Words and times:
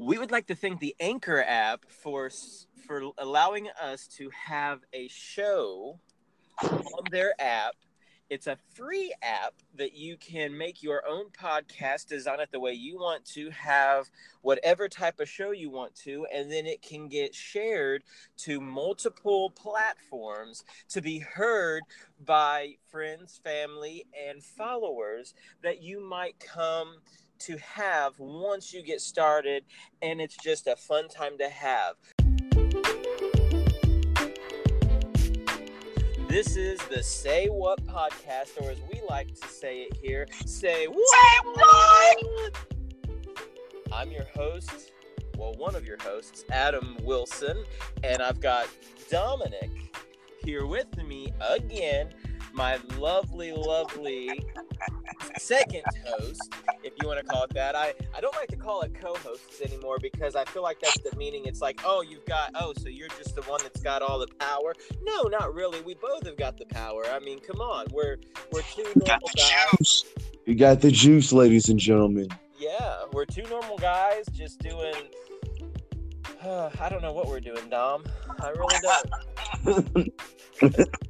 We 0.00 0.16
would 0.16 0.30
like 0.30 0.46
to 0.46 0.54
thank 0.54 0.78
the 0.78 0.94
Anchor 1.00 1.42
app 1.42 1.84
for 1.90 2.30
for 2.86 3.10
allowing 3.18 3.66
us 3.82 4.06
to 4.18 4.30
have 4.30 4.78
a 4.92 5.08
show 5.08 5.98
on 6.62 7.02
their 7.10 7.34
app. 7.40 7.74
It's 8.30 8.46
a 8.46 8.58
free 8.74 9.12
app 9.22 9.54
that 9.74 9.94
you 9.94 10.16
can 10.16 10.56
make 10.56 10.84
your 10.84 11.02
own 11.04 11.30
podcast, 11.30 12.06
design 12.06 12.38
it 12.38 12.50
the 12.52 12.60
way 12.60 12.74
you 12.74 12.96
want 12.96 13.24
to, 13.32 13.50
have 13.50 14.08
whatever 14.42 14.88
type 14.88 15.18
of 15.18 15.28
show 15.28 15.50
you 15.50 15.68
want 15.68 15.96
to, 16.04 16.26
and 16.32 16.48
then 16.52 16.64
it 16.64 16.80
can 16.80 17.08
get 17.08 17.34
shared 17.34 18.04
to 18.36 18.60
multiple 18.60 19.50
platforms 19.50 20.62
to 20.90 21.00
be 21.00 21.18
heard 21.18 21.82
by 22.24 22.76
friends, 22.88 23.40
family, 23.42 24.06
and 24.28 24.44
followers 24.44 25.34
that 25.64 25.82
you 25.82 26.00
might 26.00 26.38
come 26.38 26.98
to 27.40 27.56
have 27.58 28.18
once 28.18 28.72
you 28.72 28.82
get 28.82 29.00
started, 29.00 29.64
and 30.02 30.20
it's 30.20 30.36
just 30.36 30.66
a 30.66 30.76
fun 30.76 31.08
time 31.08 31.38
to 31.38 31.48
have. 31.48 31.94
This 36.28 36.56
is 36.56 36.78
the 36.88 37.02
Say 37.02 37.46
What 37.46 37.84
podcast, 37.86 38.60
or 38.60 38.70
as 38.70 38.78
we 38.92 39.00
like 39.08 39.34
to 39.34 39.48
say 39.48 39.82
it 39.82 39.96
here, 40.02 40.26
Say 40.44 40.86
What? 40.86 42.56
I'm 43.92 44.10
your 44.10 44.26
host, 44.36 44.92
well, 45.36 45.54
one 45.54 45.74
of 45.74 45.86
your 45.86 45.96
hosts, 46.02 46.44
Adam 46.50 46.98
Wilson, 47.02 47.64
and 48.02 48.20
I've 48.20 48.40
got 48.40 48.68
Dominic 49.10 49.70
here 50.44 50.66
with 50.66 50.96
me 51.04 51.32
again 51.40 52.10
my 52.58 52.76
lovely, 52.98 53.52
lovely 53.52 54.44
second 55.38 55.84
host, 56.04 56.52
if 56.82 56.92
you 57.00 57.06
want 57.06 57.20
to 57.20 57.24
call 57.24 57.44
it 57.44 57.54
that. 57.54 57.76
I, 57.76 57.94
I 58.16 58.20
don't 58.20 58.34
like 58.34 58.48
to 58.48 58.56
call 58.56 58.82
it 58.82 58.92
co-hosts 59.00 59.60
anymore 59.60 59.98
because 60.02 60.34
I 60.34 60.44
feel 60.44 60.64
like 60.64 60.80
that's 60.80 61.00
the 61.08 61.16
meaning. 61.16 61.46
It's 61.46 61.60
like, 61.60 61.80
oh, 61.84 62.02
you've 62.02 62.24
got, 62.26 62.50
oh, 62.56 62.74
so 62.76 62.88
you're 62.88 63.08
just 63.10 63.36
the 63.36 63.42
one 63.42 63.60
that's 63.62 63.80
got 63.80 64.02
all 64.02 64.18
the 64.18 64.26
power. 64.40 64.74
No, 65.04 65.22
not 65.22 65.54
really. 65.54 65.80
We 65.82 65.94
both 65.94 66.26
have 66.26 66.36
got 66.36 66.58
the 66.58 66.66
power. 66.66 67.04
I 67.08 67.20
mean, 67.20 67.38
come 67.38 67.60
on, 67.60 67.86
we're 67.92 68.16
we're 68.52 68.62
two 68.62 68.92
normal 68.96 69.30
guys. 69.36 70.04
You 70.44 70.56
got 70.56 70.80
the 70.80 70.90
juice, 70.90 71.32
ladies 71.32 71.68
and 71.68 71.78
gentlemen. 71.78 72.26
Yeah, 72.58 73.04
we're 73.12 73.24
two 73.24 73.44
normal 73.44 73.78
guys 73.78 74.26
just 74.32 74.58
doing. 74.58 74.94
Uh, 76.42 76.70
I 76.80 76.88
don't 76.88 77.02
know 77.02 77.12
what 77.12 77.28
we're 77.28 77.38
doing, 77.38 77.68
Dom. 77.70 78.02
I 78.40 78.50
really 78.50 78.78
don't. 79.64 80.12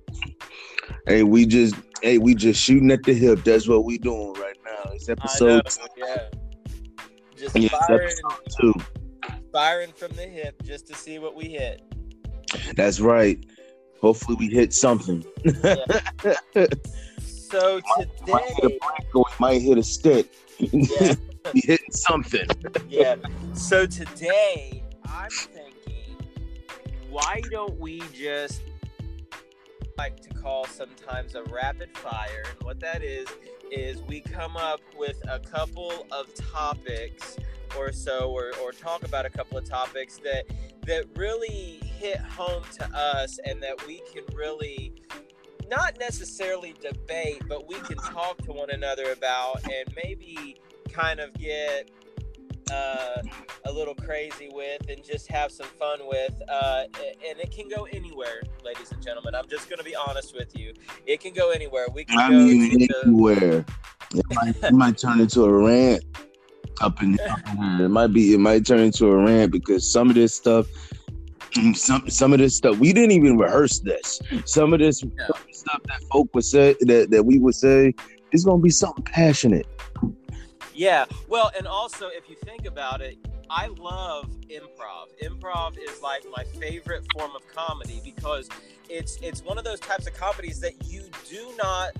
Hey, 1.07 1.23
we 1.23 1.47
just 1.47 1.75
hey, 2.03 2.19
we 2.19 2.35
just 2.35 2.63
shooting 2.63 2.91
at 2.91 3.03
the 3.03 3.15
hip. 3.15 3.45
That's 3.45 3.69
what 3.69 3.85
we 3.85 3.99
doing 3.99 4.35
right 4.35 4.57
now. 4.65 4.93
It's 4.93 5.09
episode 5.09 5.65
know, 5.65 5.87
yeah. 5.97 6.29
Just 7.37 7.57
yeah, 7.57 7.69
firing, 7.87 8.15
two. 8.61 8.75
firing 9.53 9.93
from 9.93 10.13
the 10.13 10.23
hip 10.23 10.61
just 10.65 10.87
to 10.89 10.95
see 10.95 11.19
what 11.19 11.37
we 11.37 11.45
hit. 11.45 11.83
That's 12.75 13.01
right. 13.01 13.45
Hopefully 14.01 14.37
we 14.39 14.49
hit 14.49 14.73
something. 14.73 15.25
Yeah. 15.45 15.77
so 17.25 17.81
today 17.81 18.11
might 18.33 18.55
hit, 18.63 18.79
we 19.15 19.23
might 19.39 19.63
hit 19.63 19.79
a 19.79 19.83
stick. 19.83 20.33
Yeah. 20.59 21.15
we 21.55 21.61
hitting 21.65 21.93
something. 21.93 22.49
yeah. 22.89 23.17
So 23.55 23.87
today 23.87 24.83
I'm 25.07 25.31
thinking, 25.31 26.17
why 27.09 27.41
don't 27.51 27.79
we 27.79 28.03
just 28.13 28.63
like 29.99 30.21
to 30.21 30.31
call 30.31 30.65
sometimes 30.65 31.35
a 31.35 31.43
rapid 31.45 31.95
fire. 31.99 32.45
And 32.51 32.63
what 32.63 32.79
that 32.81 33.03
is, 33.03 33.27
is 33.71 34.01
we 34.03 34.21
come 34.21 34.57
up 34.57 34.81
with 34.97 35.21
a 35.29 35.41
couple 35.41 36.07
of 36.13 36.33
topics 36.35 37.37
or 37.77 37.93
so, 37.93 38.31
or, 38.31 38.53
or 38.63 38.73
talk 38.73 39.03
about 39.03 39.27
a 39.27 39.31
couple 39.31 39.59
of 39.59 39.65
topics 39.65 40.19
that 40.19 40.45
that 40.87 41.05
really 41.17 41.83
hit 41.99 42.19
home 42.19 42.63
to 42.79 42.89
us 42.97 43.39
and 43.45 43.63
that 43.63 43.87
we 43.87 44.01
can 44.11 44.25
really 44.35 44.95
not 45.69 45.99
necessarily 46.01 46.75
debate, 46.81 47.43
but 47.47 47.69
we 47.69 47.75
can 47.81 47.99
talk 47.99 48.39
to 48.39 48.53
one 48.53 48.71
another 48.71 49.13
about 49.13 49.63
and 49.65 49.95
maybe 50.03 50.57
kind 50.91 51.21
of 51.21 51.35
get 51.35 51.91
uh, 52.73 53.23
a 53.67 53.73
little 53.73 53.95
crazy 53.95 54.49
with 54.53 54.89
and 54.89 55.05
just 55.05 55.29
have 55.31 55.51
some 55.51 55.67
fun 55.67 56.01
with. 56.07 56.35
Uh, 56.49 56.85
and 57.29 57.39
it 57.39 57.51
can 57.51 57.69
go 57.69 57.85
anywhere, 57.93 58.43
ladies 58.65 58.93
and 58.93 59.03
gentlemen. 59.03 59.35
I'm 59.35 59.49
just 59.49 59.69
going 59.69 59.79
to 59.79 59.85
be 59.85 59.95
honest 59.95 60.35
with 60.35 60.57
you. 60.57 60.73
It 61.07 61.21
can 61.21 61.33
go 61.33 61.51
anywhere. 61.51 61.87
We 61.93 62.05
can 62.05 62.19
I 62.19 62.31
go 62.31 62.39
mean, 62.39 62.89
anywhere. 63.05 63.65
It 64.15 64.25
might, 64.31 64.57
it 64.63 64.73
might 64.73 64.99
turn 64.99 65.21
into 65.21 65.45
a 65.45 65.53
rant 65.53 66.05
up 66.81 67.03
in, 67.03 67.19
up 67.21 67.41
in 67.51 67.57
here. 67.57 67.87
It 67.87 67.89
might 67.89 68.09
be. 68.09 68.35
It 68.35 68.41
might 68.41 68.67
turn 68.67 68.81
into 68.81 69.07
a 69.07 69.17
rant 69.17 69.53
because 69.53 69.91
some 69.91 70.09
of 70.09 70.15
this 70.15 70.35
stuff. 70.35 70.67
Some 71.75 72.11
some 72.11 72.35
of 72.35 72.41
this 72.41 72.59
stuff 72.59 72.79
we 72.79 72.93
didn't 72.93 73.13
even 73.13 73.39
rehearse 73.39 73.81
this. 73.81 74.21
Some 74.45 74.75
of 74.75 74.81
this 74.81 75.03
yeah. 75.03 75.29
stuff 75.51 75.81
that 75.87 76.03
folk 76.13 76.29
would 76.35 76.45
say 76.45 76.77
that, 76.81 77.11
that 77.11 77.25
we 77.25 77.39
would 77.39 77.55
say 77.55 77.95
is 78.33 78.45
gonna 78.45 78.63
be 78.63 78.69
something 78.69 79.03
passionate. 79.03 79.67
Yeah. 80.79 81.07
Well, 81.27 81.51
and 81.59 81.67
also 81.67 82.07
if 82.07 82.31
you 82.31 82.37
think 82.37 82.65
about 82.65 83.01
it, 83.01 83.19
I 83.51 83.67
love 83.67 84.31
improv. 84.49 85.09
Improv 85.21 85.77
is 85.77 86.01
like 86.01 86.23
my 86.31 86.45
favorite 86.61 87.05
form 87.13 87.33
of 87.35 87.43
comedy 87.49 88.01
because 88.05 88.49
it's 88.89 89.19
it's 89.21 89.43
one 89.43 89.59
of 89.59 89.65
those 89.65 89.81
types 89.81 90.07
of 90.07 90.15
comedies 90.15 90.61
that 90.61 90.75
you 90.87 91.03
do 91.29 91.53
not 91.59 91.97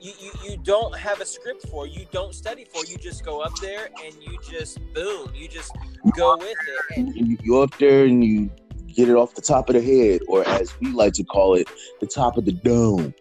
you, 0.00 0.12
you, 0.18 0.32
you 0.44 0.56
don't 0.56 0.96
have 0.96 1.20
a 1.20 1.24
script 1.24 1.68
for, 1.68 1.86
you 1.86 2.06
don't 2.10 2.34
study 2.34 2.64
for, 2.64 2.84
you 2.86 2.98
just 2.98 3.24
go 3.24 3.40
up 3.40 3.56
there 3.60 3.88
and 4.04 4.14
you 4.20 4.36
just 4.48 4.80
boom, 4.94 5.30
you 5.32 5.46
just 5.46 5.70
go 6.16 6.36
with 6.36 6.48
it. 6.48 6.96
And 6.96 7.14
you 7.14 7.36
go 7.36 7.62
up 7.62 7.76
there 7.78 8.04
and 8.04 8.24
you 8.24 8.50
get 8.86 9.08
it 9.08 9.14
off 9.14 9.36
the 9.36 9.42
top 9.42 9.68
of 9.68 9.76
the 9.76 9.80
head, 9.80 10.22
or 10.26 10.46
as 10.48 10.78
we 10.80 10.90
like 10.90 11.12
to 11.14 11.24
call 11.24 11.54
it, 11.54 11.68
the 12.00 12.06
top 12.06 12.36
of 12.36 12.44
the 12.44 12.52
dome. 12.52 13.14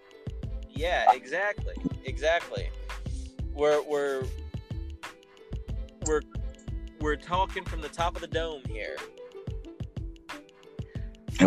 Yeah, 0.70 1.06
exactly. 1.14 1.76
Exactly. 2.06 2.70
We're 3.54 3.82
we're 3.84 4.24
we're 6.08 6.22
we're 7.00 7.16
talking 7.16 7.64
from 7.66 7.82
the 7.82 7.90
top 7.90 8.16
of 8.16 8.22
the 8.22 8.28
dome 8.28 8.64
here. 8.68 8.96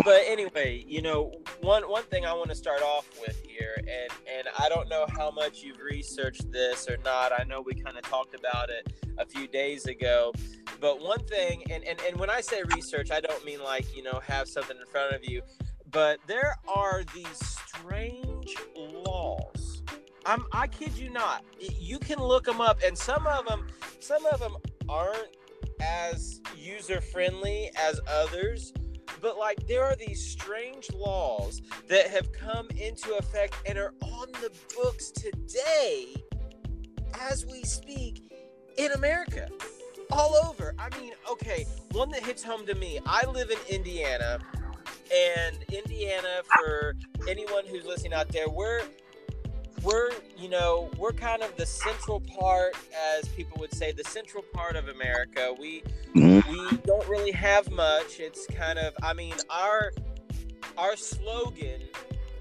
But 0.05 0.21
anyway, 0.25 0.85
you 0.87 1.01
know, 1.01 1.33
one 1.61 1.83
one 1.83 2.03
thing 2.03 2.25
I 2.25 2.33
want 2.33 2.49
to 2.49 2.55
start 2.55 2.81
off 2.81 3.09
with 3.19 3.41
here, 3.45 3.75
and 3.77 4.11
and 4.37 4.47
I 4.57 4.69
don't 4.69 4.87
know 4.87 5.05
how 5.17 5.31
much 5.31 5.63
you've 5.63 5.79
researched 5.79 6.49
this 6.51 6.87
or 6.87 6.97
not. 7.03 7.33
I 7.37 7.43
know 7.43 7.61
we 7.61 7.73
kind 7.73 7.97
of 7.97 8.03
talked 8.03 8.33
about 8.33 8.69
it 8.69 8.93
a 9.17 9.25
few 9.25 9.47
days 9.47 9.87
ago, 9.87 10.33
but 10.79 11.01
one 11.01 11.19
thing, 11.25 11.63
and, 11.69 11.83
and 11.83 11.99
and 12.07 12.17
when 12.17 12.29
I 12.29 12.39
say 12.39 12.63
research, 12.73 13.11
I 13.11 13.19
don't 13.19 13.43
mean 13.43 13.61
like 13.61 13.95
you 13.95 14.03
know 14.03 14.21
have 14.25 14.47
something 14.47 14.77
in 14.77 14.85
front 14.87 15.13
of 15.13 15.25
you, 15.25 15.41
but 15.91 16.19
there 16.25 16.55
are 16.69 17.03
these 17.13 17.57
strange 17.67 18.55
laws 18.77 19.70
I'm 20.25 20.45
I 20.51 20.67
kid 20.67 20.97
you 20.97 21.09
not. 21.09 21.43
You 21.59 21.99
can 21.99 22.19
look 22.19 22.45
them 22.45 22.61
up, 22.61 22.79
and 22.85 22.97
some 22.97 23.25
of 23.27 23.45
them, 23.45 23.67
some 23.99 24.25
of 24.27 24.39
them 24.39 24.55
aren't 24.87 25.35
as 25.81 26.41
user 26.55 27.01
friendly 27.01 27.71
as 27.77 27.99
others. 28.07 28.73
But 29.19 29.37
like 29.37 29.67
there 29.67 29.83
are 29.83 29.95
these 29.95 30.25
strange 30.25 30.91
laws 30.93 31.61
that 31.87 32.07
have 32.07 32.31
come 32.31 32.69
into 32.77 33.15
effect 33.15 33.55
and 33.65 33.77
are 33.77 33.93
on 34.01 34.31
the 34.33 34.51
books 34.75 35.11
today, 35.11 36.15
as 37.19 37.45
we 37.45 37.63
speak, 37.63 38.31
in 38.77 38.91
America, 38.93 39.49
all 40.11 40.35
over. 40.35 40.73
I 40.79 40.95
mean, 40.99 41.13
okay, 41.29 41.65
one 41.91 42.09
that 42.11 42.23
hits 42.23 42.43
home 42.43 42.65
to 42.67 42.75
me. 42.75 42.99
I 43.05 43.25
live 43.25 43.51
in 43.51 43.57
Indiana, 43.75 44.39
and 45.13 45.57
Indiana, 45.71 46.41
for 46.55 46.95
anyone 47.27 47.65
who's 47.65 47.85
listening 47.85 48.13
out 48.13 48.29
there, 48.29 48.49
we're 48.49 48.81
we're 49.83 50.11
you 50.37 50.49
know 50.49 50.89
we're 50.97 51.11
kind 51.11 51.41
of 51.41 51.55
the 51.57 51.65
central 51.65 52.19
part 52.19 52.75
as 53.17 53.27
people 53.29 53.57
would 53.59 53.73
say 53.73 53.91
the 53.91 54.03
central 54.03 54.43
part 54.53 54.75
of 54.75 54.87
america. 54.87 55.53
We 55.59 55.83
mm-hmm. 56.15 56.51
we 56.51 56.77
don't 56.85 57.07
really 57.07 57.31
have 57.31 57.71
much. 57.71 58.19
It's 58.19 58.45
kind 58.47 58.79
of 58.79 58.93
i 59.01 59.13
mean 59.13 59.33
our 59.49 59.91
our 60.77 60.95
slogan 60.95 61.81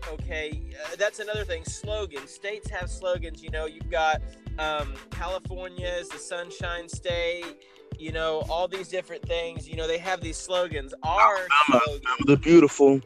okay 0.09 0.63
uh, 0.85 0.97
that's 0.97 1.19
another 1.21 1.45
thing 1.45 1.65
slogan. 1.65 2.27
States 2.27 2.69
have 2.71 2.91
slogans 2.91 3.43
you 3.43 3.51
know 3.51 3.67
you've 3.67 3.91
got 3.91 4.23
um, 4.59 4.95
california 5.11 5.89
is 5.89 6.09
the 6.09 6.19
sunshine 6.19 6.89
state 6.89 7.57
you 8.01 8.13
know 8.13 8.43
all 8.49 8.67
these 8.67 8.89
different 8.89 9.23
things. 9.27 9.69
You 9.69 9.77
know 9.77 9.87
they 9.87 9.99
have 9.99 10.21
these 10.21 10.37
slogans. 10.37 10.95
Our 11.03 11.37
slogan, 11.67 12.03
alabama 12.07 12.25
the 12.27 12.37
beautiful. 12.37 13.01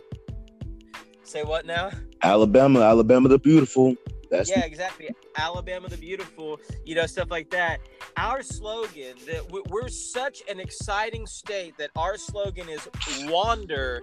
Say 1.24 1.42
what 1.42 1.66
now? 1.66 1.90
Alabama 2.22 2.80
alabama 2.80 3.28
the 3.28 3.38
beautiful 3.38 3.96
that's 4.34 4.50
yeah, 4.50 4.64
exactly. 4.64 5.10
Alabama 5.36 5.88
the 5.88 5.96
beautiful, 5.96 6.58
you 6.84 6.94
know, 6.94 7.06
stuff 7.06 7.30
like 7.30 7.50
that. 7.50 7.80
Our 8.16 8.42
slogan 8.42 9.14
that 9.26 9.44
we're 9.70 9.88
such 9.88 10.42
an 10.50 10.60
exciting 10.60 11.26
state 11.26 11.76
that 11.78 11.90
our 11.96 12.16
slogan 12.16 12.68
is 12.68 12.88
"Wander, 13.30 14.02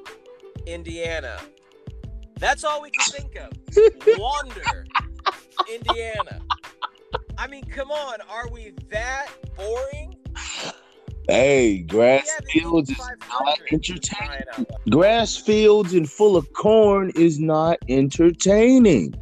Indiana." 0.65 1.37
That's 2.39 2.63
all 2.63 2.81
we 2.81 2.89
can 2.91 3.05
think 3.11 3.35
of. 3.35 3.51
Wander, 4.19 4.85
Indiana. 5.71 6.41
I 7.37 7.47
mean, 7.47 7.65
come 7.65 7.91
on, 7.91 8.19
are 8.29 8.49
we 8.49 8.73
that 8.89 9.27
boring? 9.55 10.15
Hey, 11.27 11.79
grass 11.79 12.27
Yeah, 12.27 12.61
fields 12.61 12.89
is 12.89 12.97
not 12.97 13.59
entertaining. 13.71 14.65
Grass 14.89 15.37
fields 15.37 15.93
and 15.93 16.09
full 16.09 16.35
of 16.35 16.51
corn 16.53 17.11
is 17.15 17.39
not 17.39 17.77
entertaining. 17.89 19.13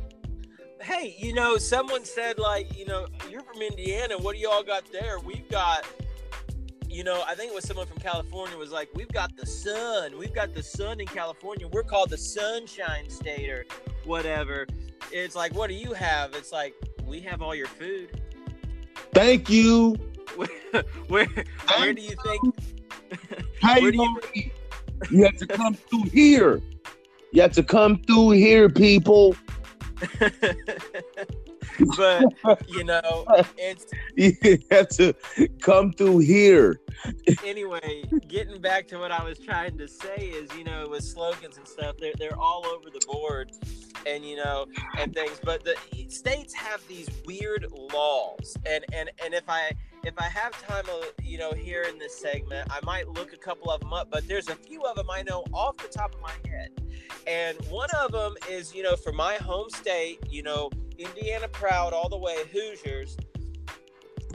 Hey, 0.89 1.15
you 1.19 1.33
know, 1.33 1.57
someone 1.57 2.03
said 2.03 2.39
like, 2.39 2.75
you 2.75 2.83
know, 2.83 3.05
you're 3.29 3.43
from 3.43 3.61
Indiana. 3.61 4.17
What 4.17 4.35
do 4.35 4.41
y'all 4.41 4.63
got 4.63 4.91
there? 4.91 5.19
We've 5.19 5.47
got, 5.47 5.85
you 6.89 7.03
know, 7.03 7.23
I 7.27 7.35
think 7.35 7.51
it 7.51 7.53
was 7.55 7.63
someone 7.63 7.85
from 7.85 7.99
California 7.99 8.57
was 8.57 8.71
like, 8.71 8.89
we've 8.95 9.11
got 9.11 9.37
the 9.37 9.45
sun. 9.45 10.17
We've 10.17 10.33
got 10.33 10.55
the 10.55 10.63
sun 10.63 10.99
in 10.99 11.05
California. 11.05 11.67
We're 11.67 11.83
called 11.83 12.09
the 12.09 12.17
Sunshine 12.17 13.07
State 13.07 13.51
or 13.51 13.67
whatever. 14.03 14.65
It's 15.11 15.35
like, 15.35 15.53
what 15.53 15.69
do 15.69 15.75
you 15.75 15.93
have? 15.93 16.33
It's 16.33 16.51
like, 16.51 16.73
we 17.05 17.19
have 17.19 17.43
all 17.43 17.53
your 17.53 17.67
food. 17.67 18.19
Thank 19.13 19.47
you. 19.47 19.93
where, 20.35 20.83
where, 21.07 21.27
where 21.77 21.93
do 21.93 22.01
you 22.01 22.15
think? 22.23 22.55
How 23.61 23.77
you 23.77 23.91
do 23.91 23.97
you- 23.99 24.05
gonna 24.05 24.33
eat? 24.33 24.53
You 25.11 25.23
have 25.25 25.37
to 25.37 25.45
come 25.45 25.75
through 25.75 26.05
here. 26.05 26.63
You 27.31 27.43
have 27.43 27.53
to 27.53 27.63
come 27.63 28.01
through 28.07 28.31
here, 28.31 28.69
people. 28.69 29.35
but 31.97 32.69
you 32.69 32.83
know, 32.83 33.25
it's 33.57 33.85
You 34.15 34.57
have 34.71 34.89
to 34.89 35.13
come 35.61 35.93
through 35.93 36.19
here. 36.19 36.79
anyway, 37.45 38.03
getting 38.27 38.61
back 38.61 38.87
to 38.89 38.97
what 38.97 39.11
I 39.11 39.23
was 39.23 39.39
trying 39.39 39.77
to 39.77 39.87
say 39.87 40.15
is, 40.17 40.49
you 40.57 40.63
know, 40.63 40.87
with 40.89 41.03
slogans 41.03 41.57
and 41.57 41.67
stuff, 41.67 41.95
they're 41.99 42.13
they're 42.17 42.37
all 42.37 42.65
over 42.65 42.89
the 42.89 43.01
board, 43.07 43.51
and 44.05 44.25
you 44.25 44.37
know, 44.37 44.65
and 44.97 45.13
things. 45.13 45.39
But 45.43 45.63
the 45.63 45.75
states 46.09 46.53
have 46.53 46.85
these 46.87 47.09
weird 47.25 47.65
laws, 47.93 48.57
and 48.65 48.85
and 48.93 49.09
and 49.23 49.33
if 49.33 49.47
I 49.47 49.71
if 50.03 50.13
I 50.17 50.23
have 50.23 50.51
time, 50.67 50.85
uh, 50.91 51.05
you 51.23 51.37
know, 51.37 51.51
here 51.51 51.83
in 51.83 51.99
this 51.99 52.17
segment, 52.17 52.67
I 52.71 52.79
might 52.83 53.07
look 53.09 53.33
a 53.33 53.37
couple 53.37 53.71
of 53.71 53.81
them 53.81 53.93
up. 53.93 54.09
But 54.09 54.27
there's 54.27 54.49
a 54.49 54.55
few 54.55 54.83
of 54.83 54.95
them 54.95 55.07
I 55.11 55.23
know 55.23 55.43
off 55.53 55.77
the 55.77 55.87
top 55.87 56.13
of 56.13 56.21
my 56.21 56.33
head, 56.49 56.71
and 57.27 57.57
one 57.69 57.89
of 57.97 58.11
them 58.11 58.35
is, 58.49 58.73
you 58.73 58.83
know, 58.83 58.95
for 58.95 59.11
my 59.11 59.35
home 59.35 59.69
state, 59.69 60.19
you 60.29 60.43
know, 60.43 60.69
Indiana 60.97 61.47
proud 61.47 61.93
all 61.93 62.09
the 62.09 62.17
way, 62.17 62.37
Hoosiers. 62.51 63.17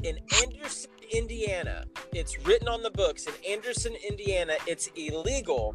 In 0.02 0.19
Anderson, 0.43 0.90
Indiana, 1.12 1.84
it's 2.12 2.44
written 2.46 2.69
on 2.69 2.82
the 2.82 2.90
books. 2.90 3.26
In 3.26 3.34
Anderson, 3.49 3.94
Indiana, 4.08 4.55
it's 4.66 4.88
illegal 4.96 5.75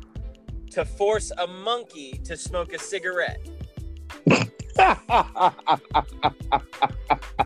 to 0.71 0.85
force 0.85 1.31
a 1.37 1.47
monkey 1.47 2.19
to 2.25 2.37
smoke 2.37 2.73
a 2.73 2.79
cigarette. 2.79 3.39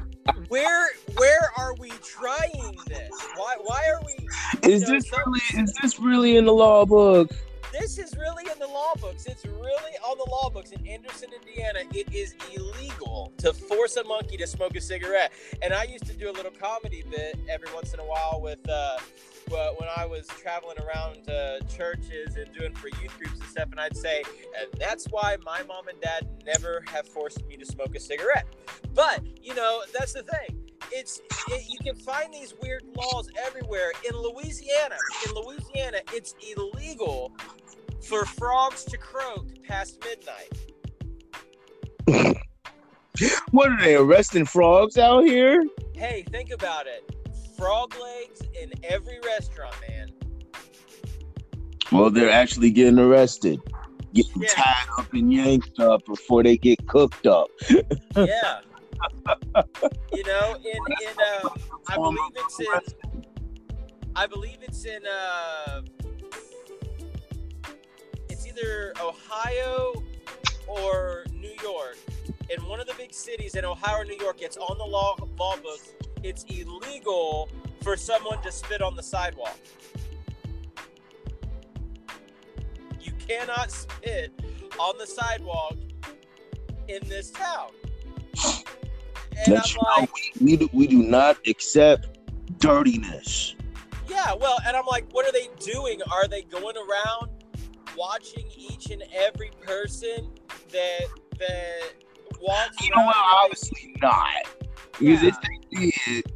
Where 0.53 0.89
where 1.17 1.49
are 1.57 1.73
we 1.79 1.89
trying 2.03 2.77
this? 2.85 3.09
Why 3.37 3.55
why 3.63 3.81
are 3.87 3.99
we 4.05 4.69
is 4.71 4.83
know, 4.83 4.91
this 4.91 5.11
really 5.11 5.63
is 5.63 5.73
this 5.81 5.99
really 5.99 6.37
in 6.37 6.45
the 6.45 6.53
law 6.53 6.85
book? 6.85 7.31
this 7.71 7.97
is 7.97 8.15
really 8.17 8.43
in 8.51 8.59
the 8.59 8.67
law 8.67 8.93
books. 9.01 9.25
It's 9.25 9.45
really 9.45 9.97
on 10.07 10.17
the 10.19 10.29
law 10.29 10.51
books 10.51 10.71
in 10.71 10.85
Anderson, 10.87 11.29
Indiana. 11.33 11.79
It 11.91 12.13
is 12.13 12.35
illegal 12.55 13.33
to 13.37 13.51
force 13.51 13.97
a 13.97 14.03
monkey 14.03 14.37
to 14.37 14.45
smoke 14.45 14.75
a 14.75 14.81
cigarette. 14.81 15.33
And 15.63 15.73
I 15.73 15.85
used 15.85 16.05
to 16.05 16.13
do 16.13 16.29
a 16.29 16.33
little 16.33 16.51
comedy 16.51 17.03
bit 17.09 17.39
every 17.49 17.73
once 17.73 17.95
in 17.95 17.99
a 17.99 18.05
while 18.05 18.39
with 18.41 18.59
uh, 18.69 18.99
well, 19.49 19.75
when 19.77 19.89
I 19.95 20.05
was 20.05 20.27
traveling 20.27 20.77
around 20.79 21.29
uh, 21.29 21.59
churches 21.67 22.35
and 22.35 22.51
doing 22.53 22.73
for 22.73 22.87
youth 23.01 23.17
groups 23.17 23.39
and 23.39 23.49
stuff. 23.49 23.69
And 23.71 23.79
I'd 23.79 23.95
say, 23.95 24.23
and 24.59 24.69
that's 24.79 25.05
why 25.07 25.37
my 25.45 25.63
mom 25.63 25.87
and 25.87 25.99
dad 26.01 26.27
never 26.45 26.83
have 26.91 27.07
forced 27.07 27.45
me 27.47 27.57
to 27.57 27.65
smoke 27.65 27.95
a 27.95 27.99
cigarette. 27.99 28.45
But 28.93 29.21
you 29.41 29.55
know, 29.55 29.83
that's 29.97 30.13
the 30.13 30.23
thing. 30.23 30.59
It's 30.91 31.19
it, 31.49 31.65
you 31.69 31.77
can 31.79 31.95
find 31.95 32.33
these 32.33 32.53
weird 32.61 32.83
laws 32.95 33.29
everywhere. 33.45 33.91
In 34.09 34.15
Louisiana, 34.15 34.97
in 35.25 35.33
Louisiana, 35.33 35.99
it's 36.11 36.35
illegal 36.55 37.31
for 38.01 38.25
frogs 38.25 38.83
to 38.85 38.97
croak 38.97 39.47
past 39.63 40.03
midnight. 40.03 40.51
What 43.51 43.71
are 43.71 43.79
they 43.79 43.95
arresting 43.95 44.45
frogs 44.45 44.97
out 44.97 45.25
here? 45.25 45.63
Hey, 45.93 46.25
think 46.31 46.49
about 46.49 46.87
it. 46.87 47.22
Frog 47.57 47.93
legs 48.01 48.41
in 48.61 48.71
every 48.83 49.19
restaurant, 49.25 49.75
man. 49.87 50.11
Well, 51.91 52.09
they're 52.09 52.29
actually 52.29 52.71
getting 52.71 52.97
arrested, 52.97 53.59
getting 54.13 54.41
Yeah. 54.41 54.47
tied 54.49 54.85
up 54.97 55.13
and 55.13 55.31
yanked 55.31 55.79
up 55.79 56.05
before 56.05 56.43
they 56.43 56.57
get 56.57 56.85
cooked 56.87 57.27
up. 57.27 57.49
Yeah. 57.69 57.81
you 60.13 60.23
know, 60.23 60.55
in 60.63 60.79
in 61.01 61.43
um, 61.43 61.51
I 61.87 61.95
believe 61.95 62.31
it's 62.35 62.59
in 62.59 63.23
I 64.15 64.27
believe 64.27 64.57
it's 64.61 64.85
in 64.85 65.01
uh 65.05 65.81
it's 68.29 68.47
either 68.47 68.93
Ohio 69.01 69.93
or 70.67 71.25
New 71.33 71.53
York. 71.61 71.97
In 72.49 72.65
one 72.67 72.79
of 72.79 72.87
the 72.87 72.93
big 72.93 73.13
cities 73.13 73.55
in 73.55 73.65
Ohio 73.65 74.01
or 74.01 74.05
New 74.05 74.17
York, 74.17 74.41
it's 74.41 74.57
on 74.57 74.77
the 74.77 74.85
law 74.85 75.15
law 75.37 75.57
books. 75.57 75.91
It's 76.23 76.45
illegal 76.45 77.49
for 77.81 77.97
someone 77.97 78.41
to 78.43 78.51
spit 78.51 78.81
on 78.81 78.95
the 78.95 79.03
sidewalk. 79.03 79.59
You 83.01 83.11
cannot 83.27 83.71
spit 83.71 84.31
on 84.79 84.97
the 84.97 85.05
sidewalk 85.05 85.75
in 86.87 87.07
this 87.09 87.31
town. 87.31 87.71
And 89.45 89.57
That's 89.57 89.75
I'm 89.75 90.01
like, 90.01 90.09
We 90.39 90.55
do, 90.57 90.69
we 90.71 90.87
do 90.87 91.03
not 91.03 91.37
accept 91.45 92.19
dirtiness. 92.59 93.55
Yeah, 94.07 94.33
well, 94.33 94.59
and 94.65 94.77
I'm 94.77 94.85
like, 94.85 95.11
what 95.11 95.27
are 95.27 95.31
they 95.31 95.49
doing? 95.59 96.01
Are 96.11 96.27
they 96.27 96.43
going 96.43 96.75
around 96.77 97.31
watching 97.97 98.45
each 98.55 98.89
and 98.91 99.03
every 99.13 99.51
person 99.61 100.29
that 100.71 101.07
that 101.39 101.93
walks 102.41 102.81
You 102.81 102.95
know 102.95 103.03
what? 103.03 103.15
Obviously 103.17 103.95
not. 104.01 104.62
Because 105.03 105.23
if 105.23 105.35
they 105.41 105.91
did, 106.15 106.33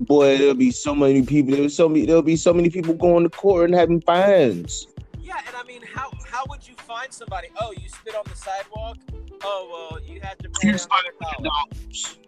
boy, 0.00 0.38
there'll 0.38 0.54
be 0.54 0.70
so 0.70 0.94
many 0.94 1.22
people. 1.22 1.52
There'll 1.54 1.68
so 1.70 1.88
many. 1.88 2.06
There'll 2.06 2.22
be 2.22 2.36
so 2.36 2.52
many 2.52 2.70
people 2.70 2.94
going 2.94 3.24
to 3.24 3.30
court 3.30 3.66
and 3.70 3.74
having 3.74 4.00
fines. 4.02 4.86
Yeah, 5.20 5.38
and 5.46 5.56
I 5.56 5.62
mean, 5.64 5.82
how 5.82 6.10
how 6.26 6.44
would 6.48 6.66
you 6.66 6.74
find 6.76 7.12
somebody? 7.12 7.48
Oh, 7.60 7.72
you 7.72 7.88
spit 7.88 8.14
on 8.14 8.24
the 8.28 8.36
sidewalk. 8.36 8.96
Oh 9.42 9.90
well, 9.90 10.00
you 10.02 10.20
have 10.20 10.38
to 10.38 10.48
pay 10.48 10.72
five 10.72 10.88
hundred 11.20 11.44
dollars. 11.44 12.18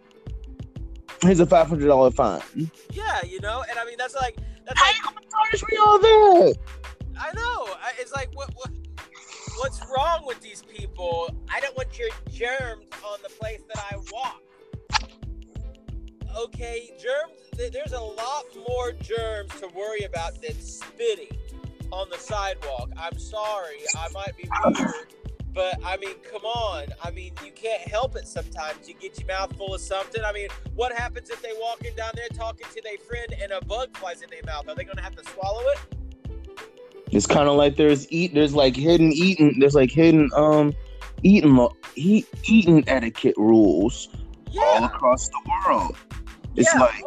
Here's 1.21 1.39
a 1.39 1.45
five 1.45 1.67
hundred 1.67 1.87
dollar 1.87 2.11
fine. 2.11 2.41
Yeah, 2.91 3.23
you 3.25 3.39
know, 3.41 3.63
and 3.69 3.79
I 3.79 3.85
mean 3.85 3.95
that's 3.97 4.15
like 4.15 4.37
that's 4.65 4.79
How 4.79 4.87
like 4.87 5.29
charge 5.51 5.63
me 5.71 5.77
all 5.77 5.99
that? 5.99 6.55
I 7.19 7.33
know. 7.33 7.73
I- 7.81 7.93
It's 7.99 8.13
like 8.13 8.29
what 8.33 8.53
what 8.55 8.69
what's 9.57 9.81
wrong 9.93 10.25
with 10.25 10.39
these 10.41 10.61
people? 10.61 11.29
I 11.53 11.59
don't 11.59 11.75
want 11.75 11.97
your 11.97 12.09
germs 12.31 12.85
on 13.05 13.19
the 13.23 13.29
place 13.29 13.61
that 13.73 13.83
I 13.91 13.97
walk. 14.11 14.41
Okay, 16.37 16.91
germs. 16.97 17.71
There's 17.73 17.93
a 17.93 17.99
lot 17.99 18.45
more 18.67 18.91
germs 18.93 19.51
to 19.59 19.67
worry 19.75 20.01
about 20.03 20.41
than 20.41 20.59
spitting 20.61 21.35
on 21.91 22.07
the 22.09 22.17
sidewalk. 22.17 22.89
I'm 22.97 23.17
sorry, 23.19 23.79
I 23.95 24.07
might 24.13 24.37
be 24.37 24.49
weird, 24.65 25.13
but 25.53 25.77
I 25.83 25.97
mean, 25.97 26.15
come 26.31 26.45
on. 26.45 26.85
I 27.03 27.11
mean, 27.11 27.33
you 27.43 27.51
can't 27.51 27.81
help 27.81 28.15
it. 28.15 28.27
Sometimes 28.27 28.87
you 28.87 28.93
get 28.93 29.19
your 29.19 29.27
mouth 29.27 29.55
full 29.57 29.73
of 29.73 29.81
something. 29.81 30.23
I 30.23 30.31
mean, 30.31 30.47
what 30.75 30.93
happens 30.93 31.29
if 31.29 31.41
they 31.41 31.51
walking 31.59 31.95
down 31.95 32.11
there 32.15 32.29
talking 32.29 32.67
to 32.73 32.81
their 32.81 32.97
friend 32.99 33.33
and 33.41 33.51
a 33.51 33.63
bug 33.65 33.97
flies 33.97 34.21
in 34.21 34.29
their 34.29 34.43
mouth? 34.45 34.69
Are 34.69 34.75
they 34.75 34.85
gonna 34.85 35.01
have 35.01 35.15
to 35.15 35.23
swallow 35.31 35.63
it? 35.69 35.79
It's 37.11 37.25
kind 37.25 37.49
of 37.49 37.55
like 37.55 37.75
there's 37.75 38.09
eat. 38.11 38.33
There's 38.33 38.53
like 38.53 38.75
hidden 38.75 39.11
eating. 39.11 39.59
There's 39.59 39.75
like 39.75 39.91
hidden 39.91 40.29
um 40.35 40.73
eating 41.23 41.67
eat, 41.95 42.27
eating 42.45 42.83
etiquette 42.87 43.35
rules 43.37 44.09
all 44.57 44.83
across 44.83 45.27
the 45.27 45.39
world. 45.67 45.97
It's 46.59 46.73
Yeah. 46.75 46.81
like 46.81 47.03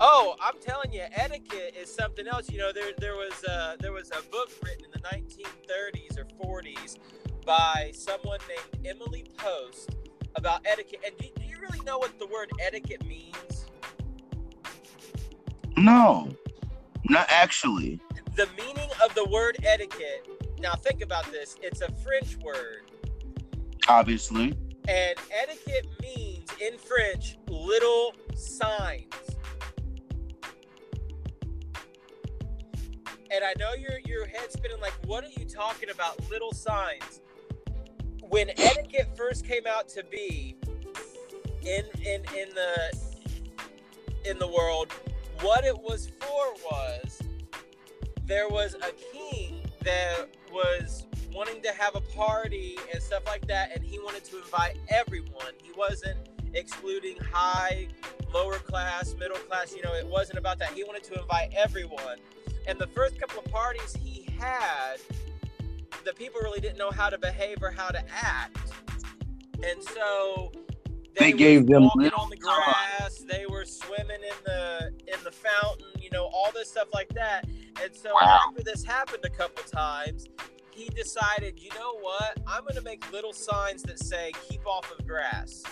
Oh, 0.00 0.36
I'm 0.42 0.54
telling 0.60 0.92
you, 0.92 1.04
etiquette 1.12 1.74
is 1.80 1.92
something 1.94 2.26
else. 2.28 2.50
You 2.50 2.58
know, 2.58 2.72
there 2.72 2.92
there 2.98 3.14
was 3.16 3.44
uh, 3.44 3.76
there 3.80 3.92
was 3.92 4.10
a 4.10 4.22
book 4.30 4.50
written 4.62 4.84
in 4.86 4.90
the 4.92 5.00
1930s 5.08 6.18
or 6.18 6.26
40s 6.62 6.98
by 7.46 7.92
someone 7.94 8.40
named 8.48 8.86
Emily 8.86 9.24
Post 9.38 9.96
about 10.36 10.60
etiquette. 10.66 11.00
And 11.06 11.16
do, 11.18 11.26
do 11.40 11.46
you 11.46 11.58
really 11.60 11.80
know 11.86 11.98
what 11.98 12.18
the 12.18 12.26
word 12.26 12.50
etiquette 12.62 13.06
means? 13.06 13.66
no, 15.76 16.30
not 17.08 17.26
actually. 17.30 18.00
The 18.36 18.48
meaning 18.58 18.90
of 19.04 19.14
the 19.14 19.24
word 19.26 19.58
etiquette. 19.64 20.28
Now 20.60 20.74
think 20.74 21.02
about 21.02 21.30
this. 21.32 21.56
It's 21.62 21.80
a 21.82 21.90
French 21.92 22.36
word, 22.38 22.90
Obviously, 23.88 24.54
and 24.88 25.16
etiquette 25.42 25.86
means 26.02 26.48
in 26.60 26.78
French 26.78 27.38
little 27.48 28.14
signs. 28.36 29.04
And 33.30 33.44
I 33.44 33.54
know 33.58 33.74
your 33.74 33.98
your 34.06 34.26
head 34.26 34.52
spinning 34.52 34.80
like, 34.80 34.94
what 35.06 35.24
are 35.24 35.30
you 35.36 35.44
talking 35.44 35.90
about? 35.90 36.30
Little 36.30 36.52
signs. 36.52 37.20
When 38.28 38.50
etiquette 38.50 39.16
first 39.16 39.46
came 39.46 39.66
out 39.66 39.88
to 39.90 40.04
be 40.04 40.56
in 41.62 41.84
in 42.04 42.22
in 42.36 42.48
the 42.54 42.96
in 44.24 44.38
the 44.38 44.46
world 44.46 44.92
what 45.40 45.64
it 45.64 45.76
was 45.76 46.10
for 46.20 46.54
was 46.70 47.22
there 48.24 48.48
was 48.48 48.74
a 48.74 48.92
king 49.12 49.60
that 49.84 50.26
was 50.52 51.06
wanting 51.32 51.62
to 51.62 51.72
have 51.72 51.94
a 51.94 52.00
party 52.00 52.78
and 52.92 53.02
stuff 53.02 53.22
like 53.26 53.46
that, 53.46 53.70
and 53.74 53.84
he 53.84 53.98
wanted 53.98 54.24
to 54.24 54.38
invite 54.38 54.76
everyone. 54.88 55.52
He 55.62 55.70
wasn't 55.76 56.18
excluding 56.56 57.16
high, 57.32 57.88
lower 58.32 58.58
class, 58.58 59.14
middle 59.18 59.36
class. 59.36 59.74
You 59.74 59.82
know, 59.82 59.94
it 59.94 60.06
wasn't 60.06 60.38
about 60.38 60.58
that. 60.58 60.70
He 60.72 60.84
wanted 60.84 61.04
to 61.04 61.20
invite 61.20 61.52
everyone. 61.56 62.18
And 62.66 62.78
the 62.78 62.88
first 62.88 63.20
couple 63.20 63.38
of 63.38 63.44
parties 63.46 63.96
he 64.02 64.26
had, 64.38 64.96
the 66.04 66.12
people 66.14 66.40
really 66.42 66.60
didn't 66.60 66.78
know 66.78 66.90
how 66.90 67.08
to 67.08 67.18
behave 67.18 67.62
or 67.62 67.70
how 67.70 67.88
to 67.88 68.02
act. 68.10 68.72
And 69.62 69.82
so 69.82 70.52
they, 71.18 71.32
gave 71.32 71.66
them 71.66 71.84
walking 71.84 72.12
on 72.12 72.28
the 72.28 72.36
grass. 72.36 73.24
They 73.26 73.46
were 73.46 73.64
swimming 73.64 74.20
in 74.22 74.36
the 74.44 74.92
in 75.06 75.24
the 75.24 75.32
fountain. 75.32 75.86
You 76.00 76.10
know, 76.10 76.24
all 76.32 76.50
this 76.52 76.70
stuff 76.70 76.88
like 76.92 77.08
that. 77.10 77.46
And 77.82 77.94
so 77.94 78.10
wow. 78.14 78.40
after 78.48 78.62
this 78.62 78.84
happened 78.84 79.24
a 79.24 79.30
couple 79.30 79.64
times, 79.64 80.28
he 80.76 80.88
decided, 80.90 81.58
you 81.58 81.70
know 81.70 81.98
what? 82.00 82.38
I'm 82.46 82.62
going 82.62 82.74
to 82.76 82.82
make 82.82 83.10
little 83.12 83.32
signs 83.32 83.82
that 83.84 83.98
say 83.98 84.32
"Keep 84.48 84.66
off 84.66 84.92
of 84.96 85.06
grass." 85.06 85.62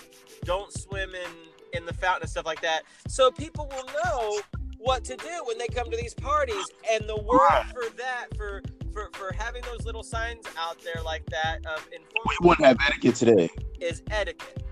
Don't 0.45 0.73
swim 0.73 1.11
in 1.15 1.31
in 1.79 1.87
the 1.87 1.95
fountain 1.95 2.23
and 2.23 2.31
stuff 2.31 2.47
like 2.47 2.61
that. 2.63 2.83
So 3.09 3.31
people 3.31 3.71
will 3.71 3.89
know 4.05 4.41
what 4.79 5.05
to 5.05 5.17
do 5.17 5.43
when 5.47 5.59
they 5.59 5.69
come 5.69 5.91
to 5.91 5.97
these 5.97 6.15
parties. 6.15 6.65
And 6.91 7.09
the 7.09 7.17
word 7.17 7.65
for 7.73 7.91
that 7.97 8.27
for 8.37 8.63
for, 8.95 9.11
for 9.13 9.35
having 9.37 9.63
those 9.63 9.85
little 9.85 10.05
signs 10.05 10.47
out 10.57 10.79
there 10.83 11.03
like 11.03 11.27
that 11.27 11.59
um, 11.67 11.83
we 11.91 12.37
wouldn't 12.41 12.67
have 12.67 12.79
etiquette 12.87 13.17
today 13.17 13.51
is 13.81 14.03
etiquette 14.11 14.65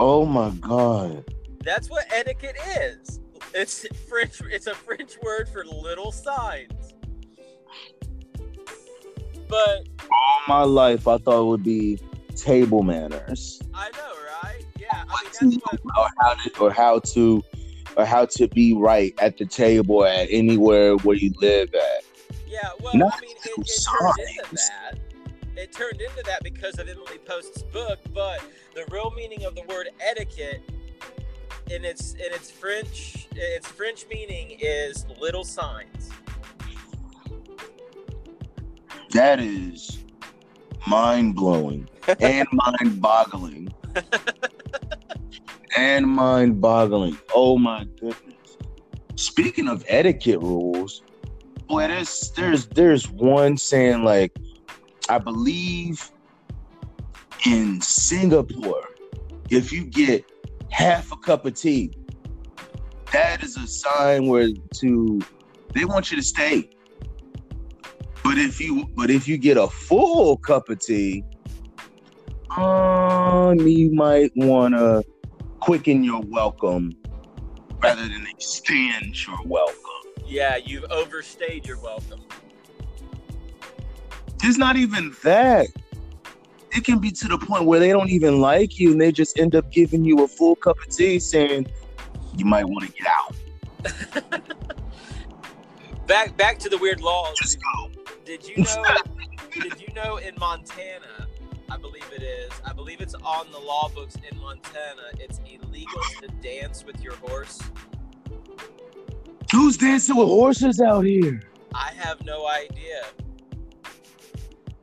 oh 0.00 0.26
my 0.26 0.50
god 0.60 1.24
that's 1.62 1.88
what 1.88 2.04
etiquette 2.12 2.56
is 2.76 3.20
it's 3.54 3.86
french 4.08 4.42
it's 4.50 4.66
a 4.66 4.74
french 4.74 5.16
word 5.22 5.48
for 5.48 5.64
little 5.64 6.10
signs 6.10 6.94
but 9.48 9.86
all 10.02 10.40
my 10.46 10.62
life 10.62 11.08
i 11.08 11.18
thought 11.18 11.42
it 11.42 11.46
would 11.46 11.64
be 11.64 11.98
table 12.34 12.82
manners 12.82 13.60
i 13.74 13.88
know 13.90 14.12
right 14.42 14.64
yeah 14.78 15.04
I 15.08 15.44
mean, 15.44 15.60
what... 15.60 15.80
or 15.98 16.08
how 16.20 16.34
to 16.34 16.60
or 16.60 16.72
how 16.72 16.98
to 17.00 17.42
or 17.98 18.04
how 18.04 18.24
to 18.24 18.48
be 18.48 18.74
right 18.74 19.12
at 19.18 19.36
the 19.36 19.44
table 19.44 20.04
at 20.04 20.28
anywhere 20.30 20.96
where 20.98 21.16
you 21.16 21.32
live 21.40 21.74
at. 21.74 22.04
Yeah, 22.46 22.68
well, 22.80 22.94
Not 22.94 23.14
I 23.16 23.20
mean, 23.20 23.36
it, 23.44 23.52
it 23.58 23.86
turned 24.00 24.28
into 24.28 24.54
that. 24.54 24.98
It 25.56 25.72
turned 25.72 26.00
into 26.00 26.22
that 26.24 26.44
because 26.44 26.78
of 26.78 26.88
Emily 26.88 27.18
Post's 27.26 27.64
book, 27.64 27.98
but 28.14 28.40
the 28.74 28.84
real 28.92 29.10
meaning 29.16 29.44
of 29.44 29.56
the 29.56 29.62
word 29.62 29.88
etiquette 30.00 30.62
in 31.70 31.84
its 31.84 32.14
in 32.14 32.32
its 32.32 32.50
French 32.50 33.26
its 33.34 33.66
French 33.66 34.06
meaning 34.08 34.56
is 34.60 35.04
little 35.20 35.44
signs. 35.44 36.10
That 39.18 39.40
is 39.40 39.98
mind 40.86 41.34
blowing 41.34 41.88
and 42.20 42.46
mind 42.52 43.02
boggling. 43.02 43.68
and 45.76 46.06
mind 46.06 46.60
boggling. 46.60 47.18
Oh 47.34 47.58
my 47.58 47.84
goodness. 47.98 48.58
Speaking 49.16 49.66
of 49.66 49.84
etiquette 49.88 50.38
rules, 50.38 51.02
boy, 51.66 51.88
there's 51.88 52.30
there's 52.36 52.68
there's 52.68 53.10
one 53.10 53.56
saying 53.56 54.04
like 54.04 54.36
I 55.08 55.18
believe 55.18 56.12
in 57.44 57.80
Singapore, 57.80 58.84
if 59.50 59.72
you 59.72 59.84
get 59.84 60.30
half 60.70 61.10
a 61.10 61.16
cup 61.16 61.44
of 61.44 61.54
tea, 61.54 61.90
that 63.12 63.42
is 63.42 63.56
a 63.56 63.66
sign 63.66 64.28
where 64.28 64.50
to 64.74 65.20
they 65.74 65.84
want 65.84 66.12
you 66.12 66.16
to 66.16 66.22
stay. 66.22 66.70
But 68.28 68.36
if 68.36 68.60
you 68.60 68.86
but 68.94 69.08
if 69.08 69.26
you 69.26 69.38
get 69.38 69.56
a 69.56 69.68
full 69.68 70.36
cup 70.36 70.68
of 70.68 70.80
tea, 70.80 71.24
um, 72.58 73.58
you 73.60 73.90
might 73.90 74.32
wanna 74.36 75.02
quicken 75.60 76.04
your 76.04 76.20
welcome 76.26 76.92
rather 77.82 78.02
than 78.02 78.26
extend 78.26 79.26
your 79.26 79.38
welcome. 79.46 80.12
Yeah, 80.26 80.56
you've 80.56 80.84
overstayed 80.90 81.66
your 81.66 81.80
welcome. 81.80 82.20
It's 84.42 84.58
not 84.58 84.76
even 84.76 85.16
that. 85.22 85.68
It 86.72 86.84
can 86.84 86.98
be 86.98 87.10
to 87.12 87.28
the 87.28 87.38
point 87.38 87.64
where 87.64 87.80
they 87.80 87.88
don't 87.88 88.10
even 88.10 88.42
like 88.42 88.78
you 88.78 88.92
and 88.92 89.00
they 89.00 89.10
just 89.10 89.38
end 89.38 89.54
up 89.54 89.72
giving 89.72 90.04
you 90.04 90.22
a 90.22 90.28
full 90.28 90.54
cup 90.54 90.76
of 90.86 90.94
tea 90.94 91.18
saying 91.18 91.66
you 92.36 92.44
might 92.44 92.66
want 92.66 92.84
to 92.84 92.92
get 92.92 93.06
out. 93.06 94.42
back 96.06 96.36
back 96.36 96.58
to 96.58 96.68
the 96.68 96.76
weird 96.76 97.00
laws. 97.00 97.34
Just 97.38 97.58
go. 97.58 97.97
Did 98.28 98.46
you 98.46 98.62
know 98.62 98.84
did 99.54 99.80
you 99.80 99.94
know 99.94 100.18
in 100.18 100.34
Montana 100.38 101.26
I 101.70 101.78
believe 101.78 102.04
it 102.14 102.22
is. 102.22 102.50
I 102.62 102.74
believe 102.74 103.00
it's 103.00 103.14
on 103.14 103.50
the 103.50 103.58
law 103.58 103.88
books 103.88 104.16
in 104.30 104.38
Montana. 104.38 105.12
It's 105.18 105.40
illegal 105.50 106.02
to 106.20 106.28
dance 106.42 106.84
with 106.84 107.02
your 107.02 107.14
horse. 107.14 107.58
Who's 109.50 109.78
dancing 109.78 110.14
with 110.16 110.28
horses 110.28 110.78
out 110.78 111.06
here? 111.06 111.40
I 111.74 111.92
have 111.96 112.22
no 112.26 112.46
idea. 112.46 113.04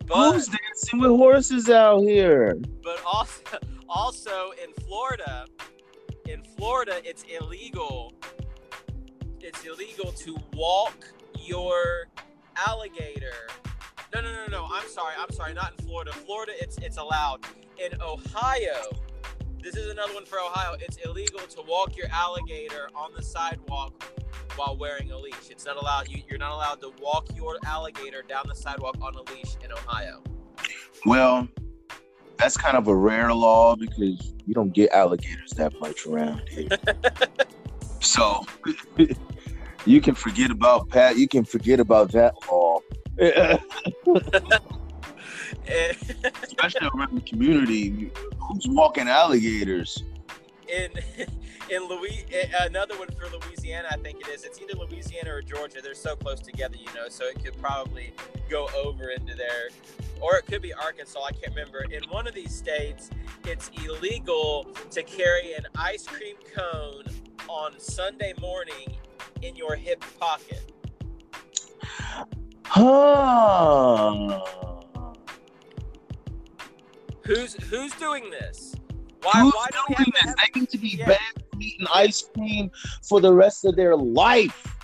But, 0.07 0.33
Who's 0.33 0.47
dancing 0.47 0.99
with 1.01 1.11
horses 1.11 1.69
out 1.69 1.99
here? 1.99 2.59
But 2.83 2.99
also, 3.05 3.59
also 3.87 4.53
in 4.63 4.73
Florida, 4.85 5.45
in 6.27 6.41
Florida, 6.57 6.99
it's 7.03 7.23
illegal. 7.23 8.11
It's 9.39 9.63
illegal 9.63 10.11
to 10.13 10.35
walk 10.53 11.13
your 11.39 12.07
alligator 12.67 13.33
no, 14.15 14.21
no, 14.21 14.31
no, 14.31 14.45
no. 14.47 14.67
I'm 14.71 14.87
sorry. 14.87 15.13
I'm 15.19 15.29
sorry. 15.31 15.53
Not 15.53 15.73
in 15.77 15.85
Florida. 15.85 16.13
Florida, 16.13 16.53
it's 16.57 16.77
it's 16.77 16.97
allowed. 16.97 17.45
In 17.77 17.99
Ohio, 18.01 18.81
this 19.61 19.75
is 19.75 19.91
another 19.91 20.13
one 20.13 20.25
for 20.25 20.39
Ohio. 20.39 20.77
It's 20.79 20.95
illegal 21.03 21.39
to 21.39 21.61
walk 21.67 21.97
your 21.97 22.07
alligator 22.09 22.87
on 22.95 23.11
the 23.13 23.21
sidewalk 23.21 24.01
while 24.55 24.77
wearing 24.77 25.11
a 25.11 25.17
leash. 25.17 25.49
It's 25.49 25.65
not 25.65 25.75
allowed. 25.75 26.07
You, 26.07 26.21
you're 26.29 26.39
not 26.39 26.51
allowed 26.51 26.79
to 26.81 26.93
walk 27.01 27.27
your 27.35 27.57
alligator 27.65 28.21
down 28.21 28.45
the 28.47 28.55
sidewalk 28.55 28.95
on 29.01 29.15
a 29.15 29.31
leash 29.33 29.57
in 29.61 29.73
Ohio. 29.73 30.23
Well, 31.05 31.49
that's 32.37 32.55
kind 32.55 32.77
of 32.77 32.87
a 32.87 32.95
rare 32.95 33.33
law 33.33 33.75
because 33.75 34.33
you 34.45 34.53
don't 34.53 34.73
get 34.73 34.91
alligators 34.91 35.51
that 35.57 35.77
much 35.81 36.05
around 36.05 36.47
here. 36.47 36.69
so 37.99 38.45
you 39.85 40.01
can 40.01 40.15
forget 40.15 40.51
about 40.51 40.89
Pat. 40.89 41.17
You 41.17 41.27
can 41.27 41.45
forget 41.45 41.79
about 41.79 42.11
that 42.11 42.33
law 42.49 42.79
Especially 46.43 46.87
around 46.93 47.15
the 47.15 47.23
community, 47.25 48.11
who's 48.39 48.67
walking 48.67 49.07
alligators? 49.07 50.03
In 50.67 50.91
in 51.69 51.87
Louis, 51.87 52.25
another 52.61 52.97
one 52.97 53.07
for 53.11 53.27
Louisiana, 53.29 53.87
I 53.91 53.97
think 53.97 54.19
it 54.21 54.27
is. 54.27 54.43
It's 54.43 54.59
either 54.61 54.73
Louisiana 54.73 55.33
or 55.33 55.41
Georgia. 55.41 55.81
They're 55.81 55.95
so 55.95 56.15
close 56.15 56.39
together, 56.39 56.75
you 56.75 56.93
know, 56.93 57.09
so 57.09 57.25
it 57.25 57.43
could 57.43 57.59
probably 57.61 58.13
go 58.49 58.67
over 58.75 59.09
into 59.09 59.35
there, 59.35 59.69
or 60.21 60.35
it 60.37 60.45
could 60.45 60.61
be 60.61 60.73
Arkansas. 60.73 61.19
I 61.19 61.31
can't 61.31 61.55
remember. 61.55 61.85
In 61.91 62.03
one 62.09 62.27
of 62.27 62.33
these 62.33 62.53
states, 62.53 63.09
it's 63.45 63.71
illegal 63.83 64.65
to 64.91 65.03
carry 65.03 65.53
an 65.53 65.65
ice 65.75 66.05
cream 66.05 66.35
cone 66.55 67.03
on 67.47 67.79
Sunday 67.79 68.33
morning 68.39 68.95
in 69.41 69.55
your 69.55 69.75
hip 69.75 70.03
pocket. 70.19 70.71
Huh. 72.65 74.41
Who's 77.23 77.53
who's 77.65 77.93
doing 77.93 78.29
this? 78.29 78.75
Why, 79.21 79.41
who's 79.41 79.53
why 79.53 79.67
do 79.71 79.77
we 79.89 79.95
have 79.95 80.05
this? 80.05 80.21
Have... 80.21 80.35
They 80.53 80.59
need 80.59 80.69
to 80.69 80.77
be 80.77 80.89
yeah. 80.89 81.07
banned 81.07 81.43
from 81.49 81.61
eating 81.61 81.87
ice 81.93 82.29
cream 82.33 82.71
for 83.07 83.21
the 83.21 83.33
rest 83.33 83.65
of 83.65 83.75
their 83.75 83.95
life. 83.95 84.75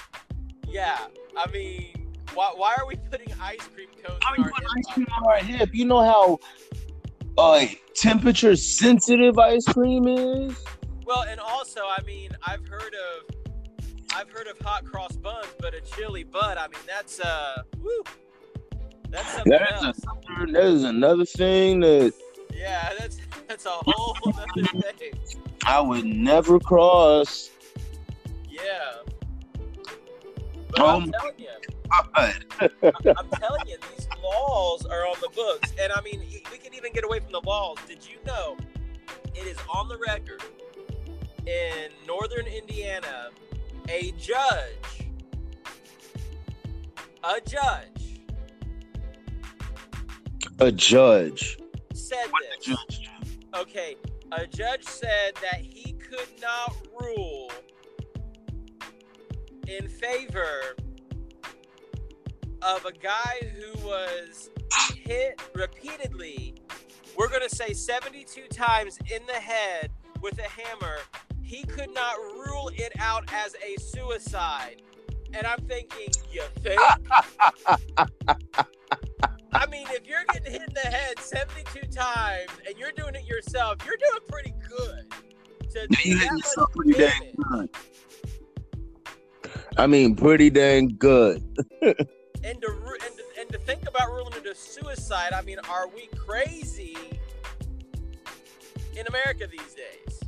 Yeah, 0.68 0.98
I 1.38 1.52
mean, 1.52 2.12
why, 2.34 2.54
why 2.56 2.76
are 2.78 2.88
we 2.88 2.96
putting 2.96 3.34
ice 3.42 3.68
cream 3.74 3.90
cones? 4.04 4.20
Are 4.26 4.36
we 4.38 4.44
putting 4.44 4.68
ice 4.78 4.94
cream 4.94 5.08
on 5.18 5.28
our 5.28 5.38
hip? 5.38 5.70
You 5.74 5.86
know 5.86 6.02
how 6.02 6.40
uh, 7.38 7.66
temperature 7.96 8.56
sensitive 8.56 9.38
ice 9.38 9.66
cream 9.66 10.08
is. 10.08 10.64
Well, 11.06 11.24
and 11.24 11.40
also, 11.40 11.82
I 11.82 12.02
mean, 12.04 12.32
I've 12.46 12.66
heard 12.68 12.96
of 12.96 13.41
I've 14.14 14.30
heard 14.30 14.48
of 14.48 14.60
hot 14.60 14.86
cross 14.86 15.16
buns, 15.16 15.48
but 15.60 15.74
a 15.74 15.82
chili 15.82 16.24
bud, 16.24 16.58
I 16.58 16.68
mean, 16.68 16.82
that's 16.86 17.20
uh, 17.20 17.64
woo, 17.80 18.04
that's 19.10 19.34
something 19.34 19.52
that 19.52 19.76
is 19.76 19.84
else. 19.84 20.00
Another, 20.28 20.52
that 20.52 20.64
is 20.64 20.84
another 20.84 21.26
thing 21.26 21.80
that. 21.82 22.14
Yeah, 22.54 22.94
that's 23.00 23.18
that's 23.48 23.66
a 23.66 23.70
whole 23.70 24.18
other 24.28 24.92
thing. 24.98 25.14
I 25.66 25.80
would 25.80 26.06
never 26.06 26.60
cross. 26.60 27.52
Yeah. 28.50 28.68
But 30.72 30.80
um, 30.80 31.04
I'm 31.04 31.12
telling 31.12 31.34
you, 31.38 33.14
I'm 33.18 33.30
telling 33.30 33.68
you, 33.68 33.78
these 33.96 34.08
laws 34.24 34.86
are 34.86 35.06
on 35.06 35.16
the 35.22 35.30
books, 35.36 35.74
and 35.80 35.92
I 35.92 36.02
mean, 36.02 36.22
we 36.52 36.58
can 36.58 36.74
even 36.74 36.94
get 36.94 37.04
away 37.04 37.20
from 37.20 37.32
the 37.32 37.42
laws. 37.42 37.78
Did 37.88 38.08
you 38.08 38.18
know 38.26 38.58
it 39.36 39.46
is 39.48 39.58
on 39.74 39.88
the 39.90 39.98
record 39.98 40.42
in 41.46 41.90
northern 42.08 42.46
Indiana, 42.46 43.30
a 43.90 44.12
judge, 44.18 45.10
a 47.24 47.40
judge 47.42 47.88
A 50.60 50.72
judge. 50.72 51.58
said 51.94 52.28
What 52.30 52.44
this. 52.58 52.66
judge? 52.66 53.10
Okay, 53.56 53.96
a 54.32 54.46
judge 54.48 54.84
said 54.84 55.34
that 55.42 55.60
he 55.62 55.94
could 55.94 56.28
not 56.42 56.76
rule 57.00 57.52
in 59.68 59.88
favor 59.88 60.76
of 62.62 62.86
a 62.86 62.92
guy 62.92 63.42
who 63.56 63.86
was 63.88 64.50
hit 64.96 65.42
repeatedly. 65.56 66.56
We're 67.18 67.28
going 67.30 67.48
to 67.48 67.54
say 67.56 67.74
72 67.74 68.48
times 68.50 68.98
in 69.14 69.26
the 69.28 69.34
head 69.34 69.92
with 70.22 70.40
a 70.40 70.44
hammer. 70.44 70.98
He 71.52 71.64
could 71.64 71.94
not 71.94 72.16
rule 72.16 72.72
it 72.74 72.94
out 72.98 73.26
as 73.34 73.56
a 73.56 73.78
suicide. 73.78 74.82
And 75.34 75.46
I'm 75.46 75.60
thinking, 75.68 76.08
you 76.32 76.44
think? 76.62 76.80
I 79.52 79.66
mean, 79.70 79.86
if 79.90 80.08
you're 80.08 80.24
getting 80.32 80.54
hit 80.54 80.62
in 80.62 80.74
the 80.74 80.80
head 80.80 81.20
72 81.20 81.88
times 81.88 82.48
and 82.66 82.78
you're 82.78 82.94
doing 82.94 83.16
it 83.16 83.28
yourself, 83.28 83.80
you're 83.86 83.98
doing 83.98 84.22
pretty 84.30 84.54
good. 84.66 85.14
To 85.72 85.88
You 86.06 86.20
hit 86.20 86.32
yourself 86.32 86.72
pretty 86.72 86.94
dang 86.94 87.34
good. 87.36 87.70
I 89.76 89.88
mean, 89.88 90.16
pretty 90.16 90.50
dang 90.50 90.96
good. 90.98 91.44
and 91.82 91.98
to 91.98 91.98
and 92.44 92.62
to, 92.62 93.24
and 93.40 93.52
to 93.52 93.58
think 93.66 93.90
about 93.90 94.10
ruling 94.10 94.32
it 94.38 94.46
a 94.46 94.56
suicide. 94.56 95.34
I 95.34 95.42
mean, 95.42 95.58
are 95.70 95.90
we 95.90 96.08
crazy 96.16 96.96
in 98.98 99.06
America 99.08 99.48
these 99.52 99.74
days? 99.74 100.21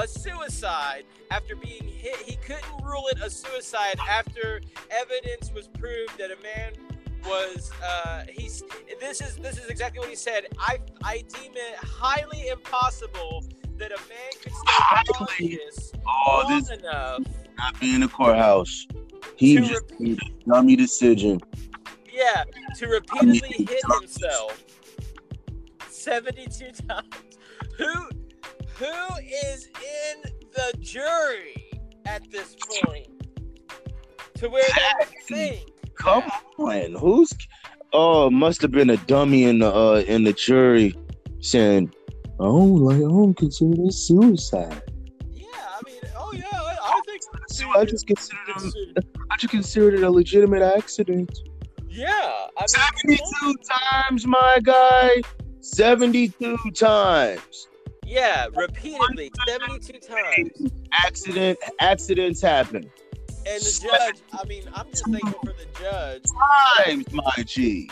A 0.00 0.08
suicide 0.08 1.04
after 1.30 1.54
being 1.56 1.84
hit. 1.86 2.16
He 2.16 2.36
couldn't 2.36 2.82
rule 2.82 3.06
it 3.08 3.18
a 3.22 3.28
suicide 3.30 3.98
after 4.08 4.60
evidence 4.90 5.52
was 5.52 5.68
proved 5.68 6.16
that 6.18 6.30
a 6.30 6.42
man 6.42 6.72
was 7.28 7.70
uh 7.84 8.24
he's 8.28 8.64
this 8.98 9.20
is 9.20 9.36
this 9.36 9.56
is 9.56 9.66
exactly 9.70 10.00
what 10.00 10.08
he 10.08 10.16
said 10.16 10.44
i 10.58 10.76
i 11.04 11.18
deem 11.32 11.52
it 11.54 11.76
highly 11.76 12.48
impossible 12.48 13.44
that 13.76 13.92
a 13.92 13.96
man 14.08 14.32
could 14.42 14.52
stay 14.52 15.12
conscious 15.14 15.92
Oh, 16.04 16.44
long 16.48 16.58
this 16.58 16.70
enough 16.70 17.20
not 17.58 17.78
be 17.78 17.94
in 17.94 18.00
the 18.00 18.08
courthouse. 18.08 18.88
He 19.36 19.56
just 19.58 19.82
repeat- 19.90 20.00
made 20.00 20.18
a 20.22 20.50
dummy 20.50 20.74
decision. 20.74 21.40
Yeah, 22.12 22.42
to 22.78 22.86
repeatedly 22.88 23.66
hit 23.68 23.80
himself 24.00 24.64
72 25.88 26.72
times. 26.88 27.06
Who 27.78 28.08
who 28.82 29.16
is 29.46 29.66
in 29.66 30.32
the 30.52 30.76
jury 30.80 31.70
at 32.04 32.28
this 32.30 32.56
point? 32.82 33.08
To 34.34 34.48
where 34.48 34.64
they 34.98 35.06
think. 35.22 35.70
Come 35.94 36.24
on, 36.58 36.94
who's? 36.94 37.32
Oh, 37.92 38.28
must 38.28 38.60
have 38.62 38.72
been 38.72 38.90
a 38.90 38.96
dummy 38.96 39.44
in 39.44 39.60
the 39.60 39.72
uh, 39.72 40.02
in 40.08 40.24
the 40.24 40.32
jury 40.32 40.96
saying, 41.40 41.92
"Oh, 42.40 42.64
like 42.64 42.96
I 42.96 43.00
don't 43.00 43.34
consider 43.34 43.84
this 43.84 44.08
suicide. 44.08 44.82
Yeah, 45.30 45.46
I 45.54 45.80
mean, 45.86 46.00
oh 46.16 46.32
yeah, 46.32 46.44
I, 46.52 46.76
I 46.82 47.00
think 47.06 47.22
So 47.48 47.68
I 47.78 47.84
just 47.84 48.06
considered 48.06 48.40
it, 48.96 49.06
I 49.30 49.36
just 49.36 49.52
considered 49.52 49.94
it 49.94 50.02
a 50.02 50.10
legitimate 50.10 50.62
accident." 50.62 51.38
Yeah, 51.88 52.08
I 52.56 52.64
mean, 53.06 53.18
Seventy-two 53.18 53.54
times, 53.90 54.26
my 54.26 54.58
guy. 54.64 55.20
Seventy-two 55.60 56.56
times. 56.74 57.68
Yeah, 58.12 58.46
repeatedly, 58.54 59.32
72 59.46 59.98
times. 60.00 60.72
Accident. 60.92 61.58
Accidents 61.80 62.40
happen. 62.40 62.90
And 63.46 63.62
the 63.62 63.88
judge, 63.90 64.22
I 64.38 64.44
mean, 64.46 64.64
I'm 64.74 64.88
just 64.90 65.06
thankful 65.06 65.40
for 65.40 65.52
the 65.52 65.66
judge. 65.80 66.22
Times, 66.78 67.12
my 67.12 67.42
G. 67.44 67.90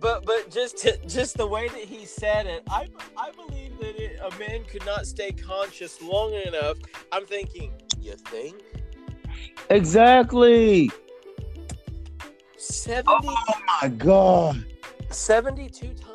But 0.00 0.24
but 0.24 0.50
just 0.50 0.78
to, 0.78 0.98
just 1.06 1.36
the 1.36 1.46
way 1.46 1.68
that 1.68 1.84
he 1.84 2.04
said 2.04 2.46
it, 2.46 2.62
I 2.70 2.88
I 3.16 3.30
believe 3.32 3.78
that 3.78 4.02
it, 4.02 4.18
a 4.20 4.38
man 4.38 4.64
could 4.64 4.84
not 4.84 5.06
stay 5.06 5.32
conscious 5.32 6.02
long 6.02 6.32
enough. 6.32 6.78
I'm 7.12 7.26
thinking, 7.26 7.72
you 8.00 8.14
think 8.14 8.56
Exactly. 9.68 10.90
70, 12.56 13.04
Oh 13.08 13.36
my 13.82 13.88
God. 13.88 14.64
72 15.10 15.94
times 15.94 16.09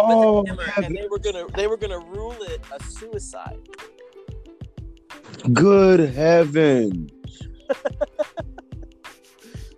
Oh, 0.00 0.44
the 0.44 0.50
hammer, 0.50 0.62
and 0.82 0.96
they 0.96 1.06
were 1.10 1.18
gonna 1.18 1.46
they 1.56 1.66
were 1.66 1.76
gonna 1.76 1.98
rule 1.98 2.36
it 2.42 2.60
a 2.72 2.82
suicide. 2.84 3.58
good 5.52 6.00
heavens. 6.00 7.10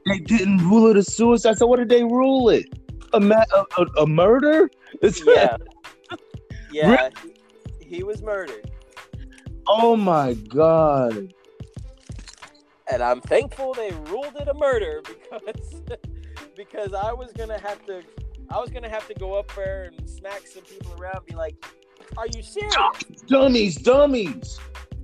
they 0.07 0.19
didn't 0.19 0.59
rule 0.69 0.89
it 0.89 0.97
a 0.97 1.03
suicide. 1.03 1.59
So 1.59 1.67
what 1.67 1.79
did 1.79 1.89
they 1.89 2.05
rule 2.05 2.51
it? 2.51 2.67
A 3.13 3.21
ma- 3.21 3.45
a, 3.55 3.65
a, 3.79 3.87
a 4.03 4.07
murder? 4.07 4.71
It's 5.03 5.23
Yeah, 5.25 5.57
yeah, 6.71 7.11
he, 7.23 7.97
he 7.97 8.03
was 8.03 8.23
murdered, 8.23 8.71
oh 9.69 9.97
my 9.97 10.35
God. 10.35 11.33
and 12.93 13.03
I'm 13.03 13.21
thankful 13.21 13.73
they 13.75 13.93
ruled 13.93 14.37
it 14.37 14.49
a 14.49 14.55
murder 14.55 15.01
because 15.03 15.83
because 16.57 16.93
I 16.93 17.13
was 17.13 17.33
gonna 17.33 17.59
have 17.61 17.85
to 17.87 18.03
I 18.51 18.59
was 18.59 18.71
gonna 18.71 18.89
have 18.89 19.07
to 19.09 19.15
go 19.15 19.35
up 19.35 19.53
there 19.55 19.85
and 19.85 20.11
smack 20.11 20.47
some 20.47 20.65
people 20.65 20.93
around, 21.01 21.19
and 21.19 21.27
be 21.27 21.35
like, 21.35 21.65
"Are 22.17 22.27
you 22.27 22.43
serious?" 22.43 22.75
Dummies, 23.27 23.77
dummies. 23.77 24.59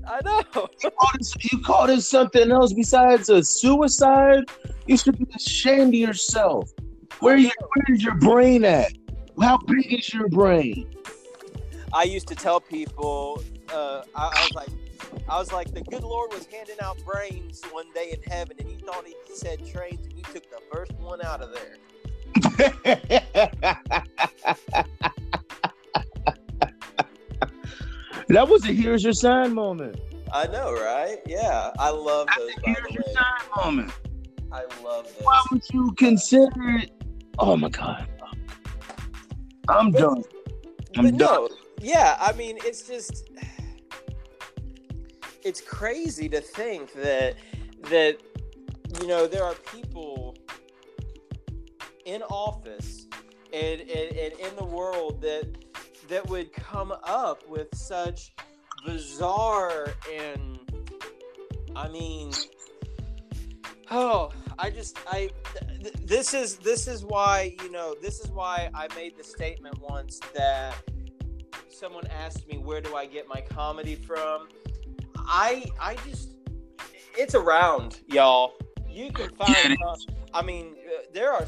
I 0.09 0.21
know. 0.25 0.69
You 0.83 0.91
call, 0.91 1.11
this, 1.19 1.35
you 1.53 1.61
call 1.61 1.87
this 1.89 2.09
something 2.09 2.51
else 2.53 2.73
besides 2.73 3.29
a 3.29 3.43
suicide? 3.43 4.45
You 4.87 4.97
should 4.97 5.19
be 5.19 5.27
ashamed 5.35 5.95
of 5.95 6.01
yourself. 6.01 6.71
Where 7.19 7.37
you, 7.37 7.51
where's 7.75 8.05
your 8.05 8.15
brain 8.15 8.65
at? 8.65 8.93
How 9.41 9.59
big 9.59 9.93
is 9.93 10.13
your 10.15 10.29
brain? 10.29 10.95
I 11.93 12.05
used 12.05 12.29
to 12.29 12.37
tell 12.37 12.61
people, 12.61 13.43
uh, 13.73 14.03
I, 14.15 14.27
I 14.27 14.43
was 14.43 14.55
like, 14.55 14.69
I 15.29 15.39
was 15.39 15.53
like, 15.53 15.75
the 15.75 15.83
good 15.83 16.05
Lord 16.05 16.33
was 16.33 16.47
handing 16.47 16.77
out 16.81 16.99
brains 17.05 17.63
one 17.73 17.87
day 17.93 18.13
in 18.13 18.31
heaven, 18.31 18.57
and 18.61 18.69
he 18.69 18.77
thought 18.77 19.05
he 19.07 19.15
said 19.35 19.67
trains, 19.67 20.07
and 20.07 20.13
he 20.13 20.23
took 20.23 20.49
the 20.51 20.61
first 20.73 20.93
one 21.01 21.21
out 21.23 21.43
of 21.43 21.53
there. 21.53 21.79
that 28.29 28.49
was 28.49 28.65
a 28.65 28.73
here's 28.73 29.05
your 29.05 29.13
sign 29.13 29.55
moment. 29.55 30.01
I 30.33 30.47
know, 30.49 30.73
right? 30.73 31.19
Yeah, 31.27 31.71
I 31.79 31.91
love 31.91 32.27
those. 32.37 32.51
Here's 32.65 32.93
your 32.93 33.05
sign 33.05 33.65
moment. 33.65 33.93
I 34.53 34.63
love 34.83 35.05
those. 35.07 35.15
Why 35.23 35.41
would 35.53 35.63
you 35.73 35.93
consider 35.97 36.51
it? 36.79 36.91
Oh 37.39 37.57
my 37.57 37.69
god. 37.69 38.07
I'm 39.69 39.91
But- 39.91 40.01
done. 40.01 40.23
I'm 40.97 41.05
but 41.05 41.19
done. 41.19 41.21
no, 41.43 41.49
yeah, 41.81 42.17
I 42.21 42.33
mean, 42.33 42.57
it's 42.63 42.87
just, 42.89 43.29
it's 45.43 45.61
crazy 45.61 46.29
to 46.31 46.41
think 46.41 46.93
that 46.95 47.35
that 47.91 48.17
you 49.01 49.07
know 49.07 49.27
there 49.27 49.45
are 49.45 49.55
people 49.75 50.26
in 52.07 52.23
office 52.23 53.07
and, 53.53 53.81
and, 53.81 54.17
and 54.17 54.33
in 54.41 54.57
the 54.57 54.65
world 54.65 55.21
that 55.21 55.47
that 56.09 56.27
would 56.29 56.53
come 56.53 56.95
up 57.03 57.47
with 57.49 57.67
such 57.75 58.33
bizarre 58.85 59.93
and 60.15 60.59
I 61.75 61.89
mean 61.89 62.33
oh 63.91 64.31
I 64.59 64.71
just 64.71 64.99
I 65.09 65.31
th- 65.53 65.83
th- 65.83 65.95
this 66.07 66.33
is 66.33 66.57
this 66.57 66.87
is 66.87 67.05
why 67.05 67.57
you 67.63 67.71
know 67.71 67.97
this 68.01 68.21
is 68.21 68.31
why 68.31 68.71
I 68.73 68.87
made 68.95 69.17
the 69.19 69.25
statement 69.25 69.81
once 69.81 70.21
that 70.35 70.75
someone 71.69 72.07
asked 72.07 72.47
me 72.49 72.59
where 72.59 72.81
do 72.81 72.95
I 72.95 73.07
get 73.07 73.29
my 73.29 73.41
comedy 73.41 73.97
from? 73.97 74.49
I 75.19 75.67
I 75.81 75.97
just 76.09 76.31
it's 77.19 77.35
around 77.35 78.01
y'all. 78.07 78.55
You 78.89 79.13
can 79.13 79.29
find 79.31 79.57
Yeah, 79.71 79.95
I 80.33 80.43
mean 80.43 80.77
uh, 80.87 81.03
there 81.13 81.33
are 81.33 81.47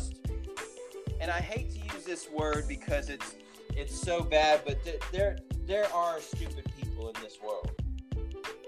and 1.21 1.31
I 1.31 1.41
hate 1.41 1.71
to 1.73 1.95
use 1.95 2.05
this 2.05 2.29
word 2.31 2.67
because 2.69 3.09
it's 3.09 3.35
it's 3.77 3.99
so 3.99 4.23
bad 4.23 4.63
but 4.67 4.83
th- 4.85 5.01
there 5.13 5.39
there 5.67 5.93
are 5.95 6.21
stupid 6.21 6.65
people 6.81 7.09
in 7.11 7.21
this 7.23 7.39
world 7.45 7.71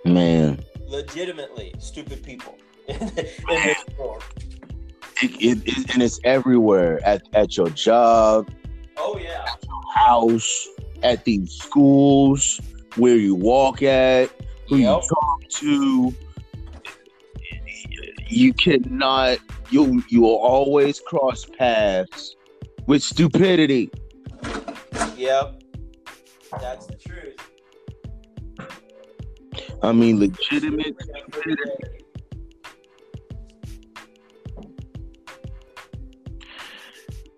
Man, 0.04 0.64
legitimately 0.88 1.74
stupid 1.78 2.22
people 2.22 2.56
in 2.88 2.98
this 3.14 3.84
world 3.98 4.24
it, 5.22 5.30
it, 5.42 5.58
it- 5.66 5.94
and 5.94 6.02
it's 6.02 6.18
everywhere 6.24 7.00
at, 7.04 7.22
at 7.34 7.56
your 7.56 7.68
job, 7.70 8.50
oh 8.96 9.18
yeah 9.18 9.44
At 9.46 9.62
your 9.64 9.82
house, 9.94 10.68
at 11.02 11.24
these 11.24 11.52
schools, 11.52 12.58
where 12.96 13.16
you 13.16 13.34
walk 13.34 13.82
at, 13.82 14.30
who 14.68 14.76
Yep. 14.78 15.02
you 15.02 15.08
talk 15.08 15.48
to. 15.50 16.14
You 18.28 18.52
cannot. 18.54 19.38
You 19.70 20.02
you 20.08 20.22
will 20.22 20.36
always 20.38 21.00
cross 21.00 21.44
paths 21.58 22.36
with 22.90 23.04
stupidity. 23.04 23.88
Yep. 25.16 25.62
That's 26.60 26.86
the 26.86 26.96
truth. 26.96 27.36
I 29.80 29.92
mean, 29.92 30.18
legitimate. 30.18 30.96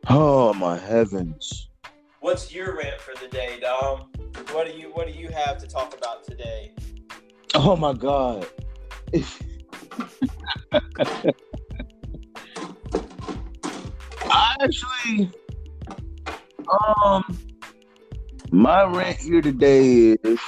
Oh 0.09 0.55
my 0.55 0.79
heavens! 0.79 1.69
What's 2.21 2.55
your 2.55 2.75
rant 2.79 2.99
for 2.99 3.15
the 3.23 3.29
day, 3.29 3.59
Dom? 3.61 4.11
What 4.53 4.67
do 4.67 4.73
you 4.73 4.89
What 4.95 5.07
do 5.07 5.13
you 5.13 5.29
have 5.29 5.59
to 5.59 5.67
talk 5.67 5.95
about 5.95 6.25
today? 6.25 6.73
Oh 7.55 7.77
my 7.77 7.93
god! 7.93 8.47
I 14.31 14.57
actually, 14.63 15.31
um, 16.69 17.39
my 18.51 18.85
rant 18.85 19.19
here 19.19 19.41
today 19.41 20.17
is 20.23 20.41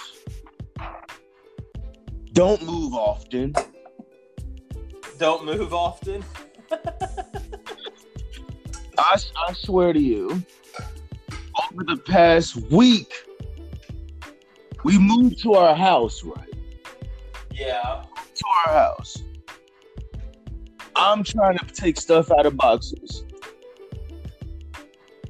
don't 2.33 2.63
move 2.65 2.95
often. 2.95 3.55
Don't 5.19 5.45
move 5.45 5.73
often. 5.73 6.25
I, 8.99 9.19
I 9.49 9.53
swear 9.53 9.93
to 9.93 10.01
you, 10.01 10.43
over 11.73 11.85
the 11.85 11.97
past 11.97 12.57
week, 12.71 13.13
we 14.83 14.99
moved 14.99 15.41
to 15.43 15.55
our 15.55 15.75
house, 15.75 16.23
right? 16.25 16.55
Yeah. 17.53 18.05
To 18.35 18.45
our 18.67 18.75
house. 18.75 19.17
I'm 20.97 21.25
trying 21.25 21.59
to 21.59 21.67
take 21.67 22.01
stuff 22.01 22.31
out 22.31 22.47
of 22.47 22.57
boxes. 22.57 23.25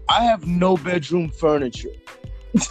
I 0.08 0.24
have 0.24 0.46
no 0.46 0.76
bedroom 0.76 1.30
furniture. 1.30 1.90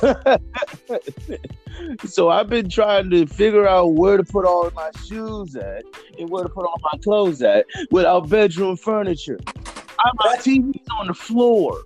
so 2.05 2.29
I've 2.29 2.49
been 2.49 2.69
trying 2.69 3.09
to 3.09 3.25
figure 3.25 3.67
out 3.67 3.93
where 3.93 4.15
to 4.17 4.23
put 4.23 4.45
all 4.45 4.71
my 4.71 4.91
shoes 5.05 5.55
at 5.55 5.83
and 6.17 6.29
where 6.29 6.43
to 6.43 6.49
put 6.49 6.65
all 6.65 6.79
my 6.81 6.97
clothes 6.99 7.41
at 7.41 7.65
without 7.91 8.29
bedroom 8.29 8.77
furniture. 8.77 9.39
I, 9.99 10.11
my 10.15 10.37
TV's 10.37 10.87
on 10.99 11.07
the 11.07 11.13
floor. 11.13 11.83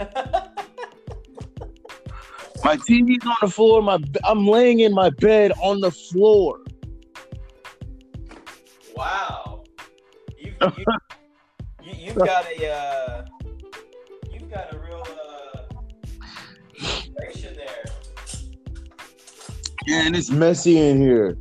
my 2.64 2.76
TV's 2.76 3.24
on 3.26 3.36
the 3.42 3.50
floor. 3.50 3.82
My 3.82 3.98
I'm 4.24 4.46
laying 4.46 4.80
in 4.80 4.92
my 4.92 5.10
bed 5.10 5.52
on 5.62 5.80
the 5.80 5.90
floor. 5.90 6.60
Wow, 8.96 9.64
you've, 10.36 10.56
you, 10.60 10.84
you, 11.82 11.92
you've 12.06 12.16
got 12.16 12.46
a 12.50 12.72
uh, 12.72 13.24
situation 17.20 17.56
there. 17.56 17.84
Man, 19.86 20.14
it's 20.14 20.30
messy 20.30 20.78
in 20.78 21.00
here. 21.00 21.36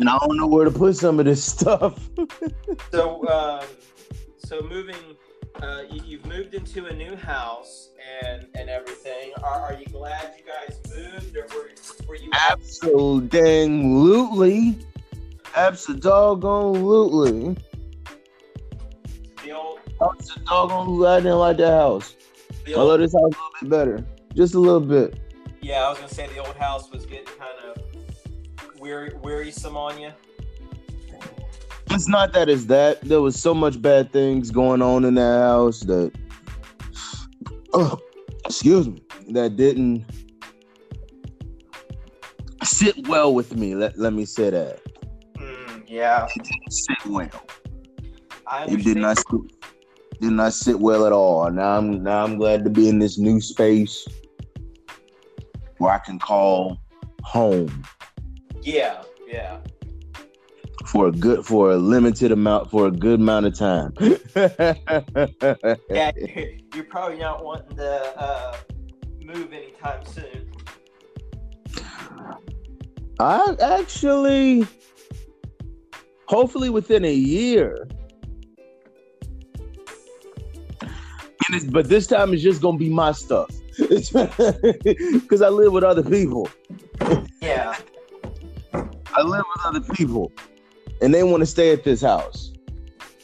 and 0.00 0.08
I 0.08 0.16
don't 0.18 0.36
know 0.36 0.46
where 0.46 0.64
to 0.64 0.70
put 0.70 0.96
some 0.96 1.18
of 1.18 1.26
this 1.26 1.44
stuff. 1.44 2.08
so, 2.90 3.28
um, 3.28 3.66
so 4.38 4.62
moving, 4.62 4.94
uh, 5.60 5.82
you, 5.90 6.18
have 6.18 6.26
moved 6.26 6.54
into 6.54 6.86
a 6.86 6.94
new 6.94 7.16
house 7.16 7.90
and 8.22 8.46
and 8.54 8.70
everything. 8.70 9.32
Are, 9.42 9.60
are 9.60 9.74
you 9.74 9.86
glad 9.86 10.34
you 10.38 10.44
guys 10.44 10.80
moved, 10.96 11.36
or 11.36 11.46
were, 11.54 11.70
were 12.06 12.16
you? 12.16 12.30
Absolutely, 12.50 14.78
absolutely. 15.56 17.56
The 19.44 19.52
old. 19.52 19.80
Absolutely, 20.00 21.06
I 21.06 21.20
didn't 21.20 21.38
like 21.38 21.56
that 21.58 21.72
house. 21.72 22.14
I 22.66 22.72
love 22.72 23.00
this 23.00 23.12
house 23.12 23.22
a 23.22 23.26
little 23.26 23.50
bit 23.60 23.70
better, 23.70 24.06
just 24.34 24.54
a 24.54 24.58
little 24.58 24.80
bit. 24.80 25.18
Yeah, 25.60 25.84
I 25.84 25.88
was 25.90 25.98
gonna 25.98 26.12
say 26.12 26.26
the 26.28 26.38
old 26.38 26.56
house 26.56 26.90
was 26.90 27.04
getting 27.06 27.26
kind 27.26 27.58
of 27.64 27.78
weary, 28.80 29.12
wearisome 29.22 29.76
on 29.76 30.00
you? 30.00 30.12
It's 31.90 32.08
not 32.08 32.32
that 32.34 32.48
it's 32.48 32.66
that. 32.66 33.00
There 33.00 33.20
was 33.20 33.40
so 33.40 33.54
much 33.54 33.80
bad 33.80 34.12
things 34.12 34.50
going 34.50 34.82
on 34.82 35.04
in 35.04 35.14
that 35.14 35.40
house 35.40 35.80
that, 35.80 36.12
oh, 37.72 37.98
excuse 38.44 38.88
me, 38.88 39.02
that 39.30 39.56
didn't 39.56 40.04
sit 42.62 43.08
well 43.08 43.34
with 43.34 43.56
me. 43.56 43.74
Let, 43.74 43.98
let 43.98 44.12
me 44.12 44.26
say 44.26 44.50
that. 44.50 44.80
Mm, 45.38 45.84
yeah. 45.88 46.26
It 46.36 46.42
didn't 46.42 46.72
sit 46.72 47.06
well. 47.06 47.46
I. 48.46 48.64
It 48.66 48.84
did 48.84 48.98
not 48.98 49.16
sit, 49.16 49.57
did 50.20 50.32
not 50.32 50.52
sit 50.52 50.78
well 50.80 51.06
at 51.06 51.12
all. 51.12 51.50
Now 51.50 51.78
I'm 51.78 52.02
now 52.02 52.24
I'm 52.24 52.38
glad 52.38 52.64
to 52.64 52.70
be 52.70 52.88
in 52.88 52.98
this 52.98 53.18
new 53.18 53.40
space 53.40 54.06
where 55.78 55.92
I 55.92 55.98
can 55.98 56.18
call 56.18 56.78
home. 57.22 57.84
Yeah, 58.62 59.02
yeah. 59.26 59.58
For 60.86 61.08
a 61.08 61.12
good, 61.12 61.44
for 61.44 61.72
a 61.72 61.76
limited 61.76 62.32
amount, 62.32 62.70
for 62.70 62.86
a 62.86 62.90
good 62.90 63.20
amount 63.20 63.46
of 63.46 63.54
time. 63.54 63.92
yeah, 65.90 66.12
you're 66.74 66.84
probably 66.88 67.18
not 67.18 67.44
wanting 67.44 67.76
to 67.76 68.20
uh, 68.20 68.56
move 69.20 69.52
anytime 69.52 70.04
soon. 70.06 70.50
I 73.20 73.56
actually, 73.60 74.66
hopefully 76.26 76.70
within 76.70 77.04
a 77.04 77.12
year. 77.12 77.88
But 81.70 81.88
this 81.88 82.06
time 82.06 82.32
it's 82.32 82.42
just 82.42 82.60
gonna 82.60 82.78
be 82.78 82.88
my 82.88 83.12
stuff 83.12 83.50
because 83.78 85.42
I 85.42 85.48
live 85.48 85.72
with 85.72 85.84
other 85.84 86.02
people. 86.02 86.48
Yeah. 87.40 87.76
I 88.72 89.22
live 89.22 89.44
with 89.56 89.64
other 89.64 89.80
people, 89.94 90.32
and 91.00 91.14
they 91.14 91.22
want 91.22 91.40
to 91.40 91.46
stay 91.46 91.72
at 91.72 91.84
this 91.84 92.02
house. 92.02 92.52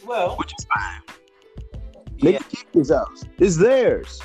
Well, 0.06 0.36
which 0.36 0.52
is 0.58 0.66
fine. 0.74 1.02
They 2.20 2.32
yeah. 2.32 2.38
can 2.38 2.48
keep 2.50 2.72
this 2.72 2.90
house. 2.90 3.24
It's 3.38 3.56
theirs, 3.56 4.20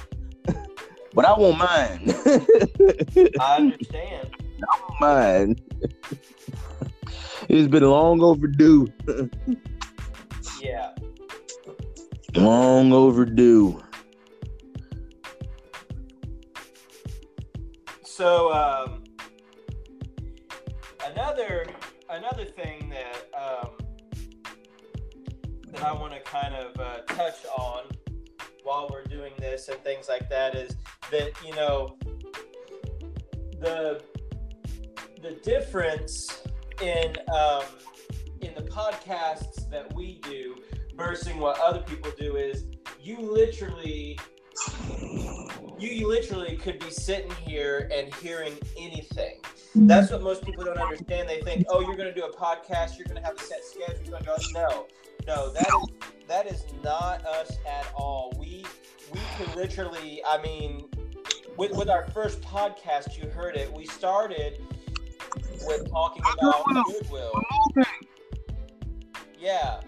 but 1.13 1.25
I 1.25 1.37
won't 1.37 1.57
mind. 1.57 2.15
I 3.39 3.57
understand. 3.57 4.35
I 4.61 4.79
won't 4.81 5.01
mind. 5.01 5.61
it's 7.49 7.67
been 7.67 7.83
long 7.83 8.21
overdue. 8.21 8.87
yeah. 10.61 10.91
Long 12.35 12.93
overdue. 12.93 13.81
So, 18.19 18.51
um, 18.51 19.05
another 21.05 21.65
another 22.09 22.43
thing 22.43 22.89
that 22.89 23.29
um, 23.33 23.69
that 25.67 25.81
I 25.81 25.93
want 25.93 26.11
to 26.11 26.19
kind 26.19 26.53
of 26.53 26.77
uh, 26.81 26.97
touch 27.07 27.45
on 27.57 27.83
while 28.63 28.89
we're 28.91 29.05
doing 29.05 29.31
this 29.39 29.69
and 29.69 29.81
things 29.85 30.09
like 30.09 30.29
that 30.29 30.53
is 30.53 30.75
that 31.11 31.31
you 31.45 31.55
know 31.55 31.97
the 33.61 34.03
the 35.21 35.39
difference 35.41 36.43
in 36.81 37.15
um, 37.33 37.63
in 38.41 38.53
the 38.53 38.63
podcasts 38.69 39.69
that 39.69 39.93
we 39.95 40.19
do 40.23 40.57
versus 40.93 41.33
what 41.35 41.57
other 41.61 41.83
people 41.83 42.11
do 42.19 42.35
is 42.35 42.65
you 42.99 43.17
literally 43.21 44.19
you, 45.79 46.07
literally 46.07 46.57
could 46.57 46.79
be 46.79 46.89
sitting 46.89 47.31
here 47.45 47.89
and 47.93 48.13
hearing 48.15 48.57
anything 48.77 49.39
that's 49.75 50.11
what 50.11 50.21
most 50.21 50.43
people 50.43 50.63
don't 50.63 50.77
understand. 50.77 51.29
They 51.29 51.41
think, 51.41 51.65
oh, 51.69 51.81
you're 51.81 51.95
going 51.95 52.13
to 52.13 52.13
do 52.13 52.25
a 52.25 52.33
podcast, 52.33 52.97
you're 52.97 53.07
going 53.07 53.21
to 53.21 53.25
have 53.25 53.37
a 53.37 53.41
set 53.41 53.63
schedule. 53.63 53.97
You're 54.03 54.19
going 54.19 54.23
to 54.23 54.53
go, 54.53 54.59
no, 54.59 54.87
no, 55.27 55.53
that 55.53 55.67
is 55.67 55.89
that 56.27 56.47
is 56.47 56.65
not 56.83 57.25
us 57.25 57.57
at 57.67 57.91
all. 57.95 58.33
We 58.39 58.65
we 59.11 59.19
can 59.37 59.55
literally, 59.55 60.21
I 60.25 60.41
mean, 60.41 60.89
with 61.57 61.71
with 61.71 61.89
our 61.89 62.07
first 62.07 62.41
podcast, 62.41 63.21
you 63.21 63.29
heard 63.29 63.55
it. 63.55 63.71
We 63.71 63.85
started 63.85 64.59
with 65.65 65.89
talking 65.89 66.23
about 66.39 66.65
Goodwill. 66.85 67.31
Yeah, 69.39 69.81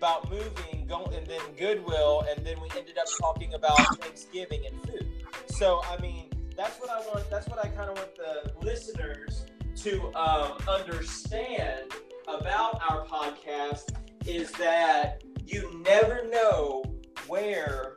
about 0.00 0.30
moving, 0.30 0.86
going, 0.88 1.12
and 1.12 1.26
then 1.26 1.42
Goodwill, 1.58 2.24
and 2.30 2.46
then 2.46 2.56
we 2.58 2.68
ended 2.78 2.96
up 2.96 3.06
talking 3.20 3.52
about 3.52 3.78
Thanksgiving 3.98 4.64
and 4.64 4.82
food. 4.82 5.06
So, 5.48 5.82
I 5.84 6.00
mean 6.00 6.30
that's 6.60 6.78
what 6.78 6.90
I 6.90 6.98
want. 7.08 7.30
That's 7.30 7.48
what 7.48 7.58
I 7.58 7.68
kind 7.68 7.88
of 7.88 7.96
want 7.96 8.14
the 8.16 8.52
listeners 8.62 9.46
to 9.76 10.14
um, 10.14 10.58
understand 10.68 11.90
about 12.28 12.80
our 12.86 13.06
podcast 13.06 13.94
is 14.26 14.50
that 14.52 15.22
you 15.46 15.82
never 15.82 16.26
know 16.28 16.84
where 17.28 17.96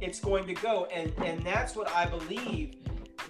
it's 0.00 0.18
going 0.18 0.46
to 0.46 0.54
go, 0.54 0.86
and 0.86 1.12
and 1.24 1.44
that's 1.44 1.76
what 1.76 1.90
I 1.90 2.06
believe. 2.06 2.76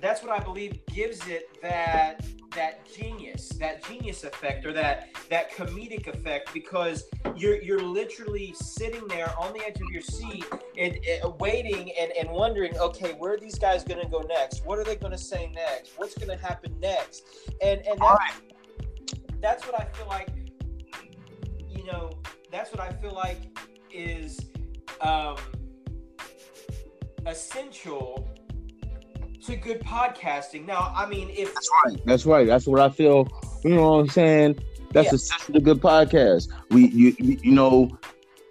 That's 0.00 0.22
what 0.22 0.30
I 0.30 0.42
believe 0.42 0.78
gives 0.86 1.26
it 1.26 1.48
that 1.62 2.24
that 2.56 2.84
genius, 2.92 3.48
that 3.60 3.86
genius 3.86 4.24
effect, 4.24 4.66
or 4.66 4.72
that 4.72 5.10
that 5.30 5.52
comedic 5.52 6.08
effect, 6.08 6.52
because 6.52 7.04
you're 7.36 7.62
you're 7.62 7.82
literally 7.82 8.52
sitting 8.54 9.06
there 9.08 9.32
on 9.38 9.52
the 9.52 9.64
edge 9.64 9.76
of 9.76 9.88
your 9.92 10.02
seat 10.02 10.44
and, 10.76 10.98
and 11.06 11.38
waiting 11.38 11.92
and, 11.98 12.10
and 12.18 12.28
wondering, 12.30 12.76
okay, 12.78 13.12
where 13.12 13.34
are 13.34 13.38
these 13.38 13.58
guys 13.58 13.84
going 13.84 14.02
to 14.02 14.10
go 14.10 14.20
next? 14.22 14.66
What 14.66 14.78
are 14.78 14.84
they 14.84 14.96
going 14.96 15.12
to 15.12 15.18
say 15.18 15.52
next? 15.54 15.92
What's 15.96 16.14
going 16.14 16.36
to 16.36 16.44
happen 16.44 16.74
next? 16.80 17.22
And 17.62 17.80
and 17.86 18.00
that's, 18.00 18.40
that's 19.40 19.66
what 19.66 19.80
I 19.80 19.84
feel 19.84 20.08
like. 20.08 20.30
You 21.70 21.84
know, 21.84 22.10
that's 22.50 22.72
what 22.72 22.80
I 22.80 22.90
feel 22.90 23.14
like 23.14 23.38
is 23.92 24.40
um, 25.00 25.36
essential 27.26 28.28
to 29.44 29.56
good 29.56 29.80
podcasting. 29.80 30.66
Now, 30.66 30.92
I 30.94 31.06
mean, 31.06 31.30
if 31.30 31.52
that's 31.54 31.70
right, 31.84 32.06
that's 32.06 32.26
right. 32.26 32.46
That's 32.46 32.66
what 32.66 32.80
I 32.80 32.88
feel. 32.88 33.28
You 33.64 33.74
know 33.74 33.90
what 33.90 33.98
I'm 33.98 34.08
saying? 34.08 34.58
That's 34.92 35.08
yeah. 35.08 35.14
essential 35.14 35.54
to 35.54 35.60
good 35.60 35.80
podcast. 35.80 36.48
We, 36.70 36.88
you, 36.88 37.14
you 37.18 37.52
know, 37.52 37.98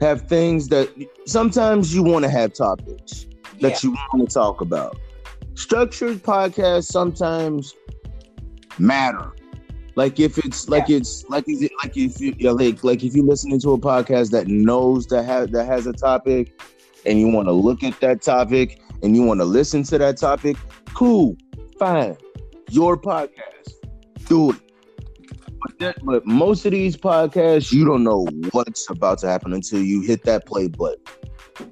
have 0.01 0.23
things 0.23 0.67
that 0.69 0.89
sometimes 1.25 1.93
you 1.93 2.03
want 2.03 2.23
to 2.23 2.29
have 2.29 2.53
topics 2.53 3.25
that 3.61 3.71
yeah. 3.71 3.89
you 3.89 3.97
want 4.13 4.29
to 4.29 4.33
talk 4.33 4.61
about. 4.61 4.97
Structured 5.55 6.21
podcasts 6.21 6.85
sometimes 6.85 7.73
matter. 8.77 9.31
Like 9.95 10.19
if 10.19 10.37
it's 10.37 10.67
like 10.67 10.89
yeah. 10.89 10.97
it's 10.97 11.23
like 11.29 11.47
is 11.47 11.61
it 11.61 11.71
like 11.81 11.95
if 11.95 12.19
you 12.19 12.33
like 12.51 12.83
like 12.83 13.03
if 13.03 13.15
you're 13.15 13.25
listening 13.25 13.61
to 13.61 13.71
a 13.71 13.77
podcast 13.77 14.31
that 14.31 14.47
knows 14.47 15.07
that 15.07 15.23
has 15.23 15.49
that 15.51 15.65
has 15.65 15.87
a 15.87 15.93
topic 15.93 16.59
and 17.05 17.17
you 17.17 17.29
want 17.29 17.47
to 17.47 17.53
look 17.53 17.81
at 17.83 17.97
that 18.01 18.21
topic 18.21 18.81
and 19.03 19.15
you 19.15 19.23
want 19.23 19.39
to 19.39 19.45
listen 19.45 19.83
to 19.83 19.97
that 19.97 20.17
topic, 20.17 20.57
cool, 20.95 21.37
fine. 21.77 22.17
Your 22.71 22.97
podcast, 22.97 23.73
do 24.27 24.51
it. 24.51 24.57
But, 25.61 25.79
that, 25.79 26.05
but 26.05 26.25
most 26.25 26.65
of 26.65 26.71
these 26.71 26.95
podcasts, 26.95 27.71
you 27.71 27.85
don't 27.85 28.03
know 28.03 28.27
what's 28.51 28.89
about 28.89 29.19
to 29.19 29.27
happen 29.27 29.53
until 29.53 29.81
you 29.81 30.01
hit 30.01 30.23
that 30.23 30.45
play 30.45 30.67
button. 30.67 31.03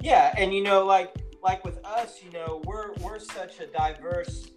Yeah, 0.02 0.34
and 0.38 0.54
you 0.54 0.64
know, 0.64 0.86
like 0.86 1.14
like 1.42 1.64
with 1.66 1.84
us, 1.86 2.22
you 2.24 2.32
know, 2.32 2.62
we're 2.66 2.94
we're 3.02 3.20
such 3.20 3.60
a 3.60 3.68
diverse, 3.68 4.52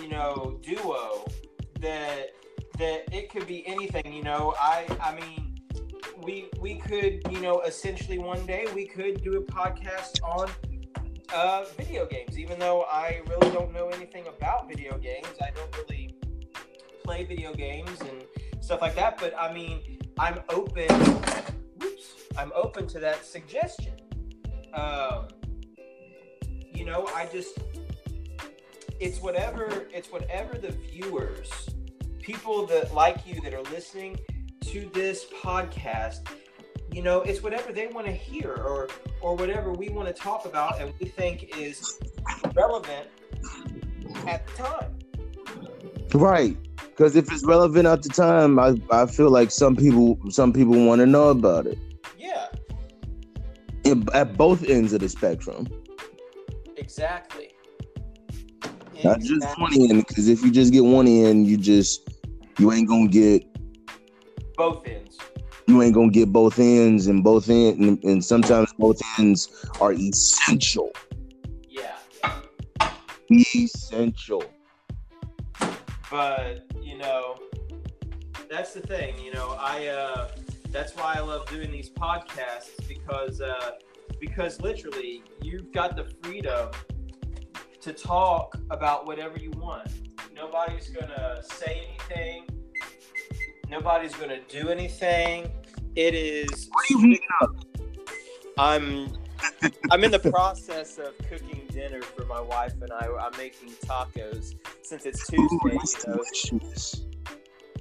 you 0.00 0.08
know, 0.08 0.60
duo 0.62 1.26
that 1.80 2.30
that 2.78 3.12
it 3.12 3.30
could 3.30 3.46
be 3.46 3.66
anything. 3.66 4.12
You 4.12 4.22
know, 4.22 4.54
I 4.60 4.86
I 5.00 5.14
mean, 5.14 5.56
we 6.22 6.48
we 6.60 6.76
could 6.76 7.20
you 7.30 7.40
know 7.40 7.60
essentially 7.62 8.18
one 8.18 8.44
day 8.46 8.66
we 8.74 8.86
could 8.86 9.22
do 9.22 9.38
a 9.38 9.42
podcast 9.42 10.22
on 10.22 10.50
uh, 11.34 11.64
video 11.76 12.06
games. 12.06 12.38
Even 12.38 12.58
though 12.58 12.82
I 12.82 13.22
really 13.28 13.50
don't 13.50 13.72
know 13.72 13.88
anything 13.88 14.26
about 14.26 14.68
video 14.68 14.98
games, 14.98 15.28
I 15.40 15.50
don't 15.50 15.76
really 15.76 16.14
play 17.04 17.24
video 17.24 17.52
games 17.54 18.00
and 18.00 18.24
stuff 18.60 18.80
like 18.80 18.94
that. 18.96 19.18
But 19.18 19.34
I 19.38 19.52
mean, 19.52 19.80
I'm 20.18 20.40
open. 20.50 20.88
Whoops, 21.78 22.14
I'm 22.36 22.52
open 22.54 22.86
to 22.88 23.00
that 23.00 23.24
suggestion. 23.24 23.94
Um, 24.74 25.28
you 26.72 26.84
know, 26.84 27.08
I 27.14 27.26
just 27.32 27.58
it's 29.00 29.20
whatever 29.20 29.88
it's 29.92 30.10
whatever 30.10 30.58
the 30.58 30.72
viewers, 30.72 31.50
people 32.18 32.66
that 32.66 32.94
like 32.94 33.26
you 33.26 33.40
that 33.42 33.54
are 33.54 33.62
listening 33.64 34.18
to 34.62 34.90
this 34.92 35.26
podcast 35.42 36.20
you 36.92 37.02
know 37.02 37.20
it's 37.22 37.42
whatever 37.42 37.72
they 37.72 37.86
want 37.88 38.06
to 38.06 38.12
hear 38.12 38.52
or 38.52 38.88
or 39.20 39.34
whatever 39.34 39.72
we 39.72 39.88
want 39.88 40.08
to 40.08 40.14
talk 40.14 40.44
about 40.46 40.80
and 40.80 40.92
we 41.00 41.06
think 41.06 41.56
is 41.56 41.98
relevant 42.54 43.08
at 44.26 44.46
the 44.46 44.62
time. 44.62 44.98
Right 46.14 46.56
because 46.98 47.14
if 47.14 47.30
it's 47.30 47.44
relevant 47.44 47.86
at 47.86 48.02
the 48.02 48.08
time 48.08 48.58
i 48.58 48.74
i 48.90 49.06
feel 49.06 49.30
like 49.30 49.52
some 49.52 49.76
people 49.76 50.18
some 50.30 50.52
people 50.52 50.84
want 50.84 51.00
to 51.00 51.06
know 51.06 51.28
about 51.28 51.66
it. 51.66 51.78
Yeah. 52.18 52.48
At 54.12 54.36
both 54.36 54.64
ends 54.64 54.92
of 54.92 55.00
the 55.00 55.08
spectrum. 55.08 55.66
Exactly. 56.76 57.54
Not 59.04 59.18
exactly. 59.18 59.28
just 59.28 59.60
one 59.60 59.72
end 59.74 60.06
because 60.06 60.28
if 60.28 60.42
you 60.42 60.50
just 60.50 60.72
get 60.72 60.84
one 60.84 61.06
end 61.06 61.46
you 61.46 61.56
just 61.56 62.08
you 62.58 62.72
ain't 62.72 62.88
gonna 62.88 63.08
get 63.08 63.44
both 64.56 64.86
ends 64.88 65.07
you 65.68 65.82
ain't 65.82 65.94
gonna 65.94 66.10
get 66.10 66.32
both 66.32 66.58
ends 66.58 67.06
and 67.06 67.22
both 67.22 67.48
ends 67.50 67.78
and, 67.78 68.02
and 68.02 68.24
sometimes 68.24 68.72
both 68.78 69.00
ends 69.18 69.66
are 69.80 69.92
essential. 69.92 70.90
Yeah. 71.68 71.96
Essential. 73.30 74.44
But 76.10 76.64
you 76.82 76.96
know 76.96 77.36
that's 78.50 78.72
the 78.72 78.80
thing 78.80 79.14
you 79.22 79.30
know 79.30 79.54
i 79.60 79.88
uh 79.88 80.30
that's 80.70 80.96
why 80.96 81.12
i 81.14 81.20
love 81.20 81.46
doing 81.50 81.70
these 81.70 81.90
podcasts 81.90 82.88
because 82.88 83.42
uh 83.42 83.72
because 84.18 84.58
literally 84.62 85.22
you've 85.42 85.70
got 85.70 85.96
the 85.96 86.10
freedom 86.22 86.70
to 87.80 87.92
talk 87.92 88.56
about 88.70 89.06
whatever 89.06 89.38
you 89.38 89.50
want. 89.52 89.88
Nobody's 90.34 90.88
gonna 90.88 91.40
say 91.42 91.86
anything 91.88 92.46
Nobody's 93.70 94.14
gonna 94.14 94.40
do 94.48 94.68
anything. 94.70 95.50
It 95.94 96.14
is. 96.14 96.70
What 96.72 96.90
are 96.90 97.06
you 97.06 97.18
up? 97.42 97.56
I'm. 98.56 99.12
I'm 99.90 100.02
in 100.04 100.10
the 100.10 100.18
process 100.18 100.98
of 100.98 101.16
cooking 101.28 101.66
dinner 101.70 102.02
for 102.02 102.24
my 102.24 102.40
wife 102.40 102.74
and 102.80 102.90
I. 102.92 103.08
I'm 103.20 103.36
making 103.36 103.70
tacos 103.84 104.54
since 104.82 105.06
it's 105.06 105.26
Tuesday. 105.26 105.56
Ooh, 105.64 105.80
you 106.52 106.60
know. 106.60 106.68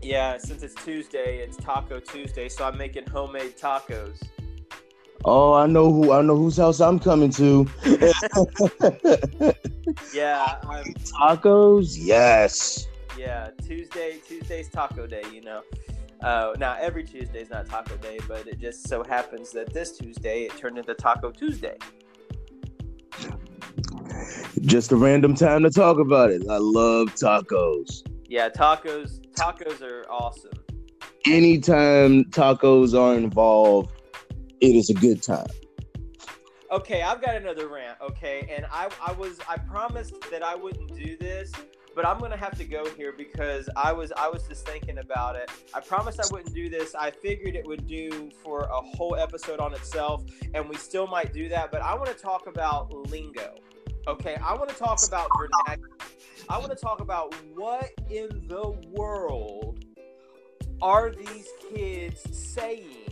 Yeah, 0.02 0.38
since 0.38 0.62
it's 0.62 0.76
Tuesday, 0.76 1.40
it's 1.40 1.58
Taco 1.58 2.00
Tuesday, 2.00 2.50
so 2.50 2.66
I'm 2.66 2.78
making 2.78 3.08
homemade 3.08 3.58
tacos. 3.58 4.22
Oh, 5.26 5.54
I 5.54 5.66
know 5.66 5.92
who 5.92 6.12
I 6.12 6.22
know 6.22 6.36
whose 6.36 6.58
house 6.58 6.80
I'm 6.80 7.00
coming 7.00 7.32
to. 7.32 7.68
yeah, 10.14 10.60
I'm, 10.70 10.94
tacos. 10.94 11.96
Yes. 11.98 12.88
Yeah, 13.18 13.50
Tuesday. 13.66 14.20
Tuesday's 14.26 14.70
Taco 14.70 15.08
Day. 15.08 15.24
You 15.34 15.42
know. 15.42 15.62
Uh, 16.22 16.54
now 16.58 16.76
every 16.80 17.04
Tuesday 17.04 17.42
is 17.42 17.50
not 17.50 17.68
Taco 17.68 17.96
Day, 17.98 18.20
but 18.28 18.48
it 18.48 18.60
just 18.60 18.88
so 18.88 19.04
happens 19.04 19.52
that 19.52 19.74
this 19.74 19.98
Tuesday 19.98 20.44
it 20.44 20.58
turned 20.58 20.78
into 20.78 20.94
Taco 20.94 21.32
Tuesday. 21.32 21.78
Just 24.62 24.92
a 24.92 24.96
random 24.96 25.36
time 25.36 25.64
to 25.64 25.70
talk 25.70 26.00
about 26.00 26.32
it. 26.32 26.42
I 26.50 26.58
love 26.58 27.14
tacos. 27.16 28.04
Yeah, 28.26 28.50
tacos. 28.50 29.22
Tacos 29.34 29.82
are 29.82 30.06
awesome. 30.10 30.52
Anytime 31.28 32.26
tacos 32.26 33.00
are 33.00 33.16
involved, 33.16 33.92
it 34.60 34.76
is 34.76 34.90
a 34.90 34.94
good 34.96 35.22
time. 35.22 35.48
Okay, 36.72 37.02
I've 37.02 37.22
got 37.22 37.36
another 37.36 37.68
rant. 37.68 37.98
Okay, 38.02 38.50
and 38.54 38.66
I 38.72 38.90
I 39.06 39.14
was 39.14 39.40
I 39.48 39.58
promised 39.58 40.16
that 40.32 40.44
I 40.44 40.56
wouldn't 40.56 40.96
do 40.96 41.16
this, 41.18 41.52
but 41.98 42.06
I'm 42.06 42.20
gonna 42.20 42.38
have 42.38 42.56
to 42.60 42.64
go 42.64 42.88
here 42.92 43.12
because 43.12 43.68
I 43.76 43.92
was 43.92 44.14
I 44.16 44.30
was 44.30 44.44
just 44.48 44.68
thinking 44.68 45.00
about 45.00 45.36
it. 45.36 45.50
I 45.74 45.80
promised 45.80 46.20
I 46.20 46.26
wouldn't 46.32 46.54
do 46.54 46.70
this. 46.70 46.94
I 46.94 47.10
figured 47.10 47.56
it 47.56 47.66
would 47.66 47.88
do 47.88 48.30
for 48.44 48.62
a 48.66 48.82
whole 48.82 49.16
episode 49.16 49.60
on 49.60 49.74
itself, 49.74 50.24
and 50.54 50.70
we 50.70 50.78
still 50.78 51.08
might 51.08 51.34
do 51.34 51.50
that. 51.50 51.72
But 51.72 51.82
I 51.82 51.96
want 51.96 52.06
to 52.10 52.14
talk 52.14 52.46
about 52.46 52.94
lingo. 53.10 53.56
Okay, 54.08 54.36
I 54.36 54.54
want 54.54 54.70
to 54.70 54.76
talk 54.76 55.00
about 55.08 55.28
vernacular. 55.40 55.90
I 56.48 56.60
want 56.60 56.70
to 56.70 56.78
talk 56.78 57.02
about 57.02 57.34
what 57.56 57.90
in 58.12 58.46
the 58.48 58.70
world 58.92 59.84
are 60.84 61.10
these 61.10 61.48
kids 61.74 62.22
saying 62.32 63.12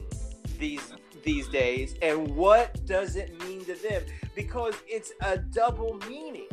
these 0.59 0.93
these 1.23 1.47
days, 1.47 1.95
and 2.03 2.35
what 2.35 2.85
does 2.85 3.15
it 3.15 3.33
mean 3.47 3.65
to 3.65 3.73
them? 3.73 4.03
Because 4.35 4.75
it's 4.87 5.11
a 5.21 5.39
double 5.39 5.99
meaning 6.07 6.49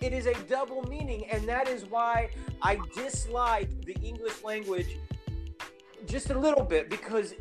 it 0.00 0.12
is 0.12 0.26
a 0.26 0.34
double 0.44 0.82
meaning, 0.84 1.26
and 1.30 1.46
that 1.48 1.68
is 1.68 1.84
why 1.86 2.30
I 2.62 2.78
dislike 2.94 3.68
the 3.84 3.94
English 4.02 4.42
language 4.44 4.96
just 6.06 6.30
a 6.30 6.38
little 6.38 6.64
bit 6.64 6.88
because 6.88 7.34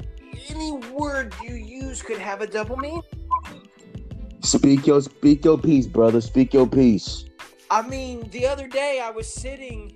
any 0.49 0.73
word 0.91 1.33
you 1.43 1.55
use 1.55 2.01
could 2.01 2.17
have 2.17 2.41
a 2.41 2.47
double 2.47 2.77
meaning. 2.77 3.01
Speak 4.41 4.85
your 4.85 5.01
speak 5.01 5.43
your 5.45 5.57
piece, 5.57 5.87
brother. 5.87 6.21
Speak 6.21 6.53
your 6.53 6.67
piece. 6.67 7.25
I 7.69 7.81
mean, 7.87 8.29
the 8.29 8.45
other 8.45 8.67
day 8.67 9.01
I 9.03 9.09
was 9.09 9.31
sitting 9.31 9.93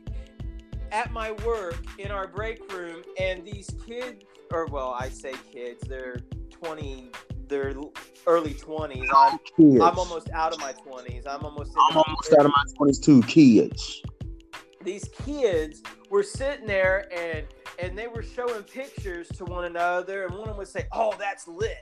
at 0.91 1.11
my 1.11 1.31
work 1.45 1.77
in 1.99 2.09
our 2.09 2.27
break 2.27 2.71
room, 2.73 3.03
and 3.19 3.45
these 3.45 3.69
kids, 3.85 4.23
or 4.51 4.65
well, 4.65 4.95
I 4.99 5.09
say 5.09 5.33
kids, 5.51 5.87
they're 5.87 6.19
20 6.49 7.11
their 7.49 7.73
early 8.25 8.53
twenties. 8.53 9.09
I'm, 9.15 9.39
I'm 9.57 9.97
almost 9.97 10.29
out 10.31 10.53
of 10.53 10.59
my 10.59 10.71
twenties. 10.71 11.25
I'm 11.27 11.43
almost. 11.43 11.73
I'm 11.89 11.97
almost 11.97 12.33
out 12.33 12.45
of 12.45 12.51
my 12.51 12.63
twenties 12.75 12.99
too. 12.99 13.21
Kids. 13.23 14.01
These 14.83 15.09
kids 15.25 15.83
were 16.09 16.23
sitting 16.23 16.65
there 16.65 17.11
and 17.13 17.45
and 17.79 17.97
they 17.97 18.07
were 18.07 18.23
showing 18.23 18.63
pictures 18.63 19.27
to 19.29 19.45
one 19.45 19.65
another, 19.65 20.25
and 20.25 20.31
one 20.31 20.41
of 20.41 20.47
them 20.47 20.57
would 20.57 20.67
say, 20.67 20.87
"Oh, 20.93 21.13
that's 21.19 21.47
lit." 21.47 21.77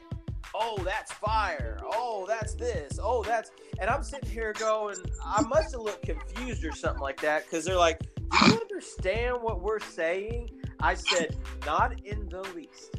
Oh, 0.56 0.78
that's 0.84 1.12
fire. 1.12 1.80
Oh, 1.84 2.26
that's 2.28 2.56
this. 2.56 3.00
Oh, 3.02 3.24
that's. 3.24 3.52
And 3.80 3.90
I'm 3.90 4.04
sitting 4.04 4.30
here 4.30 4.54
going, 4.54 4.96
I 5.24 5.42
must 5.44 5.74
have 5.74 5.82
looked 5.82 6.06
confused 6.06 6.66
or 6.66 6.72
something 6.72 7.02
like 7.02 7.22
that 7.22 7.44
because 7.44 7.66
they're 7.66 7.76
like, 7.76 8.00
Do 8.16 8.48
you 8.48 8.60
understand 8.60 9.38
what 9.42 9.62
we're 9.62 9.80
saying? 9.80 10.50
I 10.80 10.96
said, 10.96 11.36
Not 11.66 12.00
in 12.06 12.30
the 12.30 12.42
least. 12.56 12.96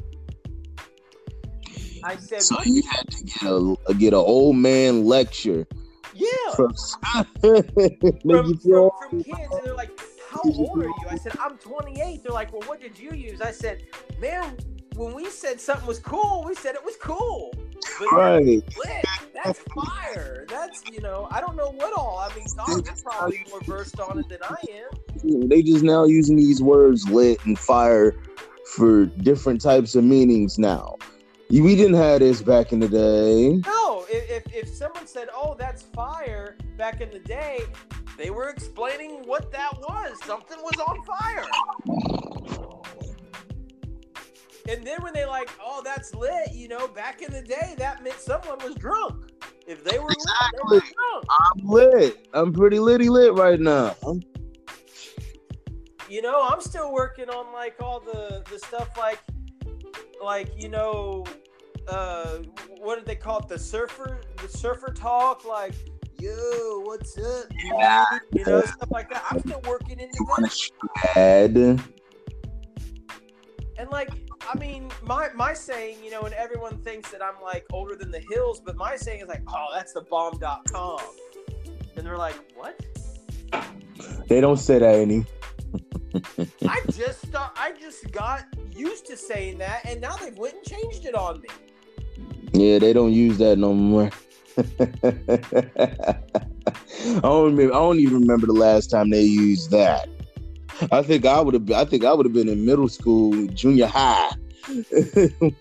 I 2.03 2.15
said, 2.17 2.41
So 2.41 2.57
you 2.65 2.81
had 2.89 3.09
to 3.09 3.23
get 3.23 3.43
a 3.89 3.93
get 3.93 4.13
an 4.13 4.19
old 4.19 4.55
man 4.55 5.05
lecture 5.05 5.67
Yeah. 6.13 6.27
from, 6.55 6.73
From, 7.41 8.57
from, 8.59 8.89
from 9.09 9.23
kids, 9.23 9.39
and 9.51 9.65
they're 9.65 9.75
like, 9.75 9.99
How 10.29 10.41
old 10.43 10.79
are 10.79 10.87
you? 10.87 11.07
I 11.09 11.15
said, 11.15 11.33
I'm 11.39 11.57
28. 11.57 12.23
They're 12.23 12.31
like, 12.31 12.51
Well, 12.51 12.67
what 12.67 12.81
did 12.81 12.97
you 12.97 13.13
use? 13.13 13.41
I 13.41 13.51
said, 13.51 13.83
Man, 14.19 14.57
when 14.95 15.13
we 15.13 15.29
said 15.29 15.59
something 15.61 15.87
was 15.87 15.99
cool, 15.99 16.43
we 16.45 16.55
said 16.55 16.75
it 16.75 16.83
was 16.83 16.95
cool. 16.97 17.53
But 17.99 18.11
right. 18.11 18.45
lit, 18.45 19.05
that's 19.33 19.59
fire. 19.73 20.45
That's, 20.47 20.85
you 20.91 21.01
know, 21.01 21.27
I 21.31 21.41
don't 21.41 21.55
know 21.55 21.71
what 21.71 21.93
all. 21.93 22.19
I 22.19 22.33
mean, 22.35 22.45
Dom 22.55 22.79
is 22.79 23.01
probably 23.03 23.39
more 23.49 23.61
versed 23.61 23.99
on 23.99 24.19
it 24.19 24.29
than 24.29 24.39
I 24.43 24.55
am. 24.71 24.89
They 25.49 25.61
just 25.61 25.83
now 25.83 26.05
using 26.05 26.37
these 26.37 26.61
words 26.61 27.09
lit 27.09 27.43
and 27.45 27.59
fire 27.59 28.15
for 28.73 29.05
different 29.05 29.59
types 29.59 29.95
of 29.95 30.03
meanings 30.05 30.57
now. 30.57 30.95
We 31.51 31.75
didn't 31.75 31.95
have 31.95 32.19
this 32.19 32.41
back 32.43 32.71
in 32.71 32.79
the 32.79 32.87
day. 32.87 33.57
No, 33.65 34.05
if, 34.09 34.45
if, 34.45 34.53
if 34.55 34.69
someone 34.69 35.07
said, 35.07 35.29
"Oh, 35.33 35.55
that's 35.57 35.81
fire," 35.81 36.55
back 36.77 37.01
in 37.01 37.09
the 37.09 37.19
day, 37.19 37.63
they 38.17 38.29
were 38.29 38.49
explaining 38.49 39.23
what 39.25 39.51
that 39.51 39.73
was. 39.79 40.17
Something 40.25 40.57
was 40.61 40.75
on 40.87 41.03
fire. 41.03 41.45
And 44.69 44.85
then 44.85 45.01
when 45.01 45.13
they 45.13 45.25
like, 45.25 45.49
"Oh, 45.59 45.81
that's 45.83 46.13
lit," 46.13 46.53
you 46.53 46.67
know, 46.67 46.87
back 46.87 47.23
in 47.23 47.31
the 47.31 47.41
day, 47.41 47.73
that 47.79 48.03
meant 48.03 48.19
someone 48.19 48.59
was 48.63 48.75
drunk. 48.75 49.31
If 49.65 49.83
they 49.83 49.97
were 49.97 50.05
lit, 50.09 50.17
they 50.19 50.59
were 50.63 50.77
Exactly. 50.77 50.93
drunk. 50.95 51.25
I'm 51.31 51.67
lit. 51.67 52.27
I'm 52.33 52.53
pretty 52.53 52.77
litty 52.79 53.09
lit 53.09 53.33
right 53.33 53.59
now. 53.59 53.95
You 56.07 56.21
know, 56.21 56.47
I'm 56.47 56.61
still 56.61 56.91
working 56.93 57.29
on 57.29 57.51
like 57.53 57.75
all 57.81 57.99
the 57.99 58.43
the 58.51 58.59
stuff 58.59 58.95
like, 58.97 59.19
like 60.23 60.51
you 60.61 60.69
know, 60.69 61.25
uh, 61.87 62.37
what 62.79 62.97
did 62.97 63.05
they 63.05 63.15
call 63.15 63.39
it? 63.39 63.47
The 63.47 63.59
surfer, 63.59 64.21
the 64.41 64.47
surfer 64.49 64.91
talk, 64.93 65.45
like. 65.45 65.73
Yo, 66.21 66.81
what's 66.83 67.17
up? 67.17 67.45
Yeah. 67.63 68.03
You 68.33 68.43
know, 68.43 68.59
stuff 68.59 68.91
like 68.91 69.09
that. 69.09 69.23
I'm 69.31 69.39
still 69.39 69.61
working 69.65 70.01
into 70.01 70.13
You 70.19 70.25
want 70.25 70.41
that. 70.43 71.13
to 71.13 71.17
add? 71.17 71.55
And 73.77 73.89
like, 73.89 74.09
I 74.53 74.57
mean, 74.57 74.91
my 75.01 75.29
my 75.33 75.53
saying, 75.53 76.03
you 76.03 76.11
know, 76.11 76.23
and 76.23 76.33
everyone 76.33 76.79
thinks 76.79 77.09
that 77.11 77.23
I'm 77.23 77.41
like 77.41 77.65
older 77.71 77.95
than 77.95 78.11
the 78.11 78.21
hills, 78.31 78.59
but 78.59 78.75
my 78.75 78.97
saying 78.97 79.21
is 79.21 79.29
like, 79.29 79.43
oh, 79.47 79.67
that's 79.73 79.93
the 79.93 80.01
bomb.com. 80.01 80.99
And 81.95 82.05
they're 82.05 82.17
like, 82.17 82.35
what? 82.53 82.77
They 84.27 84.41
don't 84.41 84.57
say 84.57 84.79
that 84.79 84.95
any. 84.95 85.25
I 86.67 86.81
just 86.91 87.27
start, 87.27 87.51
I 87.55 87.73
just 87.79 88.11
got 88.11 88.45
used 88.75 89.05
to 89.07 89.17
saying 89.17 89.59
that, 89.59 89.85
and 89.85 90.01
now 90.01 90.15
they've 90.17 90.37
went 90.37 90.55
and 90.55 90.63
changed 90.63 91.05
it 91.05 91.15
on 91.15 91.41
me. 91.41 91.49
Yeah, 92.53 92.79
they 92.79 92.93
don't 92.93 93.13
use 93.13 93.37
that 93.37 93.57
no 93.57 93.73
more. 93.73 94.09
I 94.57 94.63
don't 97.21 97.45
remember, 97.45 97.73
I 97.73 97.77
don't 97.77 97.99
even 97.99 98.21
remember 98.21 98.47
the 98.47 98.53
last 98.53 98.87
time 98.87 99.09
they 99.09 99.21
used 99.21 99.71
that. 99.71 100.07
I 100.91 101.01
think 101.01 101.25
I 101.25 101.41
would 101.41 101.53
have. 101.53 101.69
I 101.71 101.85
think 101.85 102.05
I 102.05 102.13
would 102.13 102.25
have 102.25 102.33
been 102.33 102.47
in 102.47 102.65
middle 102.65 102.87
school, 102.87 103.47
junior 103.47 103.87
high, 103.87 104.31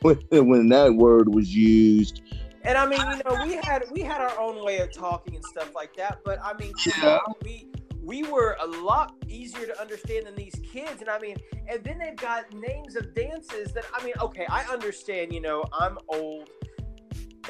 when, 0.00 0.18
when 0.30 0.68
that 0.68 0.94
word 0.94 1.34
was 1.34 1.54
used. 1.54 2.22
And 2.62 2.78
I 2.78 2.86
mean, 2.86 3.00
you 3.00 3.22
know, 3.24 3.44
we 3.44 3.54
had 3.54 3.84
we 3.90 4.02
had 4.02 4.20
our 4.20 4.38
own 4.38 4.64
way 4.64 4.78
of 4.78 4.92
talking 4.92 5.34
and 5.34 5.44
stuff 5.44 5.74
like 5.74 5.96
that, 5.96 6.20
but 6.24 6.38
I 6.42 6.54
mean, 6.54 6.72
Yeah. 7.02 7.18
we 7.42 7.68
we 8.08 8.22
were 8.22 8.56
a 8.62 8.66
lot 8.66 9.14
easier 9.28 9.66
to 9.66 9.78
understand 9.78 10.26
than 10.26 10.34
these 10.34 10.54
kids. 10.72 11.02
And 11.02 11.10
I 11.10 11.18
mean, 11.18 11.36
and 11.68 11.84
then 11.84 11.98
they've 11.98 12.16
got 12.16 12.50
names 12.54 12.96
of 12.96 13.14
dances 13.14 13.70
that 13.74 13.84
I 13.94 14.02
mean, 14.02 14.14
okay, 14.18 14.46
I 14.48 14.64
understand, 14.64 15.30
you 15.30 15.42
know, 15.42 15.62
I'm 15.78 15.98
old 16.08 16.48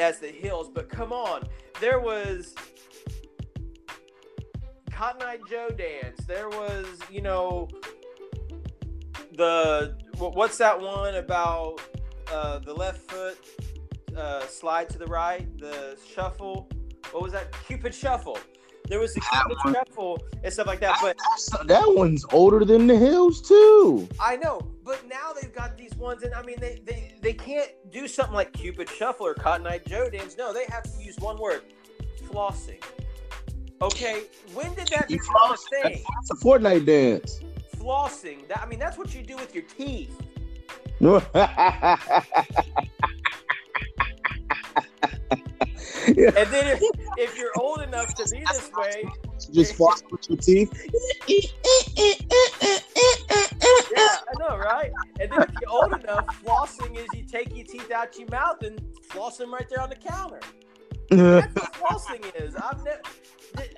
as 0.00 0.18
the 0.18 0.26
hills, 0.26 0.68
but 0.68 0.88
come 0.88 1.12
on, 1.12 1.44
there 1.80 2.00
was 2.00 2.56
Cotton 4.90 5.22
Eye 5.22 5.38
Joe 5.48 5.68
dance. 5.68 6.24
There 6.26 6.48
was, 6.48 6.88
you 7.08 7.22
know, 7.22 7.68
the 9.36 9.96
what's 10.16 10.58
that 10.58 10.80
one 10.80 11.14
about 11.14 11.80
uh, 12.32 12.58
the 12.58 12.74
left 12.74 13.08
foot 13.08 13.38
uh, 14.16 14.44
slide 14.48 14.88
to 14.90 14.98
the 14.98 15.06
right, 15.06 15.46
the 15.56 15.96
shuffle. 16.12 16.68
What 17.12 17.22
was 17.22 17.30
that? 17.30 17.52
Cupid 17.68 17.94
shuffle. 17.94 18.38
There 18.88 18.98
was 19.00 19.14
the 19.14 19.20
Cupid 19.20 19.58
one. 19.64 19.74
shuffle 19.74 20.22
and 20.42 20.52
stuff 20.52 20.66
like 20.66 20.80
that. 20.80 20.98
But 21.02 21.16
That 21.66 21.84
one's 21.94 22.24
older 22.32 22.64
than 22.64 22.86
the 22.86 22.96
hills 22.96 23.40
too. 23.46 24.08
I 24.20 24.36
know, 24.36 24.60
but 24.84 25.06
now 25.06 25.32
they've 25.40 25.52
got 25.54 25.76
these 25.76 25.94
ones, 25.96 26.22
and 26.22 26.34
I 26.34 26.42
mean, 26.42 26.56
they 26.58 26.80
they, 26.84 27.14
they 27.20 27.32
can't 27.34 27.70
do 27.90 28.08
something 28.08 28.34
like 28.34 28.52
Cupid 28.52 28.88
Shuffle 28.88 29.26
or 29.26 29.34
Cotton 29.34 29.66
Eye 29.66 29.80
Joe 29.86 30.08
dance. 30.08 30.36
No, 30.38 30.52
they 30.52 30.64
have 30.68 30.82
to 30.84 31.02
use 31.02 31.16
one 31.18 31.38
word: 31.38 31.62
flossing. 32.24 32.82
Okay, 33.80 34.24
when 34.54 34.74
did 34.74 34.88
that 34.88 35.08
You 35.10 35.18
become 35.18 35.52
a 35.52 35.56
thing? 35.70 36.02
It's 36.22 36.30
a 36.30 36.34
Fortnite 36.34 36.84
dance. 36.86 37.40
Flossing. 37.76 38.48
That 38.48 38.60
I 38.62 38.66
mean, 38.66 38.78
that's 38.78 38.98
what 38.98 39.14
you 39.14 39.22
do 39.22 39.36
with 39.36 39.54
your 39.54 39.64
teeth. 39.64 40.20
yeah, 46.16 46.30
And 46.36 46.50
then 46.50 46.66
if, 46.66 46.82
if 47.16 47.38
you're 47.38 47.52
old 47.58 47.80
enough 47.80 48.14
to 48.14 48.28
be 48.28 48.40
this 48.40 48.70
way, 48.76 49.04
just 49.52 49.74
floss 49.76 50.02
with 50.10 50.28
your 50.28 50.38
teeth. 50.38 50.72
yeah, 53.92 54.16
I 54.28 54.38
know, 54.38 54.56
right? 54.58 54.92
And 55.20 55.30
then 55.30 55.42
if 55.42 55.54
you're 55.60 55.70
old 55.70 55.92
enough, 56.00 56.26
flossing 56.44 56.96
is 56.96 57.06
you 57.14 57.24
take 57.24 57.54
your 57.56 57.66
teeth 57.66 57.90
out 57.90 58.18
your 58.18 58.28
mouth 58.30 58.62
and 58.62 58.80
floss 59.10 59.38
them 59.38 59.52
right 59.52 59.68
there 59.68 59.80
on 59.80 59.90
the 59.90 59.96
counter. 59.96 60.40
That's 61.10 61.54
what 61.54 61.72
flossing 61.74 62.42
is. 62.42 62.54
I've 62.56 62.84
never. 62.84 63.00
Th- 63.56 63.74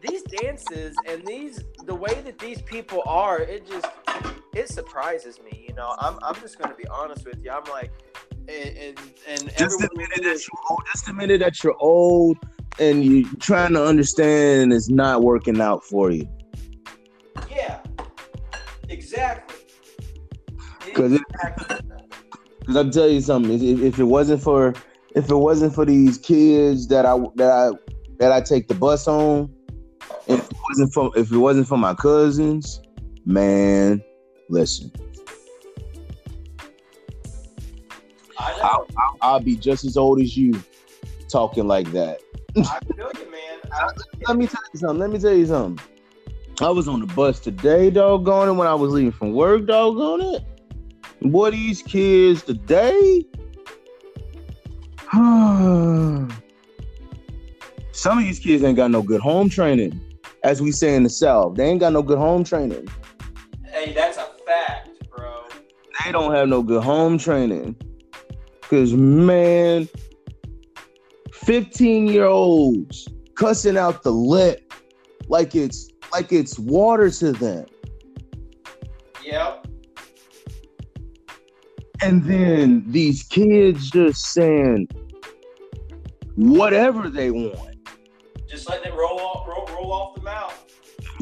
these 0.00 0.22
dances 0.22 0.94
and 1.08 1.26
these 1.26 1.64
the 1.84 1.94
way 1.94 2.20
that 2.24 2.38
these 2.38 2.62
people 2.62 3.02
are, 3.06 3.40
it 3.40 3.66
just 3.68 3.86
it 4.54 4.68
surprises 4.68 5.40
me. 5.42 5.64
You 5.68 5.74
know, 5.74 5.94
I'm 5.98 6.18
I'm 6.22 6.34
just 6.36 6.58
gonna 6.58 6.74
be 6.74 6.86
honest 6.88 7.26
with 7.26 7.42
you. 7.42 7.50
I'm 7.50 7.64
like, 7.70 7.90
and 8.48 8.98
and, 9.28 9.40
and 9.40 9.56
just 9.56 9.80
everyone 9.80 9.88
admitted 9.92 10.24
that 10.24 10.40
you're 10.46 10.60
old. 10.70 10.80
Just 10.92 11.08
admitted 11.08 11.40
that 11.42 11.62
you're 11.64 11.76
old 11.80 12.36
and 12.78 13.04
you're 13.04 13.28
trying 13.40 13.72
to 13.74 13.84
understand 13.84 14.62
and 14.62 14.72
it's 14.72 14.88
not 14.88 15.22
working 15.22 15.60
out 15.60 15.84
for 15.84 16.10
you. 16.10 16.26
yeah, 17.50 17.80
exactly. 18.88 19.56
'Cause 20.94 21.12
it- 21.12 21.22
Exactly. 21.34 21.76
Because 22.60 22.76
I'll 22.76 22.90
tell 22.90 23.08
you 23.08 23.20
something. 23.20 23.52
If, 23.62 23.80
if 23.80 23.98
it 23.98 24.04
wasn't 24.04 24.42
for 24.42 24.74
if 25.14 25.30
it 25.30 25.34
wasn't 25.36 25.74
for 25.74 25.84
these 25.86 26.18
kids 26.18 26.86
that 26.88 27.06
I 27.06 27.18
that 27.36 27.50
I 27.50 27.70
that 28.18 28.32
I 28.32 28.40
take 28.42 28.68
the 28.68 28.74
bus 28.74 29.08
on, 29.08 29.50
if 30.26 30.38
it 30.38 30.56
wasn't 30.68 30.92
for 30.92 31.10
if 31.16 31.32
it 31.32 31.36
wasn't 31.38 31.66
for 31.66 31.78
my 31.78 31.94
cousins, 31.94 32.80
man, 33.24 34.02
listen, 34.50 34.90
I'll, 38.38 38.86
I'll, 38.96 39.16
I'll 39.20 39.40
be 39.40 39.56
just 39.56 39.84
as 39.84 39.96
old 39.96 40.20
as 40.20 40.36
you, 40.36 40.60
talking 41.28 41.66
like 41.66 41.90
that. 41.92 42.20
I 42.56 42.78
feel 42.94 43.10
you, 43.14 43.30
man. 43.30 43.58
I, 43.72 43.90
Let 44.28 44.36
me 44.36 44.46
tell 44.46 44.62
you 44.72 44.80
something. 44.80 44.98
Let 44.98 45.10
me 45.10 45.18
tell 45.18 45.34
you 45.34 45.46
something. 45.46 45.84
I 46.60 46.70
was 46.70 46.88
on 46.88 47.00
the 47.00 47.06
bus 47.06 47.38
today, 47.38 47.90
doggone 47.90 48.48
it, 48.48 48.52
when 48.52 48.66
I 48.66 48.74
was 48.74 48.92
leaving 48.92 49.12
from 49.12 49.32
work, 49.32 49.66
doggone 49.66 50.22
it. 50.22 50.44
Boy, 51.22 51.50
these 51.50 51.82
kids 51.82 52.42
today. 52.42 53.24
Some 57.92 58.18
of 58.18 58.24
these 58.24 58.38
kids 58.38 58.62
ain't 58.62 58.76
got 58.76 58.90
no 58.90 59.02
good 59.02 59.20
home 59.20 59.48
training. 59.48 60.00
As 60.44 60.62
we 60.62 60.70
say 60.72 60.94
in 60.94 61.02
the 61.02 61.10
South, 61.10 61.56
they 61.56 61.64
ain't 61.64 61.80
got 61.80 61.92
no 61.92 62.02
good 62.02 62.18
home 62.18 62.44
training. 62.44 62.88
hey, 63.64 63.92
that's 63.92 64.16
a 64.16 64.28
fact, 64.46 64.88
bro. 65.10 65.44
They 66.04 66.12
don't 66.12 66.32
have 66.32 66.48
no 66.48 66.62
good 66.62 66.82
home 66.82 67.18
training. 67.18 67.76
Cause 68.68 68.92
man, 68.92 69.88
15 71.32 72.06
year 72.06 72.26
olds 72.26 73.08
cussing 73.34 73.76
out 73.76 74.02
the 74.02 74.10
lip 74.10 74.72
like 75.28 75.54
it's 75.54 75.88
like 76.12 76.32
it's 76.32 76.58
water 76.58 77.10
to 77.10 77.32
them. 77.32 77.66
Yep. 79.24 79.66
And 82.00 82.24
then 82.24 82.84
these 82.86 83.22
kids 83.24 83.90
just 83.90 84.32
saying 84.32 84.88
whatever 86.36 87.08
they 87.08 87.30
want. 87.30 87.76
Just 88.46 88.68
letting 88.68 88.92
it 88.92 88.96
roll 88.96 89.20
off, 89.20 89.46
roll, 89.46 89.66
roll 89.74 89.92
off 89.92 90.14
the 90.14 90.22
mouth. 90.22 90.64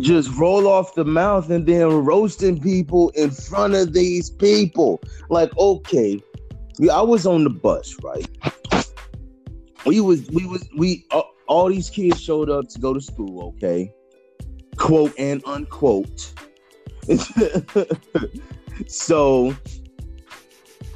Just 0.00 0.36
roll 0.36 0.68
off 0.68 0.94
the 0.94 1.04
mouth 1.04 1.50
and 1.50 1.66
then 1.66 1.88
roasting 1.88 2.60
people 2.60 3.10
in 3.10 3.30
front 3.30 3.74
of 3.74 3.94
these 3.94 4.30
people. 4.30 5.00
Like, 5.30 5.56
okay, 5.56 6.20
yeah, 6.78 6.94
I 6.94 7.02
was 7.02 7.26
on 7.26 7.44
the 7.44 7.50
bus, 7.50 7.96
right? 8.02 8.28
We 9.84 10.00
was 10.00 10.28
we 10.30 10.46
was 10.46 10.68
we 10.76 11.06
uh, 11.10 11.22
all 11.46 11.68
these 11.68 11.90
kids 11.90 12.20
showed 12.20 12.50
up 12.50 12.68
to 12.70 12.78
go 12.78 12.92
to 12.92 13.00
school, 13.00 13.54
okay? 13.56 13.92
quote 14.76 15.12
and 15.18 15.42
unquote. 15.46 16.32
so 18.86 19.54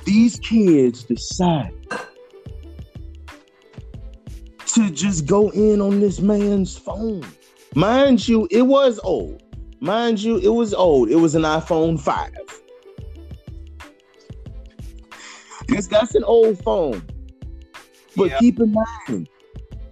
these 0.04 0.38
kids 0.40 1.04
decide 1.04 1.72
to 4.66 4.90
just 4.90 5.26
go 5.26 5.50
in 5.50 5.80
on 5.80 6.00
this 6.00 6.20
man's 6.20 6.76
phone. 6.76 7.24
Mind 7.74 8.26
you, 8.26 8.48
it 8.50 8.62
was 8.62 8.98
old. 9.02 9.42
Mind 9.80 10.20
you, 10.20 10.38
it 10.38 10.48
was 10.48 10.74
old. 10.74 11.10
It 11.10 11.16
was 11.16 11.34
an 11.34 11.42
iPhone 11.42 11.98
5. 11.98 12.30
That's, 15.70 15.86
that's 15.86 16.14
an 16.14 16.24
old 16.24 16.58
phone. 16.62 17.02
But 18.16 18.30
Yeah. 18.30 18.38
keep 18.38 18.58
in 18.60 18.72
mind, 19.08 19.28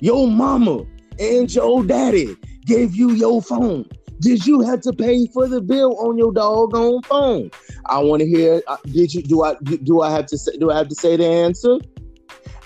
your 0.01 0.27
mama 0.29 0.85
and 1.19 1.53
your 1.55 1.85
daddy 1.85 2.37
gave 2.67 2.95
you 2.95 3.13
your 3.13 3.41
phone. 3.43 3.89
Did 4.21 4.45
you 4.47 4.61
have 4.63 4.81
to 4.83 4.93
pay 4.93 5.27
for 5.33 5.47
the 5.49 5.61
bill 5.61 5.97
on 6.01 6.19
your 6.19 6.33
doggone 6.33 7.03
phone? 7.03 7.51
I 7.87 8.01
want 8.01 8.21
to 8.21 8.29
hear. 8.29 8.61
uh, 8.67 8.77
Did 8.87 9.15
you? 9.15 9.23
Do 9.23 9.45
I? 9.45 9.55
Do 9.85 10.03
I 10.03 10.11
have 10.11 10.27
to 10.27 10.39
say? 10.39 10.57
Do 10.59 10.71
I 10.71 10.77
have 10.77 10.89
to 10.89 10.95
say 10.97 11.17
the 11.17 11.27
answer? 11.27 11.79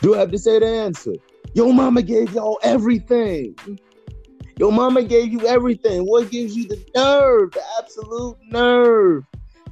Do 0.01 0.15
I 0.15 0.19
have 0.21 0.31
to 0.31 0.39
say 0.39 0.59
the 0.59 0.67
answer? 0.67 1.13
Your 1.55 1.73
mama 1.75 2.01
gave 2.03 2.33
y'all 2.35 2.59
everything. 2.63 3.55
Your 4.59 4.73
mama 4.73 5.03
gave 5.03 5.31
you 5.31 5.47
everything. 5.47 6.07
What 6.07 6.31
gives 6.31 6.57
you 6.57 6.67
the 6.67 6.83
nerve, 6.97 7.53
the 7.53 7.63
absolute 7.79 8.37
nerve, 8.49 9.25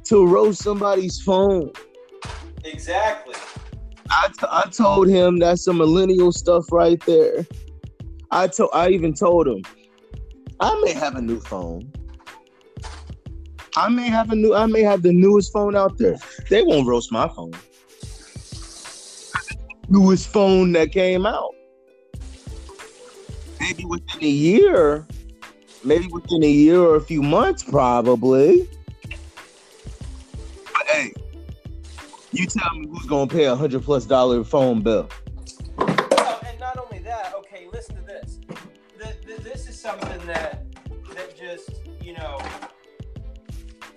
to 0.05 0.27
roast 0.27 0.63
somebody's 0.63 1.21
phone? 1.23 1.73
Exactly. 2.65 3.35
I, 4.11 4.29
t- 4.29 4.47
I 4.51 4.69
told 4.71 5.09
him 5.09 5.39
that's 5.39 5.65
some 5.65 5.79
millennial 5.79 6.33
stuff 6.33 6.67
right 6.73 7.01
there. 7.07 7.47
I 8.31 8.49
told 8.49 8.71
I 8.73 8.89
even 8.91 9.15
told 9.15 9.49
him 9.49 9.63
I 10.61 10.81
may 10.85 10.93
have 10.93 11.17
a 11.17 11.23
new 11.23 11.41
phone. 11.41 11.93
I 13.77 13.89
may 13.89 14.09
have 14.09 14.31
a 14.31 14.35
new 14.35 14.55
I 14.55 14.67
may 14.67 14.83
have 14.83 15.03
the 15.03 15.13
newest 15.13 15.53
phone 15.53 15.77
out 15.77 15.97
there. 15.99 16.17
They 16.49 16.63
won't 16.63 16.87
roast 16.87 17.13
my 17.13 17.29
phone. 17.29 17.53
Newest 19.89 20.29
phone 20.29 20.73
that 20.73 20.93
came 20.93 21.27
out. 21.27 21.55
Maybe 23.61 23.85
within 23.85 24.23
a 24.23 24.29
year. 24.29 25.07
Maybe 25.83 26.09
within 26.09 26.45
a 26.45 26.51
year 26.51 26.81
or 26.81 26.97
a 26.97 27.01
few 27.01 27.23
months, 27.23 27.63
probably. 27.63 28.69
You 32.41 32.47
tell 32.47 32.75
me 32.75 32.89
who's 32.89 33.07
gonna 33.07 33.27
pay 33.27 33.45
a 33.45 33.55
hundred 33.55 33.83
plus 33.83 34.07
dollar 34.07 34.43
phone 34.43 34.81
bill. 34.81 35.09
Well, 35.77 36.41
and 36.47 36.59
not 36.59 36.79
only 36.79 37.03
that, 37.05 37.35
okay, 37.39 37.69
listen 37.71 37.97
to 37.97 38.03
this. 38.03 38.41
The, 38.99 39.15
the, 39.27 39.43
this 39.43 39.69
is 39.69 39.79
something 39.79 40.27
that 40.27 40.65
that 41.15 41.37
just 41.37 41.71
you 42.03 42.15
know. 42.15 42.41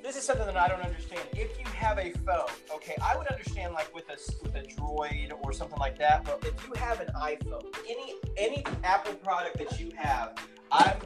This 0.02 0.18
is 0.18 0.24
something 0.24 0.46
that 0.46 0.58
I 0.58 0.68
don't 0.68 0.82
understand. 0.82 1.22
If 1.32 1.58
you 1.58 1.66
have 1.68 1.98
a 1.98 2.12
phone, 2.12 2.50
okay, 2.76 2.96
I 3.02 3.16
would 3.16 3.28
understand 3.28 3.74
like 3.74 3.94
with 3.96 4.10
a 4.10 4.18
with 4.44 4.56
a 4.56 4.64
Droid 4.64 5.32
or 5.42 5.54
something 5.54 5.80
like 5.80 5.98
that. 6.00 6.26
But 6.26 6.44
if 6.46 6.68
you 6.68 6.74
have 6.76 7.00
an 7.00 7.08
iPhone, 7.16 7.74
any 7.88 8.16
any 8.38 8.66
Apple 8.84 9.14
product 9.16 9.58
that 9.60 9.80
you 9.80 9.92
have, 9.96 10.36
I'm 10.70 10.98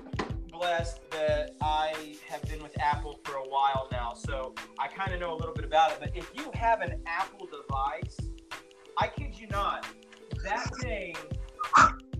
blessed 0.57 0.99
that 1.11 1.55
I 1.61 2.15
have 2.27 2.41
been 2.43 2.61
with 2.63 2.79
Apple 2.79 3.19
for 3.23 3.35
a 3.35 3.47
while 3.47 3.87
now, 3.91 4.13
so 4.13 4.55
I 4.79 4.87
kind 4.87 5.13
of 5.13 5.19
know 5.19 5.33
a 5.33 5.37
little 5.37 5.53
bit 5.53 5.65
about 5.65 5.91
it. 5.91 5.97
But 5.99 6.15
if 6.15 6.31
you 6.33 6.49
have 6.55 6.81
an 6.81 6.99
Apple 7.05 7.45
device, 7.45 8.17
I 8.97 9.07
kid 9.07 9.39
you 9.39 9.47
not, 9.47 9.85
that 10.43 10.69
thing 10.81 11.15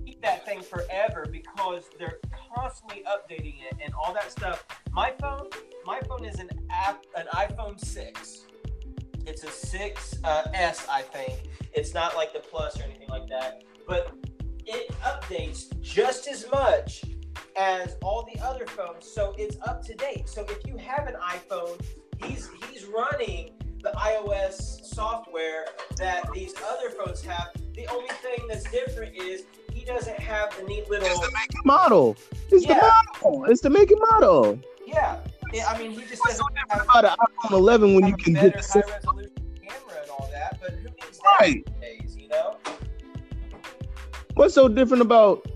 keep 0.06 0.22
that 0.22 0.46
thing 0.46 0.62
forever 0.62 1.26
because 1.32 1.86
they're 1.98 2.20
constantly 2.56 3.04
updating 3.08 3.56
it 3.72 3.78
and 3.84 3.94
all 3.94 4.14
that 4.14 4.32
stuff. 4.32 4.66
My 4.92 5.14
phone, 5.20 5.50
my 5.86 6.00
phone 6.02 6.24
is 6.24 6.40
an 6.40 6.50
app, 6.70 7.06
an 7.16 7.26
iPhone 7.34 7.84
six. 7.84 8.46
It's 9.26 9.44
a 9.44 9.52
six 9.52 10.16
uh, 10.24 10.44
S, 10.54 10.86
I 10.92 11.02
think. 11.02 11.50
It's 11.74 11.94
not 11.94 12.16
like 12.16 12.34
the 12.34 12.40
plus 12.40 12.80
or 12.80 12.84
anything 12.84 13.10
like 13.10 13.28
that, 13.30 13.64
but 13.88 14.14
it 14.66 14.92
updates 15.02 15.80
just 15.82 16.28
as 16.28 16.46
much 16.52 17.04
as 17.58 17.96
all 18.04 18.28
the 18.34 18.40
other 18.44 18.66
phones, 18.68 19.10
so 19.12 19.34
it's 19.38 19.58
up 19.68 19.84
to 19.86 19.96
date. 19.96 20.30
So 20.30 20.46
if 20.50 20.66
you 20.66 20.78
have 20.78 21.08
an 21.08 21.16
iPhone, 21.16 21.80
he's 22.24 22.50
he's 22.72 22.86
running 22.86 23.52
the 23.82 23.92
iOS 23.92 24.84
software 24.86 25.66
that 25.98 26.32
these 26.34 26.54
other 26.70 26.90
phones 26.92 27.22
have. 27.24 27.48
The 27.76 27.88
only 27.88 28.10
thing 28.22 28.48
that's 28.48 28.70
different 28.72 29.16
is 29.16 29.44
he 29.72 29.86
doesn't 29.86 30.20
have 30.20 30.56
the 30.58 30.64
neat 30.66 30.90
little 30.90 31.08
It's 31.08 31.20
the 31.20 31.32
make 31.32 31.54
and 31.54 31.66
model. 31.66 32.16
It's 32.50 32.66
Yeah. 32.66 32.80
the 32.80 33.04
model. 33.22 33.46
It's 33.46 33.62
the 33.62 33.70
make 33.70 33.92
and 33.92 34.02
model. 34.12 34.60
yeah. 34.86 35.20
Yeah, 35.54 35.70
I 35.70 35.78
mean, 35.78 35.92
he 35.92 36.02
just 36.02 36.20
What's 36.26 36.38
doesn't 36.40 36.54
different 36.56 36.72
have, 36.72 37.04
about 37.04 37.06
an 37.06 37.28
iPhone 37.46 37.52
11 37.58 37.96
when 37.96 38.06
you 38.08 38.18
can 38.18 38.34
get 38.34 38.52
the 38.52 38.58
high 38.58 38.62
same- 38.62 38.82
resolution 38.90 39.32
camera 39.66 40.02
and 40.02 40.12
all 40.12 40.30
that. 40.34 40.58
But 40.60 40.72
who 40.72 40.90
needs 40.90 41.20
that 41.20 41.38
Right. 41.40 41.66
these 41.66 42.02
days? 42.02 42.18
You 42.18 42.28
know? 42.28 42.58
What's 44.34 44.54
so 44.54 44.68
different 44.68 45.02
about 45.02 45.48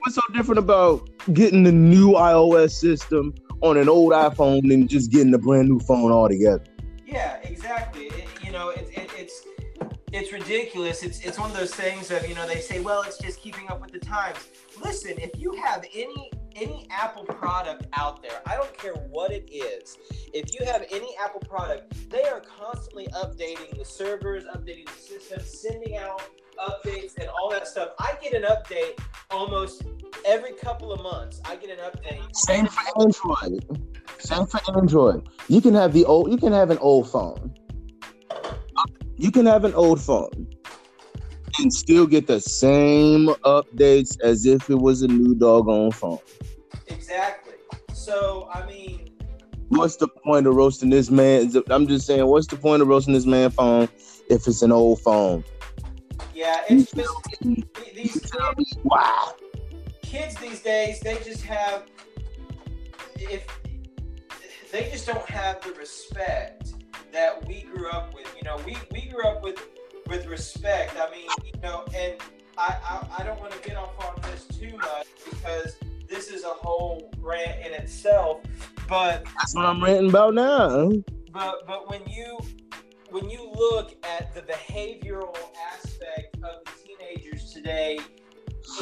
what's 0.00 0.14
so 0.14 0.22
different 0.32 0.58
about 0.58 1.08
getting 1.32 1.64
the 1.64 1.72
new 1.72 2.12
iOS 2.12 2.72
system 2.72 3.34
on 3.60 3.76
an 3.76 3.88
old 3.88 4.12
iPhone 4.12 4.68
than 4.68 4.86
just 4.86 5.10
getting 5.10 5.32
a 5.34 5.38
brand 5.38 5.68
new 5.68 5.80
phone 5.80 6.12
altogether? 6.12 6.64
Yeah, 7.06 7.36
exactly. 7.42 8.06
It, 8.06 8.28
you 8.44 8.52
know, 8.52 8.70
it, 8.70 8.88
it, 8.92 9.10
it's 9.16 9.46
it's 10.12 10.32
ridiculous. 10.32 11.02
It's 11.02 11.20
it's 11.20 11.38
one 11.38 11.50
of 11.50 11.56
those 11.56 11.74
things 11.74 12.10
of 12.10 12.28
you 12.28 12.34
know 12.34 12.46
they 12.46 12.60
say, 12.60 12.80
well, 12.80 13.02
it's 13.02 13.18
just 13.18 13.40
keeping 13.40 13.68
up 13.68 13.80
with 13.80 13.92
the 13.92 13.98
times. 13.98 14.48
Listen, 14.82 15.14
if 15.18 15.30
you 15.38 15.52
have 15.64 15.84
any 15.94 16.30
any 16.60 16.86
Apple 16.90 17.24
product 17.24 17.86
out 17.92 18.22
there, 18.22 18.40
I 18.46 18.56
don't 18.56 18.76
care 18.76 18.94
what 18.94 19.30
it 19.30 19.48
is. 19.50 19.96
If 20.34 20.52
you 20.58 20.66
have 20.66 20.84
any 20.90 21.14
Apple 21.22 21.40
product, 21.40 22.10
they 22.10 22.24
are 22.24 22.40
constantly 22.40 23.06
updating 23.08 23.76
the 23.78 23.84
servers, 23.84 24.44
updating 24.44 24.86
the 24.86 25.00
system, 25.00 25.40
sending 25.44 25.96
out 25.96 26.22
updates 26.58 27.16
and 27.18 27.28
all 27.28 27.50
that 27.50 27.68
stuff. 27.68 27.90
I 27.98 28.14
get 28.20 28.34
an 28.34 28.42
update 28.42 28.98
almost 29.30 29.84
every 30.26 30.52
couple 30.52 30.92
of 30.92 31.00
months. 31.02 31.40
I 31.44 31.56
get 31.56 31.70
an 31.70 31.78
update. 31.78 32.34
Same 32.34 32.66
for 32.66 32.82
Android. 33.00 33.88
Same 34.18 34.46
for 34.46 34.60
Android. 34.76 35.28
You 35.48 35.60
can 35.60 35.74
have 35.74 35.92
the 35.92 36.04
old 36.04 36.30
you 36.30 36.38
can 36.38 36.52
have 36.52 36.70
an 36.70 36.78
old 36.78 37.08
phone. 37.08 37.54
You 39.16 39.30
can 39.30 39.46
have 39.46 39.64
an 39.64 39.74
old 39.74 40.00
phone 40.00 40.48
and 41.58 41.72
still 41.72 42.06
get 42.06 42.26
the 42.26 42.40
same 42.40 43.28
updates 43.44 44.18
as 44.22 44.46
if 44.46 44.68
it 44.70 44.78
was 44.78 45.02
a 45.02 45.08
new 45.08 45.34
doggone 45.34 45.90
phone. 45.92 46.18
Exactly. 46.86 47.54
So 47.92 48.48
I 48.52 48.66
mean, 48.66 49.04
What's 49.70 49.96
the 49.96 50.08
point 50.08 50.46
of 50.46 50.54
roasting 50.54 50.88
this 50.88 51.10
man? 51.10 51.52
I'm 51.68 51.86
just 51.86 52.06
saying, 52.06 52.26
what's 52.26 52.46
the 52.46 52.56
point 52.56 52.80
of 52.80 52.88
roasting 52.88 53.12
this 53.12 53.26
man 53.26 53.50
phone 53.50 53.86
if 54.30 54.46
it's 54.46 54.62
an 54.62 54.72
old 54.72 55.00
phone? 55.00 55.44
yeah, 56.34 56.60
it's 56.70 56.90
just 56.92 57.12
these 57.42 58.12
kids, 58.12 58.78
why? 58.82 59.32
kids 60.02 60.36
these 60.36 60.60
days 60.60 61.00
they 61.00 61.16
just 61.16 61.42
have 61.42 61.84
if 63.16 63.44
they 64.72 64.88
just 64.90 65.06
don't 65.06 65.28
have 65.28 65.60
the 65.62 65.72
respect 65.72 66.72
that 67.12 67.46
we 67.46 67.62
grew 67.62 67.90
up 67.90 68.14
with 68.14 68.32
you 68.36 68.42
know 68.44 68.56
we 68.64 68.76
we 68.92 69.08
grew 69.08 69.24
up 69.24 69.42
with 69.42 69.60
with 70.08 70.26
respect 70.26 70.94
i 70.98 71.10
mean 71.10 71.28
you 71.44 71.60
know 71.60 71.84
and 71.94 72.14
i 72.56 72.74
i, 72.84 73.06
I 73.18 73.24
don't 73.24 73.38
want 73.40 73.52
to 73.52 73.68
get 73.68 73.76
off 73.76 73.92
on 74.06 74.20
this 74.30 74.46
too 74.46 74.76
much 74.76 75.06
because 75.28 75.76
this 76.08 76.28
is 76.30 76.44
a 76.44 76.48
whole 76.48 77.10
rant 77.20 77.66
in 77.66 77.72
itself 77.74 78.40
but 78.88 79.24
That's 79.36 79.54
what 79.54 79.66
I'm 79.66 79.84
ranting 79.84 80.08
about 80.08 80.32
now. 80.34 80.90
but 81.30 81.66
but 81.66 81.90
when 81.90 82.00
you 82.08 82.38
when 83.10 83.28
you 83.28 83.50
look 83.54 83.94
at 84.02 84.34
the 84.34 84.40
behavioral 84.42 85.36
aspect 85.74 86.36
of 86.42 86.64
the 86.64 86.72
teenagers 86.86 87.52
today 87.52 87.98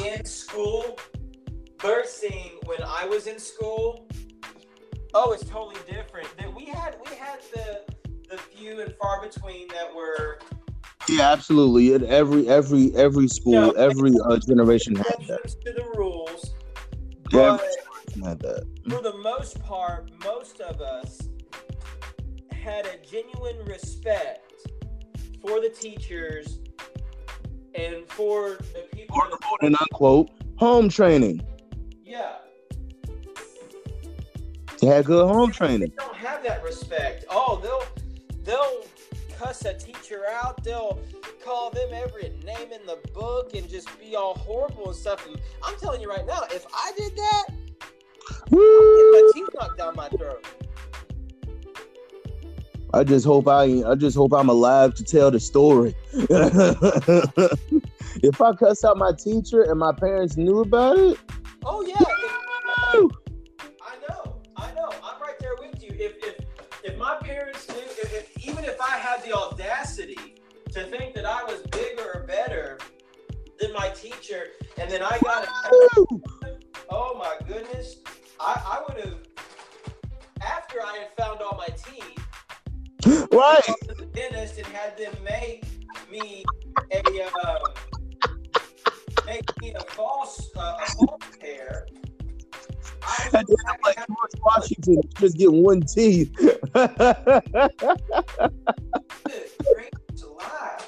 in 0.05 0.23
school 0.25 0.97
versus 1.81 2.31
when 2.65 2.79
I 2.85 3.05
was 3.05 3.27
in 3.27 3.39
school, 3.39 4.07
oh, 5.13 5.31
it's 5.33 5.45
totally 5.45 5.79
different. 5.89 6.27
That 6.37 6.53
we 6.55 6.65
had 6.65 6.97
we 7.09 7.15
had 7.15 7.39
the 7.53 7.81
the 8.29 8.37
few 8.37 8.79
and 8.81 8.93
far 8.95 9.21
between 9.21 9.67
that 9.69 9.93
were 9.93 10.39
Yeah, 11.09 11.31
absolutely. 11.31 11.93
At 11.93 12.03
every 12.03 12.47
every 12.49 12.93
every 12.95 13.27
school, 13.27 13.73
every 13.77 14.11
uh, 14.25 14.37
generation 14.37 14.95
had 14.95 15.05
that. 15.27 15.55
to 15.65 15.73
the 15.73 15.83
rules, 15.95 16.53
but 17.31 17.61
had 18.23 18.39
that. 18.39 18.63
for 18.89 19.01
the 19.01 19.17
most 19.17 19.59
part, 19.63 20.09
most 20.23 20.59
of 20.61 20.81
us 20.81 21.21
had 22.51 22.85
a 22.85 22.97
genuine 23.09 23.63
respect 23.65 24.67
for 25.41 25.61
the 25.61 25.69
teachers 25.69 26.59
and 27.75 28.05
for 28.09 28.57
the 28.73 28.85
people. 28.91 29.15
Or 29.17 29.29
quote 29.29 29.61
and 29.61 29.75
unquote 29.79 30.29
home 30.57 30.89
training. 30.89 31.41
yeah, 32.03 32.33
They 34.81 34.87
had 34.87 35.05
good 35.05 35.25
home 35.27 35.51
training. 35.51 35.79
they 35.81 35.95
don't 36.03 36.15
have 36.15 36.43
that 36.43 36.63
respect. 36.63 37.23
Oh, 37.29 37.59
they'll 37.63 37.83
they'll 38.43 38.76
cuss 39.37 39.65
a 39.65 39.73
teacher 39.73 40.23
out. 40.31 40.63
They'll 40.63 40.97
call 41.43 41.69
them 41.69 41.89
every 41.93 42.29
name 42.43 42.71
in 42.71 42.85
the 42.85 42.97
book 43.13 43.53
and 43.53 43.69
just 43.69 43.87
be 43.99 44.15
all 44.15 44.35
horrible 44.35 44.87
and 44.87 44.95
stuff. 44.95 45.27
And 45.27 45.37
I'm 45.63 45.77
telling 45.77 46.01
you 46.01 46.09
right 46.09 46.25
now, 46.25 46.43
if 46.51 46.65
I 46.73 46.91
did 46.97 47.15
that, 47.15 47.45
I'd 47.49 47.55
Get 48.49 48.55
my 48.55 49.31
teeth 49.33 49.49
knocked 49.53 49.77
down 49.77 49.95
my 49.95 50.09
throat. 50.09 50.43
I 52.93 53.03
just 53.03 53.25
hope 53.25 53.47
I 53.47 53.83
I 53.85 53.95
just 53.95 54.15
hope 54.15 54.33
I'm 54.33 54.49
alive 54.49 54.93
to 54.95 55.03
tell 55.03 55.29
the 55.29 55.39
story. 55.39 55.95
if 56.13 56.81
I 58.41 58.53
cuss 58.53 58.83
out 58.85 58.97
my 58.97 59.11
teacher 59.11 59.61
and 59.63 59.79
my 59.79 59.91
parents 59.91 60.37
knew 60.37 60.61
about 60.61 60.97
it, 60.97 61.19
Oh 61.65 61.85
yeah. 61.85 62.01
The 69.27 69.35
audacity 69.35 70.35
to 70.71 70.83
think 70.85 71.13
that 71.15 71.25
I 71.25 71.43
was 71.43 71.61
bigger 71.71 72.11
or 72.13 72.23
better 72.27 72.77
than 73.59 73.73
my 73.73 73.89
teacher, 73.89 74.47
and 74.77 74.89
then 74.89 75.01
I 75.01 75.17
got 75.19 75.47
oh 76.89 77.15
my 77.17 77.35
goodness, 77.47 77.97
I, 78.39 78.61
I 78.65 78.83
would 78.87 79.03
have 79.03 79.17
after 80.41 80.81
I 80.81 80.97
had 80.97 81.17
found 81.17 81.41
all 81.41 81.57
my 81.57 81.67
teeth, 81.67 83.27
right? 83.31 83.61
gone 83.65 83.75
to 83.87 83.95
the 83.95 84.07
dentist 84.13 84.57
and 84.57 84.67
had 84.67 84.97
them 84.97 85.13
make 85.23 85.65
me 86.11 86.45
a 86.91 87.47
um, 87.47 87.57
make 89.25 89.61
me 89.61 89.73
a 89.73 89.83
false 89.91 90.49
uh, 90.55 90.77
a 90.81 90.91
false 90.91 91.37
pair. 91.39 91.87
I 93.07 93.29
I 93.33 93.43
did 93.43 93.49
it 93.49 93.79
like 93.83 93.97
George 94.07 94.31
Washington, 94.43 95.01
just 95.19 95.37
get 95.37 95.51
one 95.51 95.81
teeth. 95.81 96.31
Great 96.35 96.59
alive. 100.23 100.87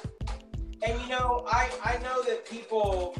And 0.82 1.00
you 1.02 1.08
know, 1.08 1.46
I 1.50 1.68
I 1.82 1.98
know 2.02 2.22
that 2.24 2.46
people 2.48 3.14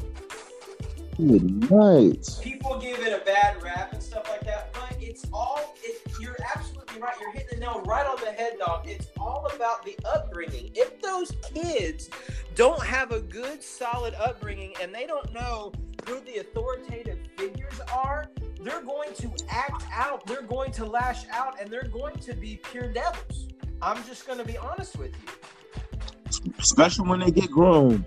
Good 1.17 1.69
night. 1.71 2.27
people 2.41 2.79
give 2.79 2.99
it 2.99 3.13
a 3.13 3.23
bad 3.25 3.61
rap 3.61 3.91
and 3.93 4.01
stuff 4.01 4.27
like 4.29 4.41
that, 4.45 4.73
but 4.73 4.95
it's 4.99 5.25
all 5.33 5.75
it, 5.83 6.01
you're 6.19 6.37
absolutely 6.55 6.80
right. 6.99 7.13
You're 7.19 7.31
hitting 7.31 7.59
the 7.59 7.65
nail 7.65 7.81
right 7.85 8.05
on 8.05 8.17
the 8.19 8.31
head, 8.31 8.53
dog. 8.59 8.87
It's 8.87 9.07
all 9.19 9.49
about 9.55 9.85
the 9.85 9.97
upbringing. 10.05 10.71
If 10.75 11.01
those 11.01 11.31
kids 11.53 12.09
don't 12.55 12.81
have 12.83 13.11
a 13.11 13.21
good, 13.21 13.63
solid 13.63 14.13
upbringing 14.15 14.73
and 14.81 14.93
they 14.93 15.05
don't 15.05 15.31
know 15.33 15.71
who 16.07 16.19
the 16.21 16.39
authoritative 16.39 17.19
figures 17.37 17.79
are, 17.93 18.29
they're 18.61 18.83
going 18.83 19.13
to 19.15 19.31
act 19.49 19.83
out. 19.91 20.25
They're 20.27 20.43
going 20.43 20.71
to 20.73 20.85
lash 20.85 21.25
out, 21.31 21.59
and 21.59 21.69
they're 21.71 21.89
going 21.91 22.17
to 22.19 22.33
be 22.35 22.59
pure 22.71 22.91
devils. 22.91 23.47
I'm 23.81 24.03
just 24.05 24.27
going 24.27 24.37
to 24.37 24.45
be 24.45 24.57
honest 24.57 24.97
with 24.97 25.11
you. 25.13 26.53
Especially 26.59 27.07
when 27.07 27.19
they 27.19 27.31
get 27.31 27.49
grown. 27.49 28.05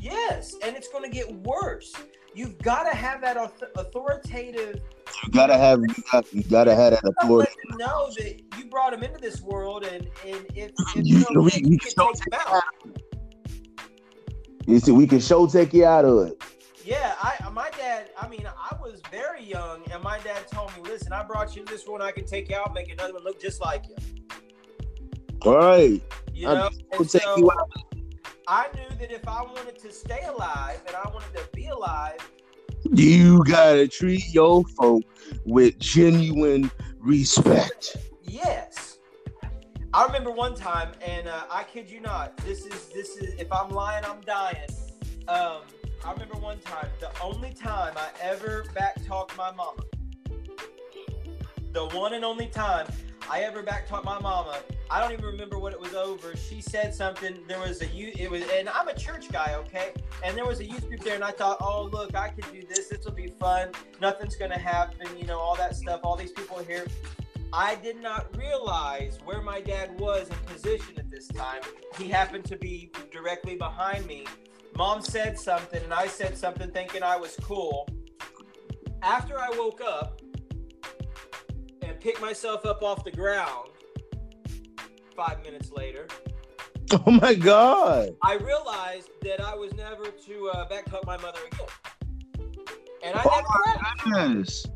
Yes, 0.00 0.56
and 0.64 0.76
it's 0.76 0.88
going 0.88 1.04
to 1.04 1.10
get 1.10 1.32
worse. 1.32 1.92
You've 2.34 2.58
got 2.58 2.84
to 2.90 2.96
have 2.96 3.20
that 3.22 3.36
authoritative. 3.76 4.80
You 5.24 5.30
gotta 5.32 5.56
have 5.56 5.80
you, 5.80 5.94
got, 6.10 6.32
you 6.32 6.42
gotta 6.44 6.74
have 6.74 6.92
that 6.92 7.04
Let 7.04 7.14
authority. 7.20 7.52
them 7.68 7.78
know 7.78 8.10
that 8.16 8.40
you 8.58 8.64
brought 8.66 8.92
them 8.92 9.02
into 9.02 9.20
this 9.20 9.40
world, 9.42 9.84
and 9.84 10.08
and 10.26 10.46
if, 10.54 10.70
if 10.96 11.06
You- 11.06 11.24
know, 11.30 11.42
we- 11.42 11.52
you 11.54 11.68
we 11.70 11.78
can 11.78 11.92
don't 11.96 12.16
take 12.16 12.30
them 12.30 12.40
out. 12.46 12.62
You 14.66 14.78
see, 14.80 14.92
we 14.92 15.06
can 15.06 15.20
show 15.20 15.46
take 15.46 15.72
you 15.74 15.84
out 15.84 16.04
of 16.04 16.28
it. 16.28 16.42
Yeah, 16.84 17.14
I 17.20 17.48
my 17.52 17.68
dad. 17.76 18.10
I 18.18 18.28
mean, 18.28 18.46
I 18.46 18.74
was 18.80 19.00
very 19.10 19.44
young, 19.44 19.82
and 19.92 20.02
my 20.02 20.18
dad 20.20 20.48
told 20.50 20.74
me, 20.76 20.82
"Listen, 20.88 21.12
I 21.12 21.22
brought 21.22 21.54
you 21.54 21.64
this 21.66 21.86
world. 21.86 22.00
I 22.00 22.12
can 22.12 22.24
take 22.24 22.48
you 22.48 22.56
out, 22.56 22.72
make 22.72 22.90
another 22.90 23.12
one 23.14 23.24
look 23.24 23.40
just 23.40 23.60
like 23.60 23.84
you." 23.88 23.96
All 25.42 25.56
right. 25.58 26.00
You 26.32 26.46
know, 26.46 26.70
take 26.92 27.22
so 27.22 27.36
you 27.36 27.50
out. 27.52 27.68
I 28.48 28.68
knew 28.74 28.96
that 28.98 29.12
if 29.12 29.26
I 29.28 29.42
wanted 29.42 29.78
to 29.78 29.92
stay 29.92 30.20
alive 30.28 30.80
and 30.86 30.96
I 30.96 31.08
wanted 31.12 31.32
to 31.34 31.48
be 31.52 31.68
alive, 31.68 32.18
You 32.90 33.42
gotta 33.44 33.86
treat 33.86 34.32
your 34.34 34.64
folk 34.64 35.04
with 35.44 35.78
genuine 35.78 36.70
respect. 36.98 37.96
Yes. 38.24 38.98
I 39.94 40.06
remember 40.06 40.30
one 40.30 40.54
time, 40.54 40.92
and 41.06 41.28
uh, 41.28 41.44
I 41.50 41.64
kid 41.64 41.90
you 41.90 42.00
not, 42.00 42.36
this 42.38 42.66
is 42.66 42.88
this 42.88 43.16
is 43.18 43.34
if 43.38 43.52
I'm 43.52 43.70
lying, 43.70 44.04
I'm 44.04 44.20
dying. 44.22 44.68
Um, 45.28 45.62
I 46.04 46.12
remember 46.12 46.38
one 46.38 46.58
time, 46.60 46.88
the 46.98 47.10
only 47.22 47.52
time 47.52 47.92
I 47.96 48.08
ever 48.20 48.64
back 48.74 49.04
talked 49.06 49.36
my 49.36 49.52
mama, 49.52 49.82
the 51.72 51.86
one 51.88 52.14
and 52.14 52.24
only 52.24 52.48
time 52.48 52.86
I 53.30 53.40
ever 53.40 53.62
back 53.62 53.88
talked 53.88 54.04
my 54.04 54.18
mama. 54.18 54.58
I 54.90 55.00
don't 55.00 55.12
even 55.12 55.24
remember 55.24 55.58
what 55.58 55.72
it 55.72 55.80
was 55.80 55.94
over. 55.94 56.36
She 56.36 56.60
said 56.60 56.94
something. 56.94 57.38
There 57.46 57.60
was 57.60 57.80
a 57.80 57.86
youth. 57.86 58.18
It 58.18 58.30
was, 58.30 58.42
and 58.52 58.68
I'm 58.68 58.88
a 58.88 58.94
church 58.94 59.30
guy, 59.30 59.54
okay. 59.56 59.92
And 60.24 60.36
there 60.36 60.46
was 60.46 60.60
a 60.60 60.64
youth 60.64 60.86
group 60.88 61.00
there, 61.00 61.14
and 61.14 61.24
I 61.24 61.30
thought, 61.30 61.58
oh 61.60 61.88
look, 61.92 62.14
I 62.14 62.28
could 62.28 62.50
do 62.52 62.66
this. 62.66 62.88
This 62.88 63.04
will 63.04 63.12
be 63.12 63.28
fun. 63.40 63.70
Nothing's 64.00 64.36
gonna 64.36 64.58
happen. 64.58 65.06
You 65.18 65.26
know, 65.26 65.38
all 65.38 65.56
that 65.56 65.76
stuff. 65.76 66.00
All 66.04 66.16
these 66.16 66.32
people 66.32 66.58
here. 66.58 66.86
I 67.54 67.74
did 67.76 68.00
not 68.00 68.34
realize 68.36 69.18
where 69.24 69.42
my 69.42 69.60
dad 69.60 69.98
was 70.00 70.28
in 70.28 70.36
position 70.46 70.98
at 70.98 71.10
this 71.10 71.28
time. 71.28 71.60
He 71.98 72.08
happened 72.08 72.46
to 72.46 72.56
be 72.56 72.90
directly 73.10 73.56
behind 73.56 74.06
me. 74.06 74.26
Mom 74.76 75.02
said 75.02 75.38
something, 75.38 75.82
and 75.82 75.92
I 75.92 76.06
said 76.06 76.36
something 76.36 76.70
thinking 76.70 77.02
I 77.02 77.16
was 77.16 77.36
cool. 77.42 77.88
After 79.02 79.38
I 79.38 79.50
woke 79.50 79.82
up 79.82 80.22
picked 82.02 82.20
myself 82.20 82.66
up 82.66 82.82
off 82.82 83.04
the 83.04 83.10
ground, 83.10 83.70
five 85.16 85.42
minutes 85.42 85.70
later, 85.70 86.08
Oh 87.06 87.10
my 87.10 87.34
god. 87.34 88.14
I 88.22 88.34
realized 88.34 89.08
that 89.22 89.40
I 89.40 89.54
was 89.54 89.72
never 89.74 90.04
to 90.04 90.50
uh, 90.52 90.68
back 90.68 90.84
talk 90.86 91.06
my 91.06 91.16
mother 91.16 91.38
again. 91.50 91.66
And 93.02 93.16
I 93.16 93.22
Oh 93.24 93.42
never 94.04 94.34
did. 94.34 94.46
Yes. 94.46 94.66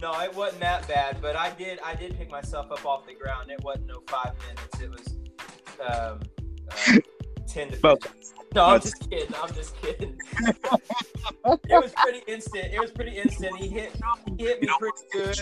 No, 0.00 0.18
it 0.20 0.34
wasn't 0.34 0.62
that 0.62 0.88
bad, 0.88 1.18
but 1.20 1.36
I 1.36 1.50
did. 1.50 1.78
I 1.84 1.94
did 1.94 2.16
pick 2.16 2.30
myself 2.30 2.72
up 2.72 2.84
off 2.86 3.06
the 3.06 3.14
ground. 3.14 3.50
It 3.50 3.62
wasn't 3.62 3.86
no 3.86 4.02
five 4.08 4.32
minutes. 4.48 4.80
It 4.80 4.90
was 4.90 5.16
um, 5.80 6.20
uh, 6.70 6.98
ten 7.52 7.68
to 7.70 7.76
About- 7.78 8.02
fifteen. 8.02 8.22
No, 8.54 8.66
I'm 8.66 8.80
just 8.82 9.08
kidding. 9.08 9.34
I'm 9.42 9.54
just 9.54 9.80
kidding. 9.80 10.18
it 10.44 11.82
was 11.82 11.92
pretty 11.96 12.22
instant. 12.26 12.66
It 12.74 12.78
was 12.80 12.90
pretty 12.90 13.16
instant. 13.16 13.56
He 13.56 13.68
hit. 13.68 13.98
He 14.36 14.44
hit 14.44 14.60
me 14.60 14.68
pretty 14.78 15.02
good. 15.10 15.38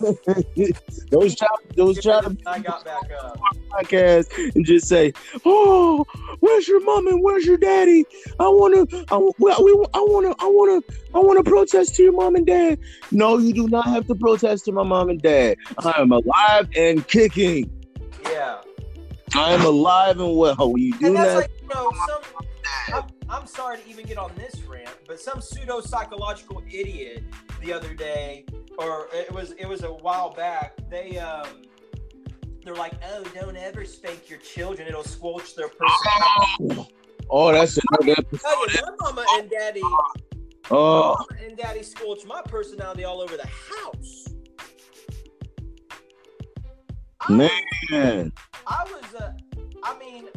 those 1.10 1.36
try, 1.36 1.46
those 1.76 2.02
try 2.02 2.20
to 2.22 2.36
I 2.46 2.58
got 2.58 2.84
back 2.84 3.08
up. 3.22 3.38
podcast 3.70 4.54
and 4.56 4.64
just 4.66 4.88
say, 4.88 5.12
"Oh, 5.44 6.04
where's 6.40 6.66
your 6.66 6.80
mom 6.80 7.06
and 7.06 7.22
where's 7.22 7.46
your 7.46 7.56
daddy? 7.56 8.04
I 8.40 8.48
wanna, 8.48 8.84
I, 9.12 9.16
we, 9.38 9.52
I 9.52 9.58
wanna, 10.00 10.34
I 10.40 10.46
wanna, 10.46 10.80
I 11.14 11.18
wanna 11.20 11.44
protest 11.44 11.94
to 11.96 12.02
your 12.02 12.12
mom 12.14 12.34
and 12.34 12.46
dad." 12.46 12.80
No, 13.12 13.38
you 13.38 13.52
do 13.52 13.68
not 13.68 13.86
have 13.86 14.08
to 14.08 14.16
protest 14.16 14.64
to 14.64 14.72
my 14.72 14.82
mom 14.82 15.08
and 15.08 15.22
dad. 15.22 15.56
I 15.78 16.00
am 16.00 16.10
alive 16.10 16.68
and 16.74 17.06
kicking. 17.06 17.70
Yeah. 18.24 18.56
I 19.34 19.52
am 19.52 19.64
alive 19.64 20.18
and 20.20 20.36
well. 20.36 20.74
You 20.76 20.92
do 20.98 21.06
And 21.06 21.16
that's 21.16 21.32
not. 21.34 21.40
like, 21.40 21.50
you 21.62 21.68
know, 21.68 21.92
some. 22.06 22.46
I'm, 22.92 23.02
I'm 23.28 23.46
sorry 23.46 23.78
to 23.78 23.88
even 23.88 24.06
get 24.06 24.18
on 24.18 24.32
this 24.36 24.60
rant, 24.62 24.90
but 25.06 25.20
some 25.20 25.40
pseudo 25.40 25.80
psychological 25.80 26.62
idiot 26.68 27.22
the 27.62 27.72
other 27.72 27.94
day, 27.94 28.44
or 28.78 29.06
it 29.12 29.32
was 29.32 29.52
it 29.52 29.66
was 29.66 29.82
a 29.84 29.92
while 29.92 30.32
back. 30.34 30.74
They 30.90 31.18
um, 31.18 31.46
they're 32.64 32.74
like, 32.74 32.92
oh, 33.08 33.22
don't 33.34 33.56
ever 33.56 33.84
spank 33.84 34.28
your 34.28 34.38
children; 34.40 34.88
it'll 34.88 35.04
squelch 35.04 35.54
their 35.54 35.68
personality. 35.68 36.92
oh, 37.30 37.52
that's 37.52 37.78
another 37.78 38.14
episode. 38.18 38.40
Tell 38.42 38.68
you, 38.68 38.96
my 38.98 39.12
mama 39.12 39.24
and 39.34 39.48
daddy, 39.50 39.82
Oh, 40.70 41.14
mama 41.18 41.42
and 41.44 41.56
daddy 41.56 41.82
squelched 41.82 42.26
my 42.26 42.42
personality 42.42 43.04
all 43.04 43.20
over 43.20 43.36
the 43.36 43.46
house. 43.46 44.26
I 47.22 47.32
man. 47.90 48.32
I 48.66 48.84
was 48.84 49.14
uh, 49.14 49.32
I 49.82 49.98
mean, 49.98 50.28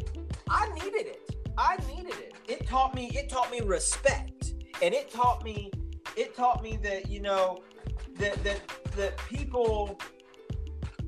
I 0.50 0.70
needed 0.74 1.08
it. 1.08 1.36
I 1.58 1.78
needed 1.88 2.14
it. 2.14 2.34
It 2.48 2.68
taught 2.68 2.96
me 2.96 3.08
it 3.14 3.30
taught 3.30 3.52
me 3.52 3.62
respect. 3.62 4.54
And 4.82 4.94
it 4.94 5.12
taught 5.12 5.44
me 5.44 5.72
it 6.16 6.36
taught 6.36 6.62
me 6.64 6.78
that, 6.84 7.10
you 7.10 7.22
know, 7.22 7.64
that 8.18 8.44
that 8.44 8.62
that 8.96 9.18
people 9.30 10.00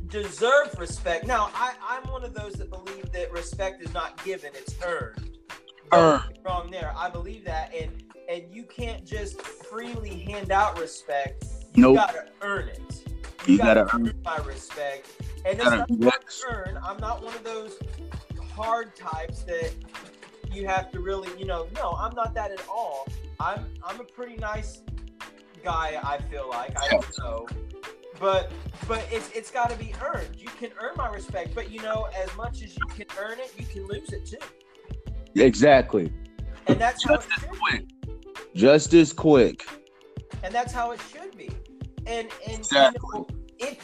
deserve 0.08 0.78
respect. 0.78 1.28
Now, 1.28 1.50
I, 1.54 1.74
I'm 1.88 2.10
one 2.12 2.24
of 2.24 2.34
those 2.34 2.54
that 2.54 2.70
believe 2.70 3.12
that 3.12 3.32
respect 3.32 3.82
is 3.84 3.94
not 3.94 4.24
given, 4.24 4.52
it's 4.54 4.76
earned. 4.84 5.32
Me 5.92 6.36
wrong 6.46 6.70
there. 6.72 6.94
I 6.98 7.10
believe 7.10 7.46
that 7.46 7.74
and 7.74 8.04
and 8.30 8.44
you 8.52 8.64
can't 8.64 9.06
just 9.06 9.42
freely 9.42 10.20
hand 10.24 10.52
out 10.52 10.80
respect. 10.80 11.46
You 11.74 11.84
Nope. 11.84 11.96
gotta 11.98 12.26
earn 12.42 12.70
it. 12.70 13.08
You 13.46 13.58
gotta 13.58 13.88
earn 13.94 14.14
my 14.24 14.38
respect. 14.38 15.08
And 15.46 15.60
it's 15.60 15.66
not 15.90 16.24
hard. 16.44 16.78
I'm 16.84 16.98
not 16.98 17.24
one 17.24 17.36
of 17.36 17.44
those 17.44 17.78
hard 18.56 18.96
types 18.96 19.44
that 19.44 19.72
you 20.52 20.66
have 20.68 20.92
to 20.92 21.00
really, 21.00 21.30
you 21.40 21.46
know, 21.46 21.68
no, 21.76 21.92
I'm 21.92 22.16
not 22.16 22.34
that 22.36 22.52
at 22.52 22.64
all. 22.70 23.08
I'm 23.40 23.66
I'm 23.84 24.00
a 24.00 24.04
pretty 24.06 24.38
nice 24.38 24.82
guy, 25.64 26.00
I 26.04 26.20
feel 26.32 26.50
like. 26.50 26.76
I 26.82 26.88
don't 26.90 27.18
know. 27.20 27.48
But 28.20 28.52
but 28.88 29.06
it's 29.12 29.30
it's 29.32 29.52
gotta 29.52 29.76
be 29.76 29.94
earned. 30.04 30.30
You 30.38 30.48
can 30.60 30.70
earn 30.82 30.94
my 30.96 31.10
respect, 31.10 31.54
but 31.54 31.70
you 31.70 31.82
know, 31.82 32.08
as 32.18 32.34
much 32.38 32.64
as 32.64 32.76
you 32.78 32.86
can 32.88 33.06
earn 33.20 33.40
it, 33.40 33.54
you 33.58 33.66
can 33.66 33.86
lose 33.88 34.12
it 34.14 34.26
too. 34.26 34.38
Exactly. 35.42 36.12
And 36.68 36.80
that's 36.80 37.04
how 37.06 37.16
it 37.16 37.18
Just 37.18 37.30
as 37.38 37.42
should 37.44 37.60
quick. 37.60 37.86
be. 38.08 38.16
Just 38.56 38.94
as 38.94 39.14
quick. 39.14 39.66
and 40.44 40.54
that's 40.54 40.72
how 40.74 40.92
it 40.92 41.02
should 41.12 41.38
be. 41.38 41.50
And 42.08 42.30
and 42.48 42.58
Exactly. 42.60 43.00
you 43.14 43.20
know, 43.20 43.28
it. 43.60 43.80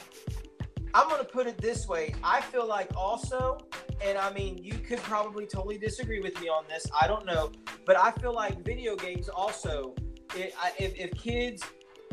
I'm 0.93 1.09
gonna 1.09 1.23
put 1.23 1.47
it 1.47 1.57
this 1.57 1.87
way. 1.87 2.13
I 2.23 2.41
feel 2.41 2.67
like 2.67 2.89
also, 2.95 3.57
and 4.03 4.17
I 4.17 4.31
mean, 4.33 4.57
you 4.57 4.75
could 4.79 4.99
probably 4.99 5.45
totally 5.45 5.77
disagree 5.77 6.19
with 6.19 6.39
me 6.41 6.47
on 6.47 6.65
this. 6.67 6.85
I 6.99 7.07
don't 7.07 7.25
know, 7.25 7.51
but 7.85 7.97
I 7.97 8.11
feel 8.11 8.33
like 8.33 8.63
video 8.63 8.95
games 8.95 9.29
also. 9.29 9.93
It, 10.35 10.53
I, 10.61 10.71
if, 10.79 10.95
if 10.95 11.11
kids, 11.11 11.63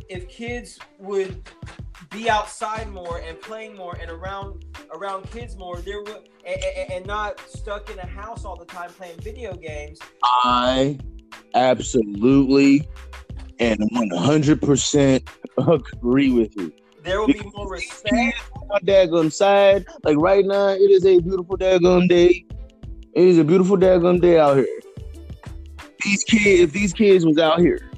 if 0.08 0.28
kids 0.28 0.78
would 0.98 1.48
be 2.10 2.30
outside 2.30 2.88
more 2.90 3.18
and 3.18 3.40
playing 3.40 3.76
more 3.76 3.96
and 4.00 4.10
around 4.10 4.64
around 4.92 5.30
kids 5.30 5.56
more, 5.56 5.78
there 5.80 6.02
would 6.02 6.28
and, 6.46 6.62
and, 6.62 6.92
and 6.92 7.06
not 7.06 7.40
stuck 7.40 7.90
in 7.90 7.98
a 7.98 8.06
house 8.06 8.44
all 8.44 8.56
the 8.56 8.64
time 8.64 8.90
playing 8.90 9.18
video 9.20 9.54
games. 9.54 9.98
I 10.22 10.98
absolutely 11.54 12.88
and 13.60 13.80
100% 13.90 15.28
agree 15.58 16.30
with 16.30 16.56
you. 16.56 16.72
There 17.08 17.20
will 17.20 17.28
be 17.28 17.40
more 17.54 17.70
respect. 17.70 18.36
My 18.68 18.78
daggum 18.80 19.32
side, 19.32 19.86
like 20.04 20.18
right 20.18 20.44
now, 20.44 20.68
it 20.68 20.90
is 20.90 21.06
a 21.06 21.18
beautiful 21.20 21.56
daggum 21.56 22.06
day. 22.06 22.44
It 23.14 23.24
is 23.24 23.38
a 23.38 23.44
beautiful 23.44 23.78
daggum 23.78 24.20
day 24.20 24.38
out 24.38 24.58
here. 24.58 24.66
These 26.04 26.24
kids, 26.24 26.60
if 26.60 26.72
these 26.72 26.92
kids 26.92 27.24
was 27.24 27.38
out 27.38 27.60
here, 27.60 27.90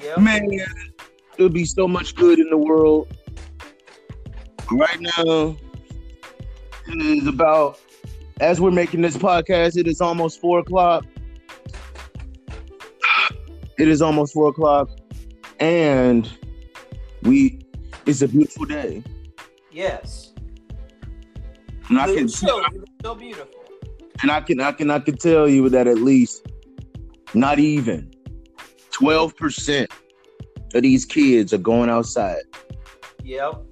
Yep. 0.00 0.18
man, 0.18 0.46
there 0.46 0.66
would 1.40 1.52
be 1.52 1.64
so 1.64 1.88
much 1.88 2.14
good 2.14 2.38
in 2.38 2.48
the 2.50 2.56
world. 2.56 3.08
Right 4.70 5.00
now, 5.00 5.56
it 6.86 6.98
is 7.18 7.26
about, 7.26 7.80
as 8.40 8.60
we're 8.60 8.70
making 8.70 9.00
this 9.02 9.16
podcast, 9.16 9.76
it 9.76 9.88
is 9.88 10.00
almost 10.00 10.40
four 10.40 10.60
o'clock. 10.60 11.04
It 13.76 13.88
is 13.88 14.00
almost 14.00 14.34
four 14.34 14.50
o'clock, 14.50 14.88
and 15.58 16.30
we, 17.22 17.60
it's 18.06 18.22
a 18.22 18.28
beautiful 18.28 18.64
day. 18.66 19.02
Yes. 19.70 20.32
And 21.88 21.98
I 21.98 22.06
can, 22.06 22.24
It's 22.24 22.38
so, 22.38 22.62
so 23.02 23.14
beautiful. 23.14 23.60
and 24.22 24.30
I 24.30 24.40
can, 24.40 24.60
I 24.60 24.72
can, 24.72 24.90
I 24.90 24.98
can 24.98 25.16
tell 25.16 25.48
you 25.48 25.68
that 25.68 25.86
at 25.86 25.98
least, 25.98 26.46
not 27.34 27.58
even 27.58 28.12
twelve 28.90 29.36
percent 29.36 29.90
of 30.74 30.82
these 30.82 31.04
kids 31.04 31.52
are 31.52 31.58
going 31.58 31.88
outside. 31.90 32.42
Yep. 33.24 33.62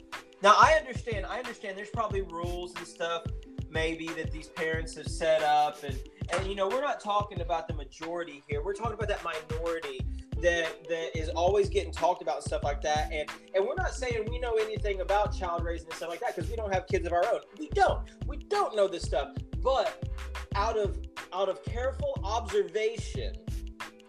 Now 0.43 0.55
I 0.57 0.75
understand. 0.79 1.27
I 1.27 1.39
understand. 1.39 1.77
There's 1.77 1.91
probably 1.91 2.23
rules 2.23 2.75
and 2.77 2.87
stuff, 2.87 3.25
maybe 3.71 4.07
that 4.09 4.33
these 4.33 4.49
parents 4.49 4.95
have 4.97 5.09
set 5.09 5.43
up, 5.43 5.83
and 5.83 5.99
and 6.33 6.47
you 6.47 6.55
know 6.55 6.69
we're 6.69 6.81
not 6.81 7.01
talking 7.01 7.43
about 7.43 7.69
the 7.69 7.75
majority 7.75 8.43
here. 8.49 8.63
We're 8.65 8.75
talking 8.75 8.95
about 8.95 9.09
that 9.09 9.23
minority 9.23 10.01
that 10.43 10.89
that 10.89 11.17
is 11.19 11.29
always 11.31 11.69
getting 11.69 11.93
talked 11.93 12.23
about 12.23 12.37
and 12.37 12.45
stuff 12.45 12.63
like 12.65 12.81
that. 12.83 13.11
And 13.13 13.29
and 13.55 13.67
we're 13.67 13.75
not 13.75 13.95
saying 13.95 14.27
we 14.31 14.39
know 14.39 14.55
anything 14.55 15.01
about 15.01 15.37
child 15.37 15.65
raising 15.65 15.87
and 15.89 15.95
stuff 15.97 16.09
like 16.09 16.21
that 16.21 16.35
because 16.35 16.51
we 16.51 16.57
don't 16.57 16.73
have 16.73 16.87
kids 16.87 17.07
of 17.07 17.13
our 17.13 17.25
own. 17.27 17.41
We 17.59 17.69
don't. 17.71 18.01
We 18.27 18.39
don't 18.39 18.75
know 18.77 18.89
this 18.89 19.03
stuff. 19.03 19.31
But 19.63 20.09
out 20.55 20.77
of 20.79 20.99
out 21.33 21.49
of 21.49 21.63
careful 21.65 22.19
observation, 22.25 23.35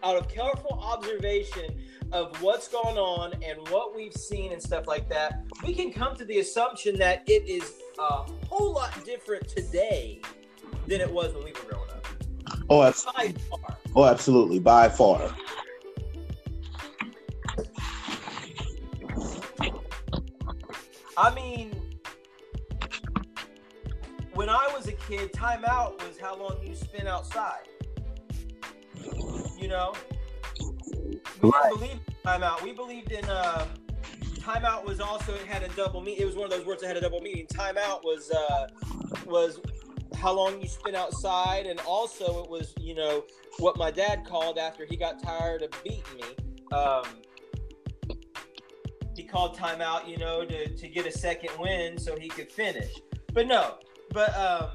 out 0.03 0.15
of 0.17 0.27
careful 0.29 0.79
observation 0.82 1.75
of 2.11 2.36
what's 2.41 2.67
going 2.67 2.97
on 2.97 3.34
and 3.43 3.67
what 3.69 3.95
we've 3.95 4.13
seen 4.13 4.51
and 4.51 4.61
stuff 4.61 4.86
like 4.88 5.07
that, 5.09 5.43
we 5.65 5.73
can 5.73 5.93
come 5.93 6.15
to 6.15 6.25
the 6.25 6.39
assumption 6.39 6.97
that 6.99 7.23
it 7.27 7.47
is 7.47 7.75
a 7.99 8.23
whole 8.47 8.73
lot 8.73 8.93
different 9.05 9.47
today 9.47 10.19
than 10.88 10.99
it 10.99 11.09
was 11.11 11.34
when 11.34 11.43
we 11.45 11.51
were 11.53 11.69
growing 11.69 11.89
up. 11.89 12.05
Oh, 12.69 12.84
abs- 12.84 13.05
By 13.15 13.34
far. 13.49 13.77
oh, 13.95 14.05
absolutely, 14.05 14.59
by 14.59 14.89
far. 14.89 15.34
I 21.18 21.34
mean, 21.34 21.72
when 24.34 24.49
I 24.49 24.70
was 24.76 24.88
a 24.88 24.93
kid, 24.93 25.32
timeout 25.34 26.05
was 26.07 26.18
how 26.20 26.36
long 26.38 26.57
you 26.66 26.76
spent 26.76 27.07
outside. 27.07 27.68
You 29.59 29.68
know, 29.68 29.93
we 31.41 31.49
Right. 31.49 31.64
didn't 31.64 31.80
believe 31.80 31.91
in 32.07 32.14
timeout. 32.26 32.62
We 32.62 32.74
believed 32.74 33.12
in 33.12 33.30
um, 33.30 33.68
timeout 34.39 34.86
was 34.86 34.99
also 34.99 35.34
it 35.36 35.45
had 35.45 35.64
a 35.64 35.68
double 35.70 36.01
mean. 36.01 36.18
It 36.20 36.26
was 36.26 36.36
one 36.36 36.45
of 36.45 36.51
those 36.51 36.66
words 36.66 36.82
that 36.82 36.88
had 36.88 36.97
a 36.97 37.01
double 37.01 37.22
meaning. 37.22 37.45
Timeout 37.47 38.03
was 38.03 38.32
uh, 38.32 38.68
was 39.26 39.59
how 40.16 40.34
long 40.34 40.62
you 40.62 40.68
spent 40.68 40.95
outside, 40.95 41.66
and 41.68 41.80
also 41.82 42.43
it 42.43 42.49
was 42.49 42.74
you 42.80 42.95
know 42.95 43.24
what 43.59 43.78
my 43.78 43.91
dad 43.91 44.26
called 44.26 44.57
after 44.57 44.86
he 44.86 44.95
got 44.95 45.22
tired 45.22 45.62
of 45.62 45.70
beating 45.84 46.03
me. 46.16 46.76
Um, 46.76 47.03
he 49.16 49.24
called 49.24 49.57
timeout, 49.57 50.07
you 50.07 50.18
know, 50.18 50.45
to, 50.45 50.68
to 50.68 50.88
get 50.88 51.05
a 51.05 51.12
second 51.12 51.51
win 51.59 51.97
so 51.97 52.18
he 52.18 52.30
could 52.30 52.51
finish. 52.51 52.91
But 53.34 53.47
no, 53.47 53.76
but 54.12 54.36
um, 54.36 54.70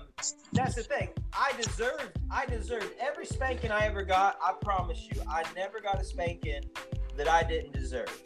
that's 0.53 0.75
the 0.75 0.83
thing. 0.83 1.11
I 1.33 1.53
deserved, 1.61 2.19
I 2.31 2.47
deserved 2.47 2.95
every 3.01 3.27
spanking 3.27 3.71
I 3.71 3.87
ever 3.87 4.03
got. 4.03 4.39
I 4.43 4.53
promise 4.63 5.09
you, 5.13 5.21
I 5.29 5.45
never 5.55 5.81
got 5.81 6.01
a 6.01 6.05
spanking 6.05 6.63
that 7.17 7.29
I 7.29 7.43
didn't 7.43 7.73
deserve. 7.73 8.23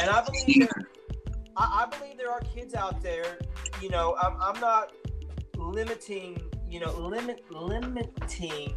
And 0.00 0.10
I 0.10 0.24
believe 0.24 0.68
there, 0.68 0.88
I, 1.56 1.84
I 1.84 1.96
believe 1.96 2.18
there 2.18 2.30
are 2.30 2.40
kids 2.40 2.74
out 2.74 3.02
there. 3.02 3.38
You 3.80 3.90
know, 3.90 4.16
I'm, 4.20 4.36
I'm 4.40 4.60
not 4.60 4.92
limiting, 5.56 6.40
you 6.68 6.80
know, 6.80 6.92
limit 6.98 7.44
limiting 7.50 8.74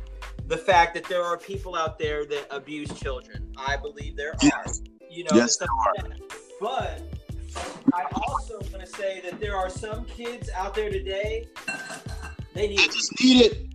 the 0.47 0.57
fact 0.57 0.93
that 0.95 1.05
there 1.05 1.23
are 1.23 1.37
people 1.37 1.75
out 1.75 1.97
there 1.97 2.25
that 2.25 2.47
abuse 2.51 2.91
children. 2.99 3.51
I 3.57 3.77
believe 3.77 4.15
there 4.15 4.33
are. 4.53 4.65
You 5.11 5.25
know, 5.25 5.35
Yes, 5.35 5.59
like 5.59 5.69
that. 5.95 6.19
But 6.61 7.01
I 7.93 8.05
also 8.13 8.59
want 8.71 8.79
to 8.79 8.85
say 8.85 9.19
that 9.25 9.41
there 9.41 9.57
are 9.57 9.69
some 9.69 10.05
kids 10.05 10.49
out 10.55 10.73
there 10.73 10.89
today. 10.89 11.49
They 12.53 12.69
need 12.69 12.79
I 12.79 12.85
just 12.87 13.19
need 13.19 13.45
it. 13.45 13.67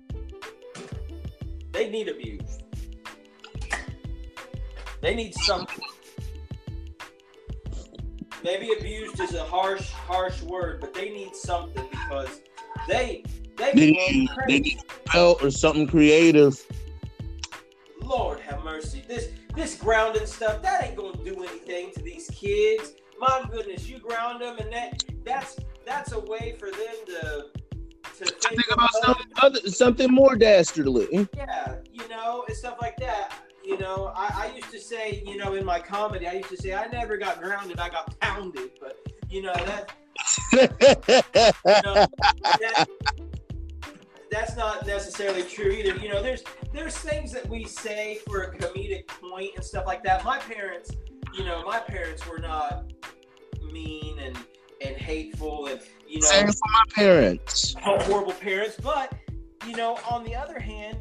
they 1.73 1.91
need 1.91 2.09
abuse. 2.09 2.59
They 5.03 5.15
need 5.15 5.35
something. 5.35 5.85
Maybe 8.43 8.73
abused 8.73 9.21
is 9.21 9.35
a 9.35 9.45
harsh, 9.45 9.91
harsh 9.91 10.41
word, 10.43 10.81
but 10.81 10.95
they 10.95 11.11
need 11.11 11.37
something 11.37 11.87
because 11.91 12.41
they 12.89 13.25
they 13.57 13.73
They 13.75 13.91
need, 13.91 14.31
they 14.49 14.61
need 14.61 14.81
belt 15.13 15.43
or 15.43 15.51
something 15.51 15.87
creative. 15.87 16.65
Lord 18.07 18.41
have 18.41 18.63
mercy. 18.65 19.03
This 19.07 19.29
this 19.55 19.77
grounding 19.77 20.27
stuff 20.27 20.63
that 20.63 20.85
ain't 20.85 20.97
gonna 20.97 21.17
do 21.25 21.43
anything 21.43 21.93
to 21.93 22.03
these 22.03 22.29
kids. 22.29 22.93
My 23.19 23.45
goodness, 23.51 23.89
you 23.89 23.99
ground 23.99 24.43
them, 24.43 24.59
and 24.59 24.73
that 24.73 25.03
that's 25.25 25.57
that's 25.85 26.13
a 26.13 26.21
way 26.21 26.57
for 26.59 26.71
them 26.71 26.95
to 27.07 27.47
to 28.19 28.25
think, 28.25 28.41
Think 28.43 28.71
about 28.73 28.93
something 28.95 29.27
other, 29.43 29.61
something 29.69 30.13
more 30.13 30.37
dastardly. 30.37 31.29
Yeah, 31.37 31.77
you 31.93 32.09
know, 32.09 32.45
and 32.47 32.57
stuff 32.57 32.79
like 32.81 32.97
that. 32.99 33.33
You 33.65 33.79
know, 33.79 34.13
I, 34.15 34.45
I 34.45 34.55
used 34.55 34.71
to 34.71 34.79
say, 34.79 35.23
you 35.27 35.37
know, 35.37 35.55
in 35.55 35.65
my 35.65 35.81
comedy, 35.81 36.29
I 36.29 36.35
used 36.35 36.51
to 36.51 36.57
say 36.57 36.73
I 36.73 36.87
never 36.87 37.17
got 37.17 37.43
grounded, 37.43 37.81
I 37.81 37.89
got 37.89 38.19
pounded. 38.21 38.71
But 38.81 38.99
you 39.29 39.43
know 39.43 39.53
that, 39.53 39.93
you 40.53 41.83
know, 41.83 42.07
that 42.61 42.89
that's 44.37 44.57
not 44.57 44.87
necessarily 44.87 45.43
true 45.43 45.71
either. 45.71 45.97
You 45.97 46.11
know, 46.11 46.23
there's 46.23 46.45
there's 46.73 46.97
things 46.97 47.33
that 47.33 47.49
we 47.49 47.65
say 47.65 48.19
for 48.27 48.43
a 48.43 48.57
comedic 48.57 49.07
point 49.07 49.53
and 49.57 49.65
stuff 49.65 49.87
like 49.87 50.05
that. 50.05 50.25
My 50.25 50.39
parents, 50.39 50.91
you 51.33 51.45
know, 51.45 51.65
my 51.65 51.79
parents 51.79 52.27
were 52.27 52.39
not 52.39 52.93
mean 53.73 54.19
and 54.19 54.37
and 54.83 54.95
hateful 54.97 55.67
and 55.67 55.81
you 56.07 56.21
know 56.21 56.27
Same 56.27 56.49
for 56.49 56.69
my 56.71 56.85
parents. 56.95 57.75
horrible 57.81 58.35
parents, 58.35 58.77
but 58.83 59.15
you 59.67 59.75
know, 59.75 59.99
on 60.09 60.23
the 60.25 60.35
other 60.35 60.61
hand, 60.61 60.99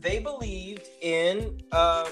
they 0.00 0.20
believed 0.20 0.86
in 1.02 1.60
um, 1.72 2.06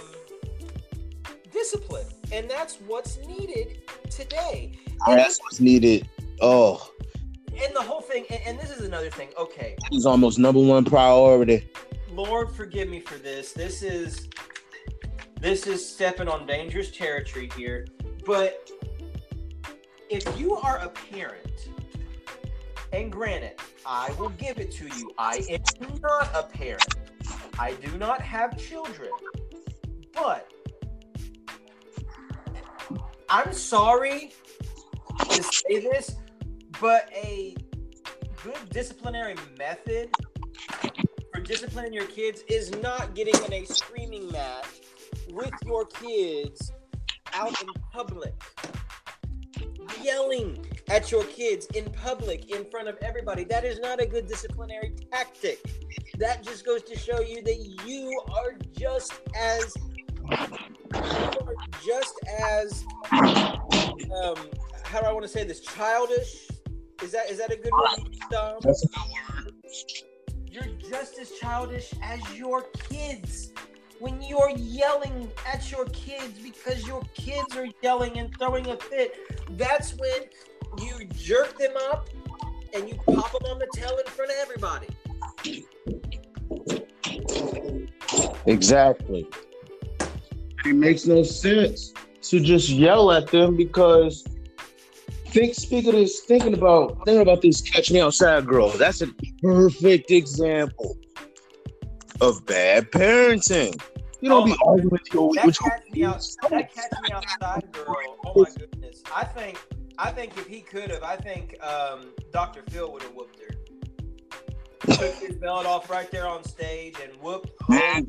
discipline, 1.52 2.06
and 2.32 2.50
that's 2.50 2.76
what's 2.86 3.18
needed 3.18 3.82
today. 4.10 4.72
And, 5.06 5.18
That's 5.18 5.38
what's 5.40 5.60
needed. 5.60 6.08
Oh, 6.40 6.90
and 7.62 7.74
the 7.74 7.82
whole 7.82 8.00
thing, 8.00 8.24
and, 8.30 8.40
and 8.46 8.58
this 8.58 8.70
is 8.70 8.86
another 8.86 9.10
thing. 9.10 9.28
Okay, 9.38 9.76
he's 9.90 10.06
almost 10.06 10.38
number 10.38 10.60
one 10.60 10.84
priority. 10.84 11.68
Lord, 12.10 12.50
forgive 12.50 12.88
me 12.88 13.00
for 13.00 13.16
this. 13.16 13.52
This 13.52 13.82
is 13.82 14.28
this 15.40 15.66
is 15.66 15.86
stepping 15.86 16.28
on 16.28 16.46
dangerous 16.46 16.90
territory 16.90 17.50
here, 17.56 17.86
but 18.24 18.70
if 20.08 20.38
you 20.38 20.56
are 20.56 20.78
a 20.78 20.88
parent, 20.88 21.68
and 22.92 23.10
granted, 23.10 23.58
I 23.84 24.12
will 24.18 24.30
give 24.30 24.58
it 24.58 24.70
to 24.72 24.84
you, 24.84 25.10
I 25.18 25.44
am 25.50 26.00
not 26.00 26.30
a 26.34 26.44
parent. 26.44 26.86
I 27.58 27.74
do 27.74 27.96
not 27.98 28.20
have 28.20 28.56
children, 28.56 29.10
but 30.12 30.50
I'm 33.28 33.52
sorry 33.52 34.32
to 35.30 35.42
say 35.42 35.80
this, 35.80 36.16
but 36.80 37.08
a 37.14 37.54
good 38.42 38.68
disciplinary 38.70 39.34
method 39.58 40.10
for 41.32 41.40
disciplining 41.40 41.92
your 41.92 42.06
kids 42.06 42.42
is 42.48 42.70
not 42.76 43.14
getting 43.14 43.34
in 43.44 43.52
a 43.52 43.64
screaming 43.64 44.30
match 44.30 44.66
with 45.30 45.52
your 45.64 45.86
kids 45.86 46.72
out 47.32 47.60
in 47.62 47.68
public, 47.92 48.34
yelling 50.02 50.64
at 50.88 51.10
your 51.10 51.24
kids 51.24 51.66
in 51.74 51.90
public 51.90 52.50
in 52.54 52.64
front 52.70 52.88
of 52.88 52.96
everybody. 53.02 53.44
That 53.44 53.64
is 53.64 53.80
not 53.80 54.00
a 54.00 54.06
good 54.06 54.26
disciplinary 54.26 54.94
tactic. 55.10 55.58
That 56.18 56.42
just 56.44 56.64
goes 56.64 56.82
to 56.84 56.96
show 56.96 57.20
you 57.20 57.42
that 57.42 57.86
you 57.86 58.22
are 58.34 58.56
just 58.78 59.20
as 59.36 59.74
just 61.84 62.18
as 62.40 62.84
um 64.22 64.36
how 64.84 65.00
do 65.00 65.06
I 65.06 65.12
want 65.12 65.24
to 65.24 65.28
say 65.28 65.44
this 65.44 65.60
childish 65.60 66.46
is 67.04 67.12
that 67.12 67.30
is 67.30 67.38
that 67.38 67.52
a 67.52 67.56
good 67.56 67.72
word 67.72 68.16
Dom? 68.30 68.58
That's 68.62 68.82
a 68.82 68.88
good 68.88 68.96
word. 69.44 69.54
You're 70.50 70.88
just 70.88 71.18
as 71.18 71.32
childish 71.32 71.92
as 72.02 72.20
your 72.34 72.62
kids. 72.88 73.52
When 74.00 74.20
you're 74.22 74.50
yelling 74.56 75.30
at 75.46 75.70
your 75.70 75.84
kids 75.86 76.38
because 76.38 76.86
your 76.86 77.02
kids 77.14 77.56
are 77.56 77.68
yelling 77.82 78.18
and 78.18 78.34
throwing 78.38 78.66
a 78.68 78.76
fit, 78.76 79.14
that's 79.56 79.94
when 79.96 80.22
you 80.78 81.04
jerk 81.14 81.58
them 81.58 81.72
up 81.90 82.08
and 82.74 82.88
you 82.88 82.94
pop 83.06 83.32
them 83.32 83.50
on 83.50 83.58
the 83.58 83.68
tail 83.74 83.96
in 83.98 84.06
front 84.06 84.30
of 84.30 84.36
everybody. 84.40 84.88
Exactly. 88.46 89.28
It 90.64 90.74
makes 90.74 91.06
no 91.06 91.22
sense 91.22 91.92
to 92.22 92.40
just 92.40 92.68
yell 92.68 93.12
at 93.12 93.28
them 93.28 93.56
because 93.56 94.24
think 95.34 95.54
speak 95.54 95.86
of 95.88 95.94
this 95.94 96.20
thinking 96.20 96.54
about 96.54 97.04
thinking 97.04 97.20
about 97.20 97.42
this 97.42 97.60
catch 97.60 97.90
me 97.90 98.00
outside 98.00 98.46
girl. 98.46 98.68
That's 98.70 99.02
a 99.02 99.08
perfect 99.42 100.12
example 100.12 100.96
of 102.20 102.46
bad 102.46 102.90
parenting. 102.92 103.80
You 104.20 104.28
don't 104.28 104.42
Oh 104.42 104.46
be 104.46 104.56
arguing 104.64 104.90
with 104.90 105.12
your 105.12 105.34
That 105.34 105.46
with 105.46 105.60
your 105.60 105.70
catch 105.70 105.90
me 105.92 106.04
out, 106.04 106.24
that 106.50 106.72
catch 106.72 106.92
me 107.02 107.12
outside 107.12 107.72
girl. 107.72 108.18
Oh 108.24 108.42
my 108.42 108.50
goodness. 108.56 109.02
I 109.14 109.24
think 109.24 109.58
I 109.98 110.10
think 110.12 110.38
if 110.38 110.46
he 110.46 110.60
could 110.60 110.90
have, 110.90 111.02
I 111.02 111.16
think 111.16 111.56
um, 111.62 112.12
Dr. 112.32 112.62
Phil 112.70 112.90
would 112.92 113.02
have 113.02 113.14
whooped 113.14 113.40
her. 113.40 114.94
Took 114.94 115.14
his 115.14 115.34
belt 115.36 115.66
off 115.66 115.90
right 115.90 116.10
there 116.12 116.28
on 116.28 116.44
stage 116.44 116.96
and 117.02 117.20
whooped 117.20 117.50
man. 117.68 118.06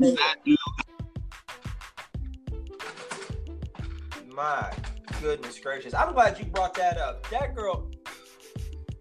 My 4.28 4.72
goodness 5.22 5.60
gracious. 5.60 5.94
I'm 5.94 6.14
glad 6.14 6.40
you 6.40 6.46
brought 6.46 6.74
that 6.76 6.98
up. 6.98 7.30
That 7.30 7.56
girl 7.56 7.90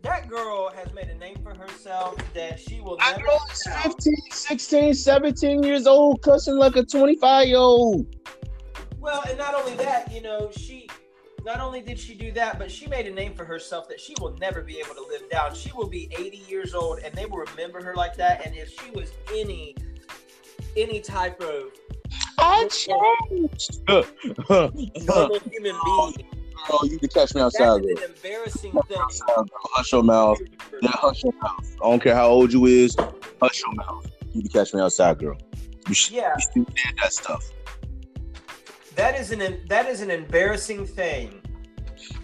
that 0.02 0.28
girl 0.28 0.70
has 0.70 0.92
made 0.92 1.08
a 1.08 1.14
name 1.14 1.38
for 1.42 1.54
herself 1.54 2.16
that 2.34 2.60
she 2.60 2.80
will 2.80 2.98
That 2.98 3.16
never 3.16 3.26
girl 3.26 3.40
is 3.50 3.62
get 3.62 3.82
15, 3.84 4.14
16, 4.30 4.94
17 4.94 5.62
years 5.62 5.86
old, 5.86 6.20
cussing 6.20 6.56
like 6.56 6.76
a 6.76 6.84
25 6.84 7.48
year 7.48 7.56
old. 7.56 8.14
Well, 9.00 9.22
and 9.26 9.38
not 9.38 9.54
only 9.54 9.74
that, 9.76 10.12
you 10.12 10.20
know, 10.20 10.50
she 10.54 10.88
not 11.44 11.60
only 11.60 11.80
did 11.80 11.98
she 11.98 12.14
do 12.14 12.32
that, 12.32 12.58
but 12.58 12.70
she 12.70 12.86
made 12.86 13.06
a 13.06 13.10
name 13.10 13.34
for 13.34 13.44
herself 13.44 13.88
that 13.88 14.00
she 14.00 14.14
will 14.20 14.36
never 14.38 14.62
be 14.62 14.78
able 14.78 14.94
to 14.94 15.06
live 15.06 15.28
down. 15.30 15.54
She 15.54 15.72
will 15.72 15.88
be 15.88 16.10
80 16.18 16.38
years 16.48 16.74
old 16.74 17.00
and 17.00 17.14
they 17.14 17.26
will 17.26 17.44
remember 17.50 17.82
her 17.82 17.94
like 17.94 18.16
that. 18.16 18.46
And 18.46 18.54
if 18.56 18.70
she 18.70 18.90
was 18.90 19.12
any 19.34 19.74
any 20.76 21.00
type 21.00 21.40
of 21.40 21.72
I 22.46 22.68
changed. 22.68 23.80
normal 23.88 25.38
human 25.50 25.76
being, 25.84 26.26
Girl, 26.68 26.80
you 26.84 26.98
can 26.98 27.08
catch 27.08 27.34
me 27.34 27.40
outside, 27.40 27.82
girl. 27.82 27.98
an 27.98 28.02
embarrassing 28.14 28.72
thing. 28.88 28.98
Hush 29.74 29.92
your 29.92 30.02
mouth. 30.02 30.38
Yeah, 30.82 30.90
hush 30.92 31.22
your 31.24 31.32
mouth. 31.42 31.76
I 31.82 31.90
don't 31.90 32.02
care 32.02 32.14
how 32.14 32.28
old 32.28 32.52
you 32.52 32.66
is. 32.66 32.96
Hush 33.42 33.62
your 33.66 33.74
mouth. 33.74 34.06
You 34.32 34.42
can 34.42 34.50
catch 34.50 34.72
me 34.74 34.80
outside, 34.80 35.18
girl. 35.18 35.36
You 35.88 35.94
should 35.94 36.14
Yeah, 36.14 36.32
you 36.36 36.40
still 36.42 36.64
did 36.64 36.98
that 37.02 37.12
stuff. 37.12 37.44
that 38.96 39.18
is 39.18 39.30
an 39.32 39.60
that 39.68 39.86
is 39.86 40.00
an 40.00 40.10
embarrassing 40.10 40.86
thing 40.86 41.40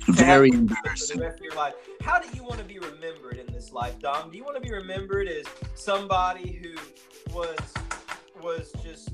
Very 0.09 0.51
for 0.51 0.57
the 0.57 0.61
embarrassing. 0.63 1.21
rest 1.21 1.39
of 1.39 1.45
your 1.45 1.55
life. 1.55 1.75
How 2.01 2.19
do 2.19 2.29
you 2.35 2.43
want 2.43 2.59
to 2.59 2.65
be 2.65 2.79
remembered 2.79 3.37
in 3.39 3.53
this 3.53 3.73
life, 3.73 3.99
Dom? 3.99 4.31
Do 4.31 4.37
you 4.39 4.45
want 4.45 4.57
to 4.57 4.63
be 4.63 4.73
remembered 4.73 5.29
as 5.29 5.45
somebody 5.75 6.53
who 6.53 7.35
was 7.35 7.59
was 8.43 8.73
just, 8.83 9.11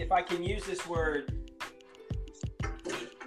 if 0.00 0.12
I 0.12 0.22
can 0.22 0.42
use 0.42 0.64
this 0.64 0.86
word, 0.86 1.32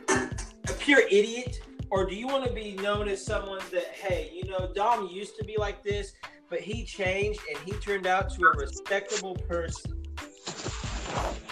a 0.07 0.73
pure 0.79 1.01
idiot, 1.09 1.61
or 1.89 2.05
do 2.05 2.15
you 2.15 2.27
want 2.27 2.45
to 2.45 2.53
be 2.53 2.73
known 2.75 3.07
as 3.07 3.23
someone 3.23 3.61
that, 3.71 3.87
hey, 3.87 4.31
you 4.33 4.49
know, 4.49 4.71
Dom 4.73 5.07
used 5.07 5.37
to 5.37 5.43
be 5.43 5.57
like 5.57 5.83
this, 5.83 6.13
but 6.49 6.59
he 6.59 6.85
changed 6.85 7.39
and 7.49 7.57
he 7.65 7.73
turned 7.79 8.07
out 8.07 8.29
to 8.33 8.45
a 8.45 8.57
respectable 8.57 9.35
person. 9.35 10.03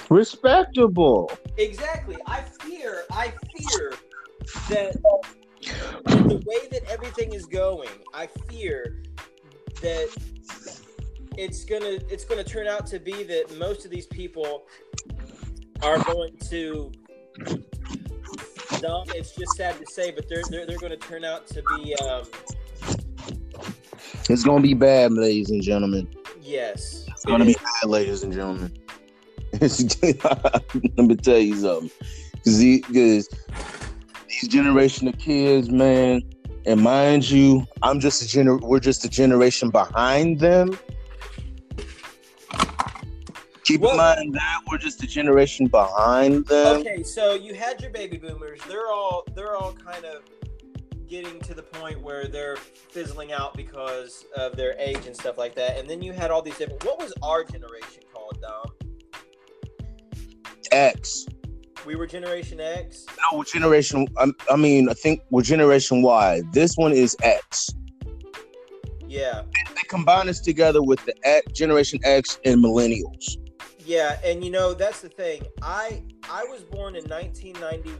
Respectable. 0.10 1.32
Exactly. 1.58 2.18
I 2.26 2.42
fear, 2.62 3.04
I 3.12 3.34
fear 3.58 3.94
that 4.70 4.94
the 6.06 6.44
way 6.46 6.68
that 6.72 6.90
everything 6.90 7.34
is 7.34 7.46
going, 7.46 7.90
I 8.14 8.28
fear 8.48 9.04
that 9.82 10.10
it's 11.38 11.64
gonna 11.64 12.00
it's 12.10 12.26
gonna 12.26 12.44
turn 12.44 12.68
out 12.68 12.86
to 12.88 13.00
be 13.00 13.24
that 13.24 13.58
most 13.58 13.86
of 13.86 13.92
these 13.92 14.08
people 14.08 14.66
are 15.82 15.98
going 16.04 16.36
to 16.50 16.92
no, 18.82 19.04
it's 19.10 19.36
just 19.36 19.58
sad 19.58 19.78
to 19.78 19.86
say, 19.92 20.12
but 20.12 20.30
they're 20.30 20.44
they're, 20.50 20.66
they're 20.66 20.78
going 20.78 20.92
to 20.92 20.98
turn 20.98 21.26
out 21.26 21.48
to 21.48 21.62
be 21.76 21.96
um, 21.96 22.24
It's 24.30 24.44
gonna 24.44 24.62
be 24.62 24.74
bad, 24.74 25.12
ladies 25.12 25.50
and 25.50 25.62
gentlemen. 25.62 26.08
yes, 26.42 27.06
It's 27.10 27.26
gonna 27.26 27.46
be 27.46 27.56
bad, 27.56 27.90
ladies 27.90 28.24
and 28.24 28.32
gentlemen. 28.32 28.72
Let 29.60 30.98
me 30.98 31.16
tell 31.16 31.40
you 31.40 31.56
something. 31.56 31.92
Because 32.36 33.28
these 34.30 34.48
generation 34.48 35.08
of 35.08 35.18
kids, 35.18 35.70
man, 35.70 36.22
and 36.66 36.82
mind 36.82 37.30
you, 37.30 37.66
I'm 37.82 38.00
just 38.00 38.22
a 38.22 38.26
gener. 38.26 38.62
We're 38.62 38.80
just 38.80 39.04
a 39.04 39.10
generation 39.10 39.72
behind 39.72 40.40
them. 40.40 40.78
Keep 43.70 43.82
Well- 43.82 43.92
in 43.92 43.98
mind 43.98 44.34
that 44.34 44.62
we're 44.68 44.80
just 44.80 45.04
a 45.04 45.06
generation 45.08 45.68
behind 45.68 46.48
them. 46.48 46.78
Okay, 46.80 47.04
so 47.04 47.36
you 47.36 47.54
had 47.54 47.80
your 47.80 47.92
baby 47.92 48.18
boomers. 48.18 48.60
They're 48.68 48.88
all 48.88 49.24
they're 49.36 49.56
all 49.56 49.74
kind 49.74 50.06
of 50.06 50.24
getting 51.08 51.40
to 51.42 51.54
the 51.54 51.62
point 51.62 52.02
where 52.02 52.28
they're 52.28 52.56
fizzling 52.56 53.32
out 53.32 53.56
because 53.56 54.26
of 54.36 54.56
their 54.56 54.76
age 54.80 55.06
and 55.06 55.16
stuff 55.16 55.38
like 55.38 55.54
that. 55.54 55.78
And 55.78 55.88
then 55.88 56.02
you 56.02 56.14
had 56.14 56.32
all 56.32 56.42
these 56.42 56.58
different. 56.58 56.84
What 56.84 56.98
was 56.98 57.14
our 57.22 57.44
generation 57.44 58.02
called, 58.12 58.42
Dom? 58.42 58.72
X. 60.72 61.28
We 61.86 61.96
were 61.96 62.08
Generation 62.08 62.60
X. 62.60 63.06
No, 63.08 63.38
we're 63.38 63.44
generation. 63.44 64.08
I, 64.18 64.32
I 64.50 64.56
mean, 64.56 64.90
I 64.90 64.94
think 64.94 65.22
we're 65.30 65.44
generation 65.44 66.02
Y. 66.02 66.42
This 66.54 66.76
one 66.76 66.92
is 66.92 67.16
X. 67.22 67.70
Yeah, 69.08 69.44
They 69.76 69.82
combine 69.88 70.28
us 70.28 70.40
together 70.40 70.82
with 70.84 71.04
the 71.06 71.14
X, 71.24 71.52
Generation 71.52 72.00
X 72.04 72.40
and 72.46 72.64
millennials. 72.64 73.38
Yeah, 73.90 74.20
and 74.24 74.46
you 74.46 74.52
know 74.52 74.76
that's 74.76 75.02
the 75.02 75.10
thing. 75.10 75.42
I 75.64 76.04
I 76.30 76.44
was 76.44 76.62
born 76.62 76.96
in 76.96 77.04
1991. 77.06 77.98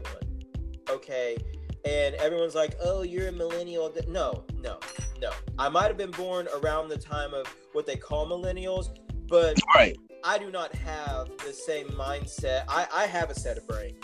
Okay, 0.88 1.36
and 1.84 2.14
everyone's 2.14 2.54
like, 2.54 2.76
"Oh, 2.80 3.02
you're 3.02 3.26
a 3.26 3.32
millennial." 3.32 3.92
No, 4.06 4.44
no, 4.62 4.78
no. 5.20 5.32
I 5.58 5.68
might 5.68 5.88
have 5.88 5.96
been 5.96 6.12
born 6.12 6.46
around 6.62 6.90
the 6.90 6.96
time 6.96 7.34
of 7.34 7.52
what 7.72 7.86
they 7.86 7.96
call 7.96 8.28
millennials, 8.28 8.90
but 9.26 9.58
Right. 9.74 9.96
I 10.22 10.38
do 10.38 10.52
not 10.52 10.72
have 10.76 11.28
the 11.44 11.52
same 11.52 11.88
mindset. 11.88 12.62
I, 12.68 12.86
I 12.92 13.06
have 13.06 13.30
a 13.30 13.34
set 13.34 13.58
of 13.58 13.66
brains. 13.66 13.96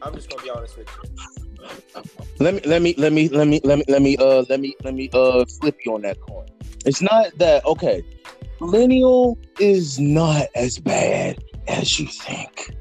I'm 0.00 0.14
just 0.14 0.30
gonna 0.30 0.44
be 0.44 0.50
honest 0.50 0.76
with 0.78 0.88
you. 0.94 2.02
Let 2.38 2.54
me 2.54 2.60
let 2.66 2.82
me 2.82 2.94
let 2.98 3.12
me 3.12 3.28
let 3.30 3.48
me 3.48 3.60
let 3.64 3.78
me 3.78 3.84
let 3.88 4.00
me 4.00 4.16
uh 4.18 4.44
let 4.48 4.60
me 4.60 4.76
let 4.84 4.94
me 4.94 5.10
uh 5.12 5.44
flip 5.60 5.76
you 5.84 5.94
on 5.94 6.02
that 6.02 6.20
coin. 6.20 6.46
It's 6.86 7.02
not 7.02 7.36
that 7.38 7.64
okay. 7.64 8.04
Millennial 8.60 9.38
is 9.58 9.98
not 9.98 10.46
as 10.54 10.78
bad 10.78 11.42
as 11.68 11.98
you 11.98 12.06
think. 12.06 12.74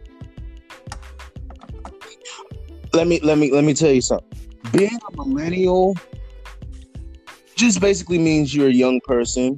Let 2.94 3.08
me 3.08 3.20
let 3.22 3.38
me 3.38 3.52
let 3.52 3.64
me 3.64 3.74
tell 3.74 3.92
you 3.92 4.02
something. 4.02 4.28
Being 4.72 5.00
a 5.12 5.16
millennial 5.16 5.96
just 7.56 7.82
basically 7.82 8.20
means 8.20 8.54
you're 8.54 8.68
a 8.68 8.74
young 8.74 9.02
person. 9.06 9.58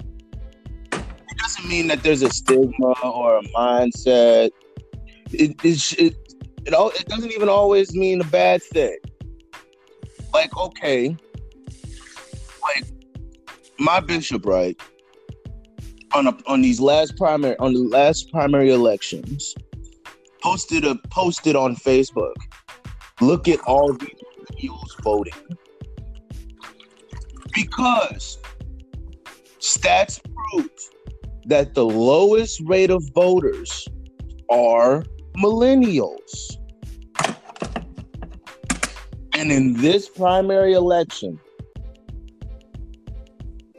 It 0.94 1.38
doesn't 1.38 1.68
mean 1.68 1.88
that 1.88 2.02
there's 2.02 2.22
a 2.22 2.30
stigma 2.30 2.94
or 3.04 3.38
a 3.38 3.42
mindset. 3.56 4.52
It 5.32 5.56
it 5.64 5.94
it, 6.00 6.16
it, 6.66 6.74
all, 6.74 6.90
it 6.90 7.06
doesn't 7.08 7.32
even 7.32 7.50
always 7.50 7.94
mean 7.94 8.22
a 8.22 8.26
bad 8.26 8.64
thing 8.64 8.98
like 10.36 10.56
okay 10.58 11.16
like 12.62 12.86
my 13.80 14.02
bishop 14.02 14.46
right 14.46 14.78
on 16.16 16.28
a, 16.28 16.38
on 16.48 16.62
these 16.62 16.80
last 16.80 17.16
primary 17.18 17.58
on 17.58 17.74
the 17.74 17.80
last 17.80 18.32
primary 18.32 18.72
elections 18.72 19.54
posted 20.42 20.86
a 20.86 20.96
posted 21.12 21.56
on 21.56 21.76
facebook 21.76 22.36
look 23.22 23.48
at 23.48 23.60
all 23.62 23.94
these 23.94 24.10
millennials 24.38 25.02
voting. 25.04 25.34
Because 27.54 28.38
stats 29.60 30.22
prove 30.24 30.70
that 31.46 31.74
the 31.74 31.86
lowest 31.86 32.62
rate 32.66 32.90
of 32.90 33.04
voters 33.14 33.88
are 34.50 35.04
millennials. 35.38 36.58
And 39.34 39.52
in 39.52 39.74
this 39.74 40.10
primary 40.10 40.74
election, 40.74 41.40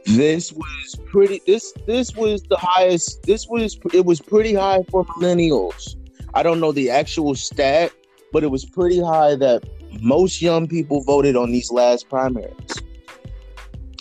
this 0.07 0.53
was 0.53 0.95
pretty 1.05 1.41
this 1.45 1.73
this 1.85 2.15
was 2.15 2.41
the 2.43 2.57
highest 2.57 3.23
this 3.23 3.47
was 3.47 3.77
it 3.93 4.05
was 4.05 4.21
pretty 4.21 4.53
high 4.53 4.83
for 4.89 5.03
millennials. 5.05 5.95
I 6.33 6.43
don't 6.43 6.59
know 6.59 6.71
the 6.71 6.89
actual 6.89 7.35
stat, 7.35 7.91
but 8.31 8.43
it 8.43 8.47
was 8.47 8.63
pretty 8.63 9.01
high 9.01 9.35
that 9.35 9.63
most 10.01 10.41
young 10.41 10.67
people 10.67 11.01
voted 11.01 11.35
on 11.35 11.51
these 11.51 11.71
last 11.71 12.09
primaries. 12.09 12.53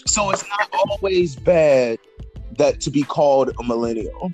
So 0.07 0.31
it's 0.31 0.45
not 0.49 0.69
always 0.73 1.35
bad 1.35 1.99
that 2.59 2.81
to 2.83 2.91
be 2.91 3.03
called 3.03 3.51
a 3.59 3.63
millennial. 3.65 4.31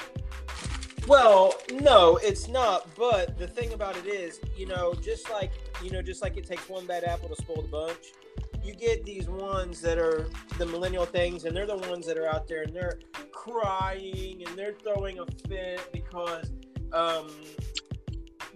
Well, 1.09 1.55
no, 1.81 2.19
it's 2.23 2.49
not. 2.49 2.95
But 2.95 3.39
the 3.39 3.49
thing 3.49 3.73
about 3.73 3.97
it 3.97 4.07
is, 4.07 4.41
you 4.57 4.67
know, 4.67 4.95
just 4.95 5.31
like 5.31 5.53
you 5.83 5.91
know, 5.91 6.03
just 6.03 6.23
like 6.23 6.37
it 6.37 6.47
takes 6.47 6.69
one 6.69 6.87
bad 6.87 7.05
apple 7.05 7.31
to 7.31 7.37
spoil 7.37 7.63
the 7.63 7.69
bunch. 7.69 8.13
You 8.63 8.75
get 8.75 9.05
these 9.05 9.29
ones 9.29 9.81
that 9.81 9.99
are 9.99 10.29
the 10.59 10.67
millennial 10.67 11.05
things, 11.05 11.45
and 11.45 11.57
they're 11.57 11.67
the 11.67 11.79
ones 11.89 12.07
that 12.07 12.17
are 12.17 12.29
out 12.29 12.47
there 12.47 12.63
and 12.63 12.75
they're 12.75 13.01
crying 13.33 14.45
and 14.47 14.57
they're 14.57 14.75
throwing 14.75 15.19
a 15.19 15.27
fit 15.49 15.81
because 15.93 16.53
um, 16.93 17.29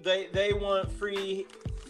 they 0.02 0.28
they 0.32 0.52
want 0.52 0.90
free 0.92 1.46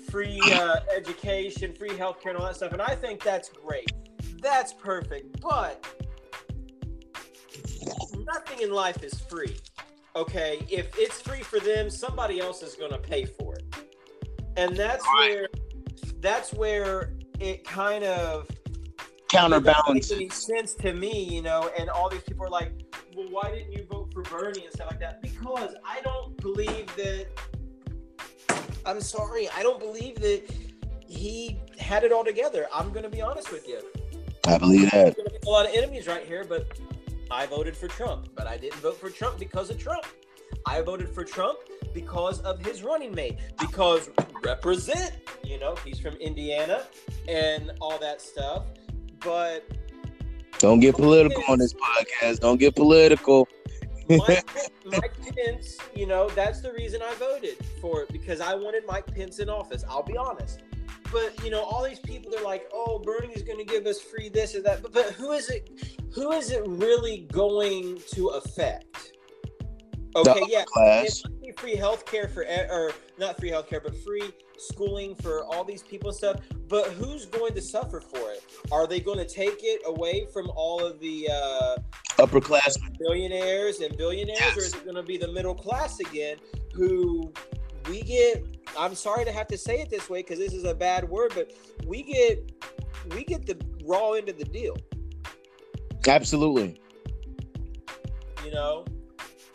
free 0.09 0.41
uh, 0.55 0.81
education, 0.97 1.75
free 1.75 1.91
healthcare, 1.91 2.31
and 2.31 2.39
all 2.39 2.47
that 2.47 2.57
stuff. 2.57 2.73
And 2.73 2.81
I 2.81 2.95
think 2.95 3.23
that's 3.23 3.51
great. 3.51 3.93
That's 4.41 4.73
perfect. 4.73 5.41
But 5.41 5.85
nothing 8.25 8.63
in 8.63 8.73
life 8.73 9.03
is 9.03 9.19
free. 9.21 9.57
Okay, 10.15 10.65
if 10.71 10.99
it's 10.99 11.21
free 11.21 11.43
for 11.43 11.61
them, 11.61 11.91
somebody 11.91 12.41
else 12.41 12.63
is 12.63 12.75
going 12.75 12.93
to 12.93 12.99
pay 12.99 13.27
for 13.27 13.57
it, 13.57 13.65
and 14.57 14.75
that's 14.75 15.05
where 15.19 15.49
that's 16.21 16.55
where 16.55 17.13
it 17.41 17.65
kind 17.65 18.05
of 18.05 18.49
Counterbalance. 19.29 20.11
It 20.11 20.17
any 20.17 20.29
sense 20.29 20.75
to 20.75 20.93
me, 20.93 21.25
you 21.25 21.43
know. 21.43 21.71
And 21.79 21.91
all 21.91 22.09
these 22.09 22.23
people 22.23 22.47
are 22.47 22.51
like, 22.51 22.73
"Well, 23.17 23.27
why 23.31 23.51
didn't 23.51 23.73
you 23.73 23.85
vote 23.91 24.13
for 24.13 24.23
Bernie 24.23 24.65
and 24.65 24.73
stuff 24.73 24.91
like 24.91 25.01
that?" 25.01 25.21
Because 25.21 25.75
I 25.85 26.01
don't 26.03 26.37
believe 26.41 26.95
that. 26.97 27.27
I'm 28.85 29.01
sorry, 29.01 29.49
I 29.51 29.63
don't 29.63 29.81
believe 29.81 30.21
that 30.21 30.43
he 31.09 31.59
had 31.77 32.05
it 32.05 32.13
all 32.13 32.25
together. 32.25 32.69
I'm 32.73 32.91
going 32.91 33.03
to 33.03 33.09
be 33.09 33.21
honest 33.21 33.51
with 33.51 33.67
you. 33.67 33.81
I 34.47 34.59
believe 34.59 34.91
that. 34.93 35.17
a 35.45 35.51
lot 35.51 35.67
of 35.67 35.75
enemies 35.75 36.07
right 36.07 36.25
here, 36.25 36.45
but 36.45 36.79
I 37.31 37.47
voted 37.47 37.77
for 37.77 37.89
Trump. 37.89 38.29
But 38.37 38.47
I 38.47 38.57
didn't 38.57 38.79
vote 38.79 38.99
for 38.99 39.11
Trump 39.11 39.41
because 39.41 39.71
of 39.71 39.79
Trump. 39.79 40.07
I 40.65 40.83
voted 40.83 41.09
for 41.09 41.25
Trump 41.25 41.59
because 41.97 42.41
of 42.41 42.61
his 42.61 42.83
running 42.83 43.13
mate. 43.15 43.39
Because 43.59 44.11
represent, 44.45 45.13
you 45.43 45.59
know, 45.59 45.75
he's 45.77 45.99
from 45.99 46.15
Indiana 46.17 46.83
and 47.27 47.73
all 47.81 47.99
that 47.99 48.21
stuff. 48.21 48.67
But 49.21 49.65
Don't 50.59 50.79
get 50.79 50.95
political 50.95 51.43
on 51.49 51.59
this 51.59 51.73
podcast. 51.73 52.41
Don't 52.41 52.61
get 52.61 52.77
political. 52.77 53.49
Mike, 54.09 54.47
Mike 54.85 55.15
Pence, 55.37 55.79
you 55.97 56.07
know, 56.07 56.29
that's 56.29 56.61
the 56.61 56.73
reason 56.75 57.01
I 57.03 57.13
voted 57.15 57.57
for 57.81 58.03
it 58.03 58.13
because 58.13 58.41
I 58.41 58.55
wanted 58.55 58.85
Mike 58.87 59.07
Pence 59.13 59.39
in 59.41 59.49
office. 59.49 59.83
I'll 59.89 60.05
be 60.05 60.17
honest. 60.17 60.61
But 61.11 61.43
you 61.43 61.51
know, 61.51 61.63
all 61.63 61.83
these 61.83 61.99
people 61.99 62.31
they're 62.31 62.45
like, 62.45 62.69
"Oh, 62.73 62.99
Bernie's 62.99 63.43
going 63.43 63.59
to 63.59 63.65
give 63.65 63.87
us 63.87 64.01
free 64.01 64.29
this 64.29 64.55
or 64.55 64.63
that," 64.63 64.83
but, 64.83 64.93
but 64.93 65.07
who 65.13 65.33
is 65.33 65.49
it? 65.51 65.71
Who 66.15 66.33
is 66.33 66.51
it 66.51 66.63
really 66.67 67.29
going 67.33 68.01
to 68.15 68.29
affect? 68.29 69.13
Okay, 70.17 70.41
yeah, 70.49 70.65
class. 70.67 71.23
it 71.25 71.36
free 71.57 71.77
healthcare 71.77 72.31
for, 72.31 72.45
or 72.71 72.93
not 73.19 73.39
free 73.39 73.51
healthcare, 73.51 73.83
but 73.83 73.97
free 74.05 74.31
schooling 74.59 75.15
for 75.15 75.45
all 75.45 75.65
these 75.65 75.83
people 75.83 76.11
and 76.11 76.17
stuff. 76.17 76.41
But 76.69 76.89
who's 76.93 77.27
going 77.27 77.55
to 77.55 77.63
suffer 77.63 78.01
for 78.01 78.33
it? 78.33 78.45
Are 78.73 78.87
they 78.87 79.01
going 79.01 79.19
to 79.19 79.27
take 79.27 79.59
it 79.63 79.83
away 79.87 80.27
from 80.33 80.51
all 80.55 80.85
of 80.85 81.01
the? 81.01 81.29
Uh, 81.33 81.77
class 82.41 82.79
billionaires 82.99 83.81
and 83.81 83.97
billionaires, 83.97 84.57
or 84.57 84.61
is 84.61 84.75
it 84.75 84.85
going 84.85 84.97
to 84.97 85.03
be 85.03 85.19
the 85.19 85.31
middle 85.33 85.55
class 85.55 86.01
again? 86.01 86.39
Who 86.75 87.33
we 87.89 88.03
get? 88.03 88.45
I'm 88.79 88.95
sorry 88.95 89.25
to 89.25 89.33
have 89.33 89.47
to 89.49 89.59
say 89.59 89.81
it 89.81 89.91
this 89.91 90.09
way 90.09 90.21
because 90.23 90.39
this 90.39 90.53
is 90.53 90.65
a 90.65 90.75
bad 90.75 91.09
word, 91.09 91.33
but 91.35 91.53
we 91.87 92.03
get 92.03 92.53
we 93.15 93.25
get 93.25 93.47
the 93.47 93.59
raw 93.85 94.13
end 94.13 94.29
of 94.29 94.39
the 94.39 94.45
deal. 94.45 94.77
Absolutely. 96.07 96.81
You 98.45 98.53
know, 98.53 98.85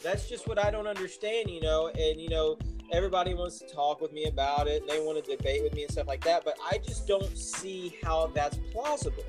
that's 0.03 0.27
just 0.27 0.47
what 0.47 0.57
I 0.57 0.71
don't 0.71 0.87
understand. 0.87 1.49
You 1.49 1.61
know, 1.61 1.87
and 1.87 2.19
you 2.19 2.29
know 2.29 2.57
everybody 2.91 3.33
wants 3.33 3.59
to 3.59 3.67
talk 3.67 4.01
with 4.01 4.11
me 4.11 4.25
about 4.25 4.67
it 4.67 4.81
and 4.81 4.89
they 4.89 4.99
want 4.99 5.23
to 5.23 5.37
debate 5.37 5.63
with 5.63 5.73
me 5.73 5.83
and 5.83 5.91
stuff 5.91 6.07
like 6.07 6.23
that, 6.25 6.43
but 6.43 6.57
I 6.69 6.77
just 6.77 7.07
don't 7.07 7.37
see 7.37 7.95
how 8.03 8.27
that's 8.33 8.57
plausible 8.71 9.23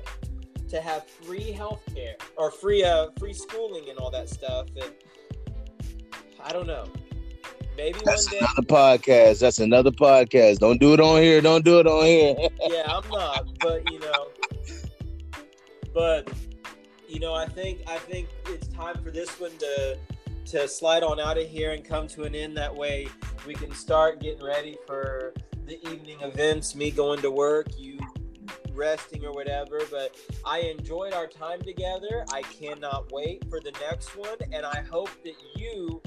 to 0.69 0.81
have 0.81 1.07
free 1.07 1.55
healthcare 1.57 2.15
or 2.35 2.51
free 2.51 2.83
uh 2.83 3.07
free 3.19 3.33
schooling 3.33 3.89
and 3.89 3.97
all 3.99 4.09
that 4.11 4.27
stuff 4.27 4.67
and 4.81 4.91
I 6.43 6.51
don't 6.51 6.67
know. 6.67 6.85
Maybe 7.77 7.99
That's 8.03 8.25
one 8.31 8.39
day 8.39 8.45
another 8.45 8.67
podcast. 8.67 9.39
That's 9.39 9.59
another 9.59 9.91
podcast. 9.91 10.59
Don't 10.59 10.79
do 10.79 10.93
it 10.93 10.99
on 10.99 11.21
here. 11.21 11.41
Don't 11.41 11.63
do 11.63 11.79
it 11.79 11.87
on 11.87 12.05
here. 12.05 12.35
yeah, 12.69 12.83
I'm 12.87 13.07
not, 13.09 13.47
but 13.59 13.89
you 13.91 13.99
know, 13.99 14.27
but 15.93 16.31
you 17.07 17.19
know, 17.19 17.33
I 17.33 17.47
think 17.47 17.79
I 17.87 17.97
think 17.97 18.27
it's 18.47 18.67
time 18.67 19.01
for 19.03 19.09
this 19.09 19.39
one 19.39 19.57
to 19.59 19.97
to 20.45 20.67
slide 20.67 21.03
on 21.03 21.19
out 21.19 21.37
of 21.37 21.47
here 21.47 21.71
and 21.71 21.83
come 21.83 22.07
to 22.09 22.23
an 22.23 22.35
end. 22.35 22.57
That 22.57 22.75
way, 22.75 23.07
we 23.45 23.53
can 23.53 23.73
start 23.73 24.19
getting 24.19 24.43
ready 24.43 24.77
for 24.85 25.33
the 25.65 25.79
evening 25.89 26.19
events. 26.21 26.75
Me 26.75 26.91
going 26.91 27.21
to 27.21 27.31
work, 27.31 27.67
you 27.77 27.99
resting 28.73 29.25
or 29.25 29.31
whatever. 29.31 29.81
But 29.89 30.15
I 30.45 30.59
enjoyed 30.59 31.13
our 31.13 31.27
time 31.27 31.61
together. 31.61 32.25
I 32.31 32.41
cannot 32.43 33.11
wait 33.11 33.45
for 33.49 33.59
the 33.59 33.71
next 33.89 34.15
one, 34.15 34.37
and 34.51 34.65
I 34.65 34.83
hope 34.89 35.09
that 35.23 35.35
you, 35.55 36.01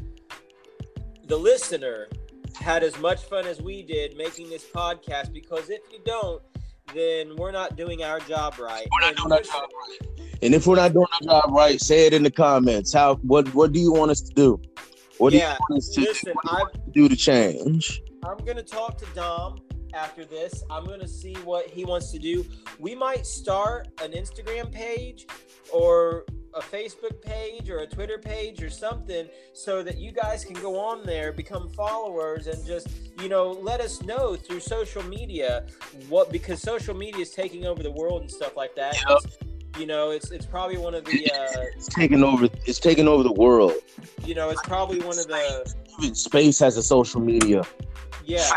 the 1.24 1.36
listener, 1.36 2.08
had 2.60 2.82
as 2.82 2.98
much 2.98 3.24
fun 3.24 3.46
as 3.46 3.60
we 3.60 3.82
did 3.82 4.16
making 4.16 4.50
this 4.50 4.64
podcast. 4.64 5.32
Because 5.32 5.70
if 5.70 5.80
you 5.92 6.00
don't, 6.04 6.42
then 6.94 7.34
we're 7.36 7.52
not 7.52 7.76
doing 7.76 8.02
our 8.02 8.20
job 8.20 8.58
right. 8.58 8.86
We're 8.92 9.06
not 9.06 9.08
And 9.10 9.16
doing 9.16 9.32
our 9.32 9.42
job 9.42 9.68
right. 9.88 10.28
And 10.42 10.54
if 10.54 10.66
we're 10.66 10.76
not 10.76 10.92
doing 10.92 11.06
our 11.12 11.42
job 11.42 11.50
right, 11.52 11.80
say 11.80 12.06
it 12.06 12.14
in 12.14 12.22
the 12.22 12.30
comments. 12.30 12.92
How 12.92 13.16
what 13.16 13.52
what 13.54 13.72
do 13.72 13.80
you 13.80 13.92
want 13.92 14.10
us 14.10 14.20
to 14.20 14.34
do? 14.34 14.60
What 15.18 15.30
do 15.30 15.38
you 15.38 15.44
want 15.44 15.78
us 15.78 15.88
to, 15.90 16.00
listen, 16.02 16.32
what 16.34 16.44
do, 16.44 16.54
want 16.54 16.74
us 16.76 16.84
to 16.84 16.90
do 16.92 17.08
to 17.08 17.16
change? 17.16 18.02
I'm 18.24 18.36
gonna 18.44 18.62
talk 18.62 18.98
to 18.98 19.06
Dom 19.14 19.60
after 19.94 20.24
this. 20.24 20.62
I'm 20.70 20.84
gonna 20.84 21.08
see 21.08 21.34
what 21.44 21.68
he 21.68 21.84
wants 21.84 22.12
to 22.12 22.18
do. 22.18 22.44
We 22.78 22.94
might 22.94 23.26
start 23.26 23.88
an 24.02 24.12
Instagram 24.12 24.70
page 24.70 25.26
or 25.72 26.26
a 26.56 26.60
Facebook 26.60 27.20
page 27.22 27.68
or 27.70 27.78
a 27.80 27.86
Twitter 27.86 28.18
page 28.18 28.62
or 28.62 28.70
something 28.70 29.28
so 29.52 29.82
that 29.82 29.98
you 29.98 30.10
guys 30.12 30.44
can 30.44 30.54
go 30.54 30.78
on 30.78 31.04
there, 31.04 31.32
become 31.32 31.68
followers, 31.70 32.46
and 32.46 32.64
just 32.66 32.88
you 33.20 33.28
know 33.28 33.50
let 33.50 33.80
us 33.80 34.02
know 34.02 34.36
through 34.36 34.60
social 34.60 35.02
media 35.04 35.66
what 36.08 36.32
because 36.32 36.60
social 36.62 36.94
media 36.94 37.20
is 37.22 37.30
taking 37.30 37.66
over 37.66 37.82
the 37.82 37.90
world 37.90 38.22
and 38.22 38.30
stuff 38.30 38.56
like 38.56 38.74
that. 38.76 38.96
Yep. 39.08 39.18
You 39.78 39.86
know, 39.86 40.10
it's 40.10 40.30
it's 40.30 40.46
probably 40.46 40.78
one 40.78 40.94
of 40.94 41.04
the 41.04 41.30
uh, 41.30 41.62
It's 41.76 41.88
taking 41.88 42.24
over. 42.24 42.48
It's 42.64 42.78
taking 42.80 43.06
over 43.06 43.22
the 43.22 43.32
world. 43.32 43.74
you 44.24 44.34
know 44.34 44.48
it's 44.50 44.62
probably 44.62 45.00
one 45.00 45.18
of 45.18 45.26
the 45.28 45.74
Even 46.00 46.14
space 46.14 46.58
has 46.60 46.76
a 46.78 46.82
social 46.82 47.20
media. 47.20 47.62
yeah. 48.24 48.48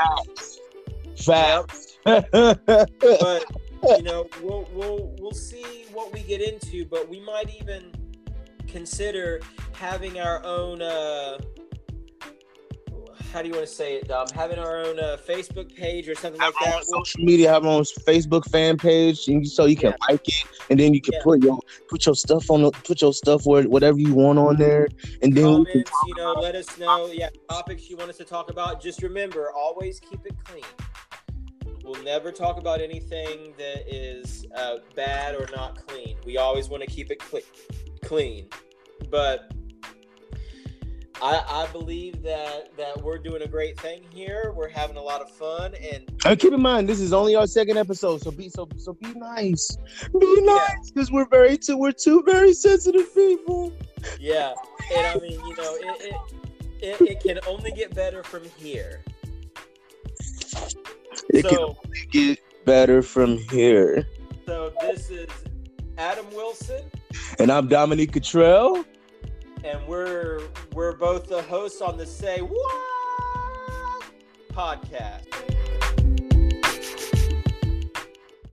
Facts. 1.17 1.97
but 2.05 3.45
you 3.87 4.03
know 4.03 4.27
we'll 4.41 4.67
we'll 4.73 5.15
we'll 5.19 5.31
see 5.31 5.85
what 5.93 6.11
we 6.13 6.21
get 6.21 6.41
into 6.41 6.85
but 6.85 7.07
we 7.07 7.19
might 7.19 7.49
even 7.61 7.91
consider 8.67 9.39
having 9.73 10.19
our 10.19 10.43
own 10.43 10.81
uh 10.81 11.37
how 13.31 13.41
do 13.41 13.47
you 13.47 13.53
want 13.53 13.65
to 13.65 13.71
say 13.71 13.95
it 13.95 14.07
Dom? 14.07 14.27
having 14.33 14.57
our 14.59 14.79
own 14.79 14.99
uh, 14.99 15.17
facebook 15.27 15.73
page 15.75 16.09
or 16.09 16.15
something 16.15 16.41
like 16.41 16.53
that 16.59 16.83
social 16.85 17.23
media, 17.23 17.51
have 17.51 17.65
our 17.65 17.71
own 17.71 17.83
Facebook 18.07 18.49
fan 18.49 18.77
page, 18.77 19.27
and 19.27 19.45
so 19.47 19.65
you 19.65 19.75
can 19.75 19.93
like 20.09 20.27
it, 20.27 20.33
and 20.69 20.79
then 20.79 20.93
you 20.93 21.01
can 21.01 21.13
Yeah. 21.13 21.19
put 21.23 21.43
your 21.43 21.59
put 21.89 22.05
your 22.05 22.15
stuff 22.15 22.49
on, 22.49 22.63
the, 22.63 22.71
put 22.71 23.01
your 23.01 23.13
stuff 23.13 23.45
where 23.45 23.63
whatever 23.63 23.99
you 23.99 24.13
want 24.13 24.39
on 24.39 24.57
there, 24.57 24.87
and 25.21 25.35
then 25.35 25.59
we 25.59 25.65
can 25.65 25.83
you 26.07 26.15
know 26.15 26.33
let 26.33 26.55
us 26.55 26.77
know 26.79 27.07
yeah 27.07 27.29
topics 27.49 27.89
you 27.89 27.97
want 27.97 28.09
us 28.09 28.17
to 28.17 28.25
talk 28.25 28.49
about 28.49 28.81
just 28.81 29.03
remember 29.03 29.51
always 29.51 29.99
keep 29.99 30.25
it 30.25 30.33
clean 30.45 30.63
we'll 31.89 32.03
never 32.03 32.31
talk 32.31 32.57
about 32.57 32.81
anything 32.81 33.53
that 33.57 33.83
is 33.91 34.45
uh, 34.55 34.77
bad 34.95 35.33
or 35.33 35.47
not 35.55 35.75
clean 35.87 36.15
we 36.25 36.37
always 36.37 36.69
want 36.69 36.83
to 36.83 36.87
keep 36.87 37.09
it 37.09 37.19
cle- 37.19 37.39
clean 38.03 38.47
but 39.09 39.51
I, 41.21 41.43
I 41.49 41.71
believe 41.71 42.21
that 42.23 42.75
that 42.77 43.03
we're 43.03 43.17
doing 43.17 43.41
a 43.41 43.47
great 43.47 43.77
thing 43.79 44.03
here. 44.13 44.53
We're 44.55 44.69
having 44.69 44.95
a 44.95 45.01
lot 45.01 45.21
of 45.21 45.29
fun, 45.29 45.73
and 45.75 46.09
And 46.25 46.39
keep 46.39 46.53
in 46.53 46.61
mind, 46.61 46.87
this 46.87 47.01
is 47.01 47.11
only 47.11 47.35
our 47.35 47.45
second 47.45 47.77
episode, 47.77 48.21
so 48.21 48.31
be 48.31 48.47
so 48.47 48.69
so 48.77 48.93
be 48.93 49.13
nice, 49.15 49.75
be 50.17 50.41
nice, 50.41 50.91
because 50.91 51.11
we're 51.11 51.27
very 51.27 51.57
two 51.57 51.77
we're 51.77 51.91
two 51.91 52.23
very 52.25 52.53
sensitive 52.53 53.13
people. 53.13 53.73
yeah, 54.17 54.53
and 54.95 55.07
I 55.07 55.15
mean, 55.15 55.41
you 55.45 55.55
know, 55.57 55.75
it 55.81 56.01
it, 56.01 57.01
it, 57.01 57.01
it 57.01 57.19
can 57.21 57.39
only 57.45 57.71
get 57.71 57.93
better 57.93 58.23
from 58.23 58.43
here. 58.57 59.03
It 61.29 61.43
can 61.43 61.55
so 61.57 61.77
only 61.85 62.05
get 62.11 62.39
better 62.65 63.01
from 63.01 63.37
here. 63.49 64.07
So 64.45 64.73
this 64.81 65.09
is 65.09 65.27
Adam 65.97 66.25
Wilson, 66.33 66.81
And 67.39 67.51
I'm 67.51 67.67
Dominique 67.67 68.13
Cottrell. 68.13 68.83
and 69.63 69.85
we're 69.87 70.41
we're 70.73 70.93
both 70.95 71.27
the 71.27 71.41
hosts 71.43 71.81
on 71.81 71.97
the 71.97 72.05
Say 72.05 72.39
What 72.41 74.03
podcast. 74.51 75.25